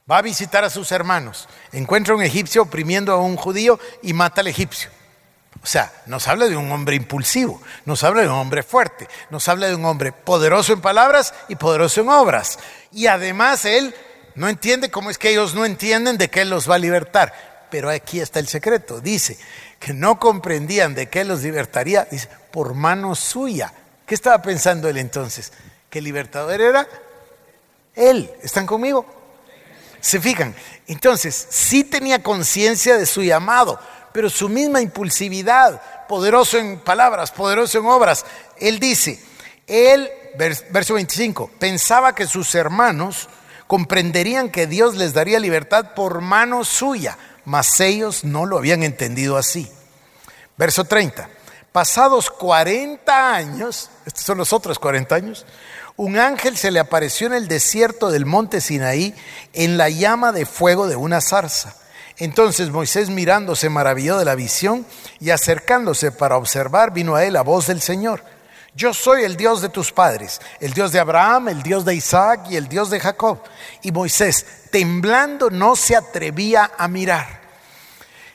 va 0.09 0.17
a 0.17 0.21
visitar 0.21 0.63
a 0.63 0.69
sus 0.69 0.91
hermanos, 0.91 1.47
encuentra 1.71 2.13
a 2.13 2.17
un 2.17 2.23
egipcio 2.23 2.63
oprimiendo 2.63 3.13
a 3.13 3.21
un 3.21 3.37
judío 3.37 3.79
y 4.01 4.13
mata 4.13 4.41
al 4.41 4.47
egipcio. 4.47 4.89
O 5.63 5.65
sea, 5.65 5.91
nos 6.05 6.27
habla 6.27 6.47
de 6.47 6.57
un 6.57 6.71
hombre 6.71 6.95
impulsivo, 6.95 7.61
nos 7.85 8.03
habla 8.03 8.21
de 8.21 8.27
un 8.27 8.35
hombre 8.35 8.63
fuerte, 8.63 9.07
nos 9.29 9.47
habla 9.47 9.67
de 9.67 9.75
un 9.75 9.85
hombre 9.85 10.11
poderoso 10.11 10.73
en 10.73 10.81
palabras 10.81 11.33
y 11.49 11.55
poderoso 11.55 12.01
en 12.01 12.09
obras. 12.09 12.59
Y 12.91 13.07
además 13.07 13.63
él 13.65 13.93
no 14.35 14.49
entiende 14.49 14.89
cómo 14.89 15.09
es 15.09 15.17
que 15.17 15.29
ellos 15.29 15.53
no 15.53 15.65
entienden 15.65 16.17
de 16.17 16.29
que 16.29 16.41
él 16.41 16.49
los 16.49 16.69
va 16.69 16.75
a 16.75 16.79
libertar. 16.79 17.50
Pero 17.71 17.89
aquí 17.89 18.19
está 18.19 18.39
el 18.39 18.47
secreto. 18.47 18.99
Dice 18.99 19.37
que 19.79 19.93
no 19.93 20.19
comprendían 20.19 20.93
de 20.93 21.09
qué 21.09 21.23
los 21.23 21.41
libertaría, 21.41 22.07
dice, 22.11 22.29
por 22.51 22.75
mano 22.75 23.15
suya. 23.15 23.73
¿Qué 24.05 24.13
estaba 24.13 24.41
pensando 24.41 24.89
él 24.89 24.97
entonces? 24.97 25.51
Que 25.89 25.99
el 25.99 26.05
libertador 26.05 26.61
era 26.61 26.87
él. 27.95 28.29
¿Están 28.43 28.67
conmigo? 28.67 29.05
Se 30.01 30.19
fijan. 30.19 30.53
Entonces, 30.85 31.47
sí 31.49 31.83
tenía 31.83 32.21
conciencia 32.21 32.97
de 32.97 33.05
su 33.05 33.23
llamado, 33.23 33.79
pero 34.11 34.29
su 34.29 34.49
misma 34.49 34.81
impulsividad, 34.81 35.81
poderoso 36.07 36.57
en 36.57 36.79
palabras, 36.79 37.31
poderoso 37.31 37.79
en 37.79 37.85
obras, 37.85 38.25
él 38.57 38.79
dice, 38.79 39.23
él, 39.65 40.11
verso 40.71 40.95
25, 40.95 41.49
pensaba 41.57 42.13
que 42.13 42.27
sus 42.27 42.53
hermanos 42.55 43.29
comprenderían 43.67 44.49
que 44.49 44.67
Dios 44.67 44.95
les 44.95 45.13
daría 45.13 45.39
libertad 45.39 45.93
por 45.95 46.19
mano 46.19 46.65
suya, 46.65 47.17
mas 47.51 47.81
ellos 47.81 48.23
no 48.23 48.45
lo 48.45 48.57
habían 48.57 48.81
entendido 48.81 49.35
así. 49.35 49.69
Verso 50.55 50.85
30, 50.85 51.29
pasados 51.73 52.31
40 52.31 53.35
años, 53.35 53.89
estos 54.05 54.23
son 54.23 54.37
los 54.37 54.53
otros 54.53 54.79
40 54.79 55.13
años, 55.13 55.45
un 55.97 56.17
ángel 56.17 56.55
se 56.55 56.71
le 56.71 56.79
apareció 56.79 57.27
en 57.27 57.33
el 57.33 57.49
desierto 57.49 58.09
del 58.09 58.25
monte 58.25 58.61
Sinaí 58.61 59.13
en 59.51 59.77
la 59.77 59.89
llama 59.89 60.31
de 60.31 60.45
fuego 60.45 60.87
de 60.87 60.95
una 60.95 61.19
zarza. 61.19 61.75
Entonces 62.15 62.69
Moisés 62.69 63.09
mirando 63.09 63.57
se 63.57 63.67
maravilló 63.67 64.17
de 64.17 64.23
la 64.23 64.35
visión 64.35 64.85
y 65.19 65.31
acercándose 65.31 66.13
para 66.13 66.37
observar 66.37 66.93
vino 66.93 67.15
a 67.15 67.25
él 67.25 67.33
la 67.33 67.41
voz 67.41 67.67
del 67.67 67.81
Señor. 67.81 68.23
Yo 68.75 68.93
soy 68.93 69.25
el 69.25 69.35
Dios 69.35 69.61
de 69.61 69.67
tus 69.67 69.91
padres, 69.91 70.39
el 70.61 70.71
Dios 70.71 70.93
de 70.93 71.01
Abraham, 71.01 71.49
el 71.49 71.63
Dios 71.63 71.83
de 71.83 71.95
Isaac 71.95 72.45
y 72.49 72.55
el 72.55 72.69
Dios 72.69 72.89
de 72.89 73.01
Jacob. 73.01 73.39
Y 73.81 73.91
Moisés, 73.91 74.45
temblando, 74.71 75.49
no 75.49 75.75
se 75.75 75.97
atrevía 75.97 76.71
a 76.77 76.87
mirar. 76.87 77.40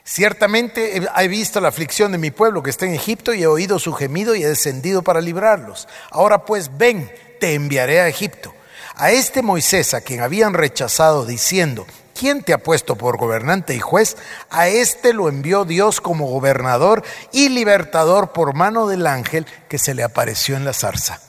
Ciertamente 0.09 1.03
he 1.17 1.29
visto 1.29 1.61
la 1.61 1.67
aflicción 1.67 2.13
de 2.13 2.19
mi 2.19 2.31
pueblo 2.31 2.63
que 2.63 2.71
está 2.71 2.87
en 2.87 2.95
Egipto 2.95 3.35
y 3.35 3.43
he 3.43 3.49
oído 3.49 3.81
su 3.81 3.93
gemido 3.93 4.37
y 4.37 4.45
he 4.45 4.49
descendido 4.49 5.03
para 5.03 5.21
librarlos. 5.21 5.89
Ahora 6.13 6.45
pues 6.45 6.79
ven, 6.79 7.11
te 7.41 7.55
enviaré 7.55 8.01
a 8.01 8.07
Egipto. 8.07 8.55
A 8.95 9.11
este 9.11 9.43
Moisés, 9.43 9.95
a 9.95 10.03
quien 10.03 10.21
habían 10.21 10.55
rechazado 10.55 11.27
diciendo, 11.27 11.89
¿quién 12.17 12.45
te 12.45 12.53
ha 12.53 12.59
puesto 12.59 12.95
por 12.95 13.17
gobernante 13.17 13.75
y 13.75 13.81
juez? 13.81 14.17
A 14.49 14.69
este 14.69 15.13
lo 15.13 15.29
envió 15.29 15.65
Dios 15.65 16.01
como 16.01 16.29
gobernador 16.29 17.03
y 17.33 17.49
libertador 17.49 18.33
por 18.33 18.55
mano 18.55 18.87
del 18.87 19.09
ángel 19.09 19.45
que 19.69 19.79
se 19.79 19.93
le 19.93 20.05
apareció 20.05 20.57
en 20.57 20.65
la 20.65 20.73
zarza. 20.73 21.21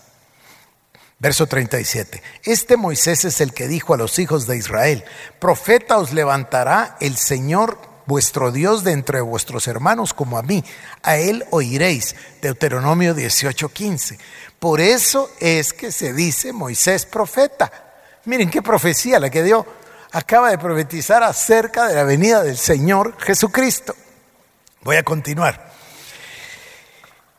Verso 1.17 1.47
37. 1.47 2.21
Este 2.43 2.78
Moisés 2.78 3.25
es 3.25 3.41
el 3.41 3.55
que 3.55 3.67
dijo 3.67 3.95
a 3.95 3.97
los 3.97 4.19
hijos 4.19 4.45
de 4.45 4.55
Israel, 4.55 5.03
profeta 5.39 5.97
os 5.97 6.13
levantará 6.13 6.95
el 6.99 7.17
Señor 7.17 7.86
vuestro 8.08 8.51
Dios 8.51 8.84
de 8.84 8.93
entre 8.93 9.22
vuestros 9.22 9.68
hermanos 9.68 10.14
como 10.14 10.38
a 10.38 10.41
mí. 10.41 10.64
A 11.03 11.18
él 11.18 11.45
oiréis. 11.51 12.16
Deuteronomio 12.41 13.14
18:15. 13.14 14.18
Por 14.58 14.82
eso 14.82 15.30
es 15.39 15.74
que 15.74 15.91
se 15.91 16.14
dice 16.14 16.53
Moisés 16.53 17.05
profeta. 17.05 17.72
Miren 18.26 18.49
qué 18.49 18.62
profecía 18.62 19.20
la 19.20 19.30
que 19.30 19.43
dio 19.43 19.66
acaba 20.12 20.49
de 20.49 20.58
profetizar 20.58 21.22
acerca 21.22 21.88
de 21.88 21.95
la 21.95 22.03
venida 22.03 22.43
del 22.43 22.58
Señor 22.58 23.16
Jesucristo. 23.20 23.95
Voy 24.82 24.95
a 24.95 25.03
continuar. 25.03 25.68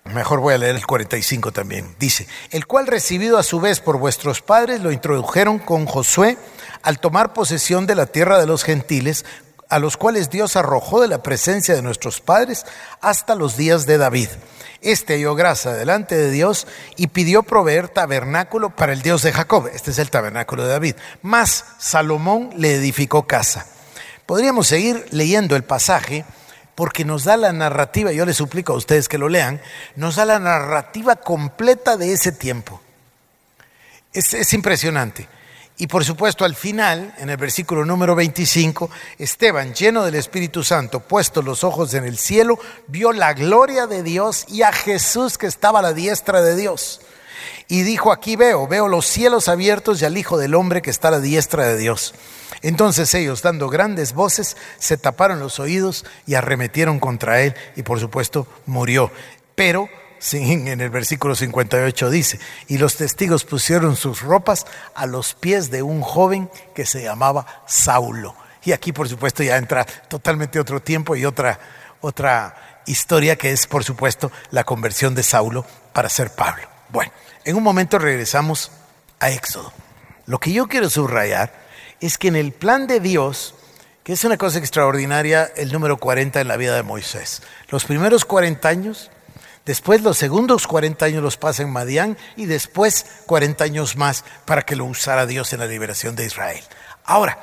Mejor 0.05 0.41
voy 0.41 0.55
a 0.55 0.59
leer 0.59 0.77
el 0.77 0.87
45 0.87 1.53
también. 1.53 1.95
Dice, 1.99 2.27
el 2.51 2.67
cual 2.67 2.87
recibido 2.87 3.37
a 3.37 3.43
su 3.43 3.61
vez 3.61 3.81
por 3.81 3.99
vuestros 3.99 4.41
padres 4.41 4.81
lo 4.81 4.91
introdujeron 4.91 5.59
con 5.59 5.85
Josué 5.85 6.39
al 6.83 6.99
tomar 6.99 7.35
posesión 7.35 7.87
de 7.87 7.95
la 7.95 8.07
tierra 8.07 8.39
de 8.39 8.47
los 8.47 8.65
gentiles, 8.65 9.27
a 9.69 9.79
los 9.79 9.97
cuales 9.97 10.31
Dios 10.31 10.57
arrojó 10.57 11.01
de 11.01 11.09
la 11.09 11.23
presencia 11.23 11.75
de 11.75 11.83
nuestros 11.83 12.21
padres 12.21 12.65
hasta 13.01 13.35
los 13.35 13.57
días 13.57 13.87
de 13.87 13.99
David 13.99 14.29
este 14.81 15.15
halló 15.15 15.35
gracia 15.35 15.73
delante 15.73 16.17
de 16.17 16.31
Dios 16.31 16.67
y 16.97 17.09
pidió 17.09 17.43
proveer 17.43 17.89
tabernáculo 17.89 18.71
para 18.71 18.93
el 18.93 19.03
Dios 19.03 19.23
de 19.23 19.33
Jacob. 19.33 19.69
Este 19.73 19.91
es 19.91 19.99
el 19.99 20.11
tabernáculo 20.11 20.65
de 20.65 20.71
David. 20.71 20.95
Más 21.23 21.65
Salomón 21.79 22.51
le 22.57 22.75
edificó 22.75 23.27
casa. 23.27 23.67
Podríamos 24.25 24.69
seguir 24.69 25.07
leyendo 25.11 25.57
el 25.57 25.65
pasaje 25.65 26.25
porque 26.75 27.05
nos 27.05 27.25
da 27.25 27.37
la 27.37 27.53
narrativa, 27.53 28.13
yo 28.13 28.25
les 28.25 28.37
suplico 28.37 28.73
a 28.73 28.77
ustedes 28.77 29.09
que 29.09 29.19
lo 29.19 29.29
lean, 29.29 29.61
nos 29.97 30.15
da 30.15 30.25
la 30.25 30.39
narrativa 30.39 31.17
completa 31.17 31.97
de 31.97 32.13
ese 32.13 32.31
tiempo. 32.31 32.81
Es, 34.13 34.33
es 34.33 34.53
impresionante. 34.53 35.29
Y 35.81 35.87
por 35.87 36.05
supuesto 36.05 36.45
al 36.45 36.57
final, 36.57 37.15
en 37.19 37.31
el 37.31 37.37
versículo 37.37 37.85
número 37.85 38.17
25, 38.17 38.91
Esteban, 39.17 39.75
lleno 39.75 40.05
del 40.05 40.17
Espíritu 40.17 40.65
Santo, 40.65 40.99
puesto 40.99 41.41
los 41.41 41.63
ojos 41.63 41.95
en 41.95 42.05
el 42.05 42.19
cielo, 42.19 42.59
vio 42.89 43.13
la 43.13 43.33
gloria 43.33 43.87
de 43.87 44.03
Dios 44.03 44.45
y 44.49 44.63
a 44.63 44.73
Jesús 44.73 45.39
que 45.39 45.47
estaba 45.47 45.79
a 45.79 45.83
la 45.83 45.93
diestra 45.93 46.43
de 46.43 46.57
Dios. 46.57 47.01
Y 47.69 47.83
dijo, 47.83 48.11
aquí 48.11 48.35
veo, 48.35 48.67
veo 48.67 48.89
los 48.89 49.07
cielos 49.07 49.47
abiertos 49.47 50.03
y 50.03 50.05
al 50.05 50.19
Hijo 50.19 50.37
del 50.37 50.57
Hombre 50.57 50.83
que 50.83 50.91
está 50.91 51.09
a 51.09 51.13
la 51.13 51.21
diestra 51.21 51.69
de 51.69 51.77
Dios. 51.77 52.13
Entonces 52.63 53.15
ellos, 53.15 53.43
dando 53.43 53.69
grandes 53.69 54.15
voces, 54.15 54.57
se 54.79 54.97
taparon 54.97 55.39
los 55.39 55.61
oídos 55.61 56.05
y 56.27 56.35
arremetieron 56.35 56.99
contra 56.99 57.41
él 57.43 57.55
y 57.77 57.85
por 57.85 58.01
supuesto 58.01 58.49
murió. 58.67 59.13
Pero 59.55 59.89
en 60.33 60.81
el 60.81 60.91
versículo 60.91 61.35
58 61.35 62.11
dice, 62.11 62.41
y 62.67 62.79
los 62.79 62.97
testigos 62.97 63.45
pusieron 63.45 63.97
sus 63.97 64.23
ropas 64.23 64.67
a 64.95 65.07
los 65.07 65.35
pies 65.35 65.71
de 65.71 65.83
un 65.83 66.01
joven 66.01 66.51
que 66.75 66.87
se 66.87 67.03
llamaba 67.03 67.63
Saulo. 67.67 68.35
Y 68.65 68.73
aquí 68.73 68.93
por 68.93 69.09
supuesto 69.09 69.43
ya 69.43 69.57
entra 69.57 69.85
totalmente 69.85 70.61
otro 70.61 70.81
tiempo 70.81 71.17
y 71.17 71.25
otra, 71.25 71.59
otra 72.01 72.83
historia 72.87 73.37
que 73.37 73.53
es 73.53 73.67
por 73.67 73.85
supuesto 73.85 74.33
la 74.51 74.65
conversión 74.65 75.15
de 75.15 75.23
Saulo 75.23 75.65
para 75.93 76.09
ser 76.09 76.31
Pablo. 76.31 76.69
Bueno, 76.91 77.13
en 77.45 77.57
un 77.57 77.63
momento 77.63 77.99
regresamos 77.99 78.71
a 79.21 79.31
Éxodo. 79.31 79.73
Lo 80.27 80.39
que 80.39 80.53
yo 80.53 80.69
quiero 80.69 80.91
subrayar 80.91 81.53
es 82.01 82.19
que 82.19 82.29
en 82.29 82.37
el 82.37 82.53
plan 82.53 82.87
de 82.87 83.01
Dios, 83.01 83.55
que 84.05 84.13
es 84.13 84.25
una 84.25 84.37
cosa 84.37 84.59
extraordinaria, 84.59 85.51
el 85.57 85.73
número 85.73 85.97
40 85.97 86.41
en 86.41 86.49
la 86.49 86.57
vida 86.57 86.75
de 86.77 86.83
Moisés, 86.83 87.43
los 87.69 87.85
primeros 87.85 88.25
40 88.25 88.69
años 88.69 89.11
Después 89.69 90.01
los 90.01 90.17
segundos 90.17 90.67
40 90.67 91.05
años 91.05 91.23
los 91.23 91.37
pasa 91.37 91.63
en 91.63 91.69
Madián 91.69 92.17
y 92.37 92.47
después 92.47 93.05
40 93.27 93.65
años 93.65 93.97
más 93.97 94.25
para 94.47 94.63
que 94.63 94.77
lo 94.77 94.87
usara 94.87 95.27
Dios 95.27 95.53
en 95.53 95.61
la 95.61 95.67
liberación 95.67 96.17
de 96.17 96.25
Israel. 96.25 96.65
Ahora, 97.05 97.39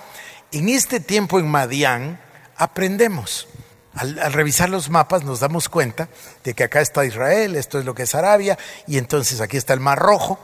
en 0.52 0.68
este 0.70 1.00
tiempo 1.00 1.38
en 1.38 1.48
Madián 1.48 2.20
aprendemos. 2.58 3.48
Al, 3.94 4.18
al, 4.18 4.34
revisar 4.34 4.70
los 4.70 4.90
mapas 4.90 5.24
nos 5.24 5.40
damos 5.40 5.70
cuenta 5.70 6.10
de 6.44 6.56
que 6.56 6.64
acá 6.64 6.82
está 6.82 7.06
Israel, 7.06 7.56
esto 7.56 7.78
es 7.78 7.86
lo 7.86 7.94
que 7.94 8.02
es 8.04 8.16
Arabia, 8.16 8.58
y 8.88 8.98
entonces 8.98 9.40
aquí 9.40 9.58
está 9.58 9.76
el 9.76 9.80
Mar 9.80 10.00
Rojo, 10.00 10.40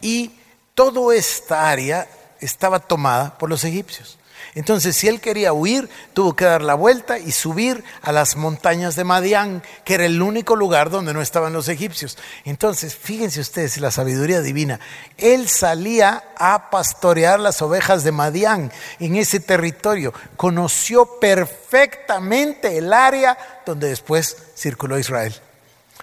y 0.00 0.38
toda 0.76 1.16
esta 1.16 1.68
área 1.68 2.06
estaba 2.38 2.78
tomada 2.78 3.36
por 3.38 3.50
los 3.50 3.64
egipcios. 3.64 4.20
Entonces, 4.54 4.94
si 4.94 5.08
él 5.08 5.20
quería 5.20 5.52
huir, 5.52 5.88
tuvo 6.12 6.36
que 6.36 6.44
dar 6.44 6.62
la 6.62 6.74
vuelta 6.74 7.18
y 7.18 7.32
subir 7.32 7.82
a 8.02 8.12
las 8.12 8.36
montañas 8.36 8.94
de 8.94 9.02
Madián, 9.02 9.62
que 9.84 9.94
era 9.94 10.06
el 10.06 10.22
único 10.22 10.54
lugar 10.54 10.90
donde 10.90 11.12
no 11.12 11.20
estaban 11.20 11.52
los 11.52 11.68
egipcios. 11.68 12.16
Entonces, 12.44 12.94
fíjense 12.94 13.40
ustedes 13.40 13.78
la 13.78 13.90
sabiduría 13.90 14.42
divina. 14.42 14.78
Él 15.18 15.48
salía 15.48 16.22
a 16.36 16.70
pastorear 16.70 17.40
las 17.40 17.62
ovejas 17.62 18.04
de 18.04 18.12
Madián 18.12 18.70
en 19.00 19.16
ese 19.16 19.40
territorio. 19.40 20.14
Conoció 20.36 21.18
perfectamente 21.18 22.78
el 22.78 22.92
área 22.92 23.36
donde 23.66 23.88
después 23.88 24.36
circuló 24.56 24.98
Israel. 24.98 25.34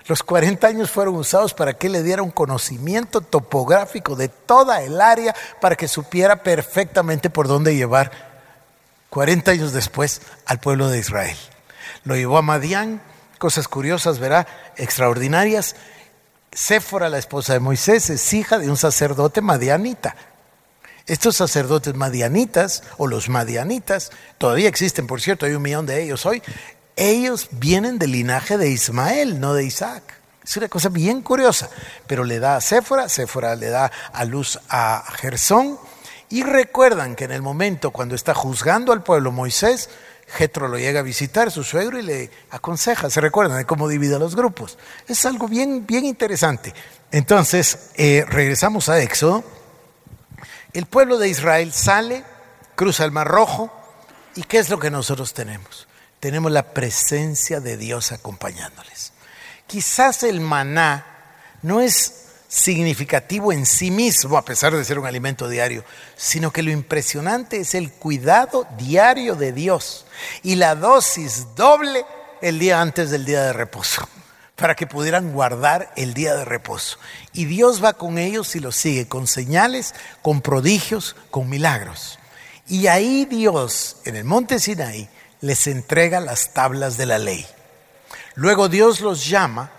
Los 0.08 0.24
40 0.24 0.68
años 0.68 0.92
fueron 0.92 1.16
usados 1.16 1.54
para 1.54 1.74
que 1.74 1.88
le 1.88 2.04
diera 2.04 2.22
un 2.22 2.32
conocimiento 2.32 3.22
topográfico 3.22 4.16
de 4.18 4.28
toda 4.28 4.82
el 4.82 5.00
área 5.00 5.34
para 5.62 5.76
que 5.78 5.88
supiera 5.88 6.44
perfectamente 6.44 7.30
por 7.30 7.48
dónde 7.48 7.76
llevar 7.76 8.31
40 9.12 9.52
años 9.52 9.74
después 9.74 10.22
al 10.46 10.62
pueblo 10.62 10.88
de 10.90 10.98
Israel. 10.98 11.36
Lo 12.06 12.16
llevó 12.16 12.38
a 12.38 12.42
Madián, 12.42 13.02
cosas 13.40 13.68
curiosas, 13.68 14.20
verá, 14.20 14.48
extraordinarias. 14.78 15.76
Séfora, 16.54 17.10
la 17.10 17.18
esposa 17.18 17.52
de 17.52 17.60
Moisés, 17.60 18.10
es 18.10 18.34
hija 18.34 18.58
de 18.58 18.70
un 18.70 18.78
sacerdote 18.78 19.42
madianita. 19.42 20.16
Estos 21.08 21.36
sacerdotes 21.36 21.94
madianitas, 21.94 22.84
o 22.98 23.06
los 23.06 23.28
madianitas, 23.28 24.12
todavía 24.38 24.70
existen, 24.70 25.08
por 25.08 25.20
cierto, 25.20 25.46
hay 25.46 25.56
un 25.56 25.62
millón 25.62 25.86
de 25.86 26.02
ellos 26.02 26.26
hoy, 26.26 26.42
ellos 26.96 27.50
vienen 27.52 28.00
del 28.00 28.14
linaje 28.14 28.58
de 28.58 28.70
Ismael, 28.70 29.42
no 29.42 29.54
de 29.54 29.66
Isaac. 29.66 30.04
Es 30.42 30.56
una 30.56 30.70
cosa 30.70 30.88
bien 30.88 31.22
curiosa, 31.22 31.70
pero 32.08 32.24
le 32.24 32.40
da 32.40 32.56
a 32.56 32.62
Séfora, 32.62 33.10
Séfora 33.10 33.58
le 33.58 33.68
da 33.68 33.92
a 34.14 34.24
luz 34.24 34.58
a 34.70 35.04
Gersón, 35.18 35.78
Y 36.32 36.44
recuerdan 36.44 37.16
que 37.16 37.26
en 37.26 37.32
el 37.32 37.42
momento 37.42 37.92
cuando 37.92 38.16
está 38.16 38.34
juzgando 38.34 38.94
al 38.94 39.04
pueblo 39.04 39.34
Moisés, 39.34 39.90
Jetro 40.28 40.70
lo 40.70 40.78
llega 40.78 41.02
a 41.02 41.04
visitar, 41.04 41.52
su 41.52 41.64
suegro, 41.66 42.00
y 42.00 42.04
le 42.04 42.32
aconseja, 42.52 43.10
se 43.10 43.20
recuerdan 43.20 43.58
de 43.58 43.66
cómo 43.66 43.90
divide 43.90 44.18
los 44.18 44.36
grupos. 44.36 44.78
Es 45.10 45.26
algo 45.26 45.50
bien, 45.50 45.86
bien 45.86 46.06
interesante. 46.06 46.74
Entonces, 47.12 47.90
eh, 47.96 48.26
regresamos 48.28 48.88
a 48.88 49.02
Éxodo. 49.02 49.44
El 50.72 50.86
pueblo 50.86 51.18
de 51.18 51.28
Israel 51.28 51.74
sale, 51.74 52.24
cruza 52.76 53.04
el 53.04 53.12
Mar 53.12 53.28
Rojo, 53.28 53.70
¿y 54.36 54.44
qué 54.44 54.60
es 54.60 54.70
lo 54.70 54.80
que 54.80 54.90
nosotros 54.90 55.34
tenemos? 55.34 55.90
Tenemos 56.22 56.50
la 56.50 56.74
presencia 56.74 57.60
de 57.60 57.76
Dios 57.76 58.14
acompañándoles. 58.14 59.12
Quizás 59.68 60.24
el 60.24 60.40
maná 60.40 61.06
no 61.62 61.82
es 61.82 62.21
significativo 62.52 63.54
en 63.54 63.66
sí 63.66 63.92
mismo, 63.92 64.38
a 64.38 64.44
pesar 64.44 64.76
de 64.76 64.84
ser 64.84 65.00
un 65.00 65.06
alimento 65.06 65.48
diario, 65.48 65.86
sino 66.18 66.52
que 66.52 66.62
lo 66.62 66.70
impresionante 66.70 67.62
es 67.62 67.76
el 67.76 67.94
cuidado 67.94 68.68
diario 68.78 69.36
de 69.36 69.54
Dios 69.54 70.06
y 70.44 70.56
la 70.56 70.76
dosis 70.76 71.48
doble 71.56 72.06
el 72.42 72.60
día 72.60 72.82
antes 72.82 73.10
del 73.10 73.24
día 73.24 73.44
de 73.44 73.54
reposo, 73.54 74.06
para 74.58 74.76
que 74.76 74.86
pudieran 74.86 75.32
guardar 75.32 75.94
el 75.96 76.14
día 76.14 76.36
de 76.36 76.44
reposo. 76.44 76.98
Y 77.32 77.46
Dios 77.46 77.82
va 77.82 77.94
con 77.94 78.18
ellos 78.18 78.54
y 78.58 78.60
los 78.60 78.76
sigue 78.76 79.08
con 79.08 79.28
señales, 79.28 79.96
con 80.22 80.42
prodigios, 80.42 81.16
con 81.30 81.48
milagros. 81.48 82.20
Y 82.68 82.88
ahí 82.88 83.24
Dios, 83.24 83.96
en 84.04 84.18
el 84.18 84.26
monte 84.26 84.60
Sinaí, 84.60 85.08
les 85.40 85.68
entrega 85.68 86.20
las 86.20 86.54
tablas 86.54 86.98
de 86.98 87.06
la 87.06 87.18
ley. 87.18 87.48
Luego 88.36 88.68
Dios 88.68 89.00
los 89.00 89.26
llama 89.26 89.72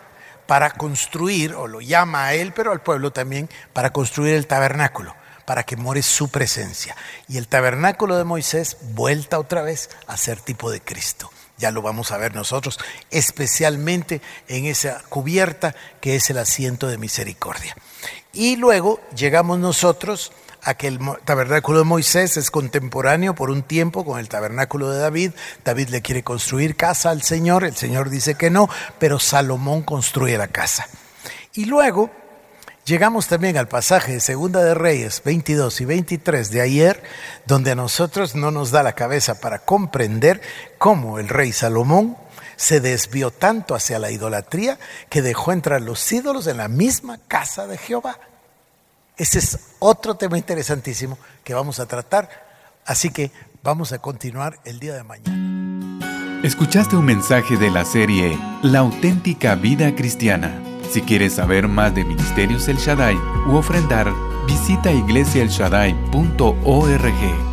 para 0.47 0.70
construir, 0.70 1.55
o 1.55 1.66
lo 1.66 1.80
llama 1.80 2.26
a 2.26 2.34
él, 2.34 2.53
pero 2.53 2.72
al 2.72 2.82
pueblo 2.82 3.12
también, 3.12 3.49
para 3.72 3.93
construir 3.93 4.34
el 4.34 4.47
tabernáculo, 4.47 5.14
para 5.45 5.62
que 5.62 5.76
more 5.76 6.03
su 6.03 6.28
presencia. 6.28 6.97
Y 7.28 7.38
el 7.38 7.49
tabernáculo 7.49 8.16
de 8.16 8.24
Moisés 8.24 8.76
vuelta 8.95 9.38
otra 9.38 9.62
vez 9.62 9.90
a 10.07 10.16
ser 10.16 10.40
tipo 10.40 10.70
de 10.70 10.80
Cristo. 10.80 11.30
Ya 11.59 11.70
lo 11.70 11.82
vamos 11.82 12.11
a 12.11 12.16
ver 12.16 12.34
nosotros, 12.34 12.78
especialmente 13.11 14.20
en 14.49 14.66
esa 14.66 15.03
cubierta 15.09 15.74
que 16.01 16.16
es 16.16 16.28
el 16.30 16.38
asiento 16.38 16.88
de 16.88 16.99
misericordia. 16.99 17.76
Y 18.32 18.57
luego 18.57 19.01
llegamos 19.14 19.59
nosotros 19.59 20.32
a 20.63 20.75
que 20.75 20.87
el 20.87 20.99
tabernáculo 21.25 21.79
de 21.79 21.85
Moisés 21.85 22.37
es 22.37 22.51
contemporáneo 22.51 23.35
por 23.35 23.51
un 23.51 23.63
tiempo 23.63 24.05
con 24.05 24.19
el 24.19 24.29
tabernáculo 24.29 24.91
de 24.91 24.99
David. 24.99 25.33
David 25.65 25.89
le 25.89 26.03
quiere 26.03 26.23
construir 26.23 26.77
casa 26.77 27.11
al 27.11 27.23
Señor, 27.23 27.65
el 27.65 27.77
Señor 27.77 28.11
dice 28.11 28.35
que 28.37 28.51
no, 28.51 28.69
pero 28.99 29.19
Salomón 29.19 29.83
construye 29.83 30.39
la 30.39 30.49
casa. 30.49 30.87
Y 31.55 31.65
luego 31.65 32.11
llegamos 32.85 33.27
también 33.27 33.57
al 33.57 33.69
pasaje 33.69 34.13
de 34.13 34.21
Segunda 34.21 34.63
de 34.63 34.75
Reyes 34.75 35.23
22 35.25 35.81
y 35.81 35.85
23 35.85 36.51
de 36.51 36.61
ayer, 36.61 37.03
donde 37.47 37.73
a 37.73 37.77
nosotros 37.77 38.35
no 38.35 38.51
nos 38.51 38.71
da 38.71 38.83
la 38.83 38.95
cabeza 38.95 39.41
para 39.41 39.59
comprender 39.61 40.41
cómo 40.79 41.19
el 41.19 41.29
rey 41.29 41.53
Salomón 41.53 42.17
se 42.57 42.81
desvió 42.81 43.33
tanto 43.33 43.75
hacia 43.75 43.99
la 43.99 44.13
idolatría 44.13 44.79
que 45.11 45.23
dejó 45.23 45.51
entrar 45.51 45.81
los 45.81 46.13
ídolos 46.13 46.47
en 46.47 46.59
la 46.59 46.69
misma 46.69 47.19
casa 47.27 47.67
de 47.67 47.77
Jehová. 47.77 48.19
Ese 49.17 49.39
es 49.39 49.59
otro 49.79 50.15
tema 50.15 50.39
interesantísimo 50.39 51.19
que 51.45 51.55
vamos 51.55 51.79
a 51.81 51.87
tratar, 51.87 52.29
así 52.87 53.11
que 53.11 53.31
vamos 53.63 53.93
a 53.93 53.99
continuar 53.99 54.59
el 54.65 54.81
día 54.81 54.95
de 54.95 55.05
mañana. 55.05 56.41
Escuchaste 56.43 56.97
un 56.97 57.05
mensaje 57.05 57.57
de 57.57 57.71
la 57.71 57.85
serie 57.85 58.37
La 58.63 58.81
auténtica 58.81 59.55
vida 59.55 59.95
cristiana. 59.95 60.61
Si 60.91 61.03
quieres 61.03 61.35
saber 61.35 61.69
más 61.69 61.95
de 61.95 62.05
Ministerios 62.05 62.67
El 62.69 62.79
Shaddai 62.79 63.17
u 63.47 63.55
ofrendar, 63.55 64.13
visita 64.47 64.91
iglesiaelshaddai.org. 64.91 67.52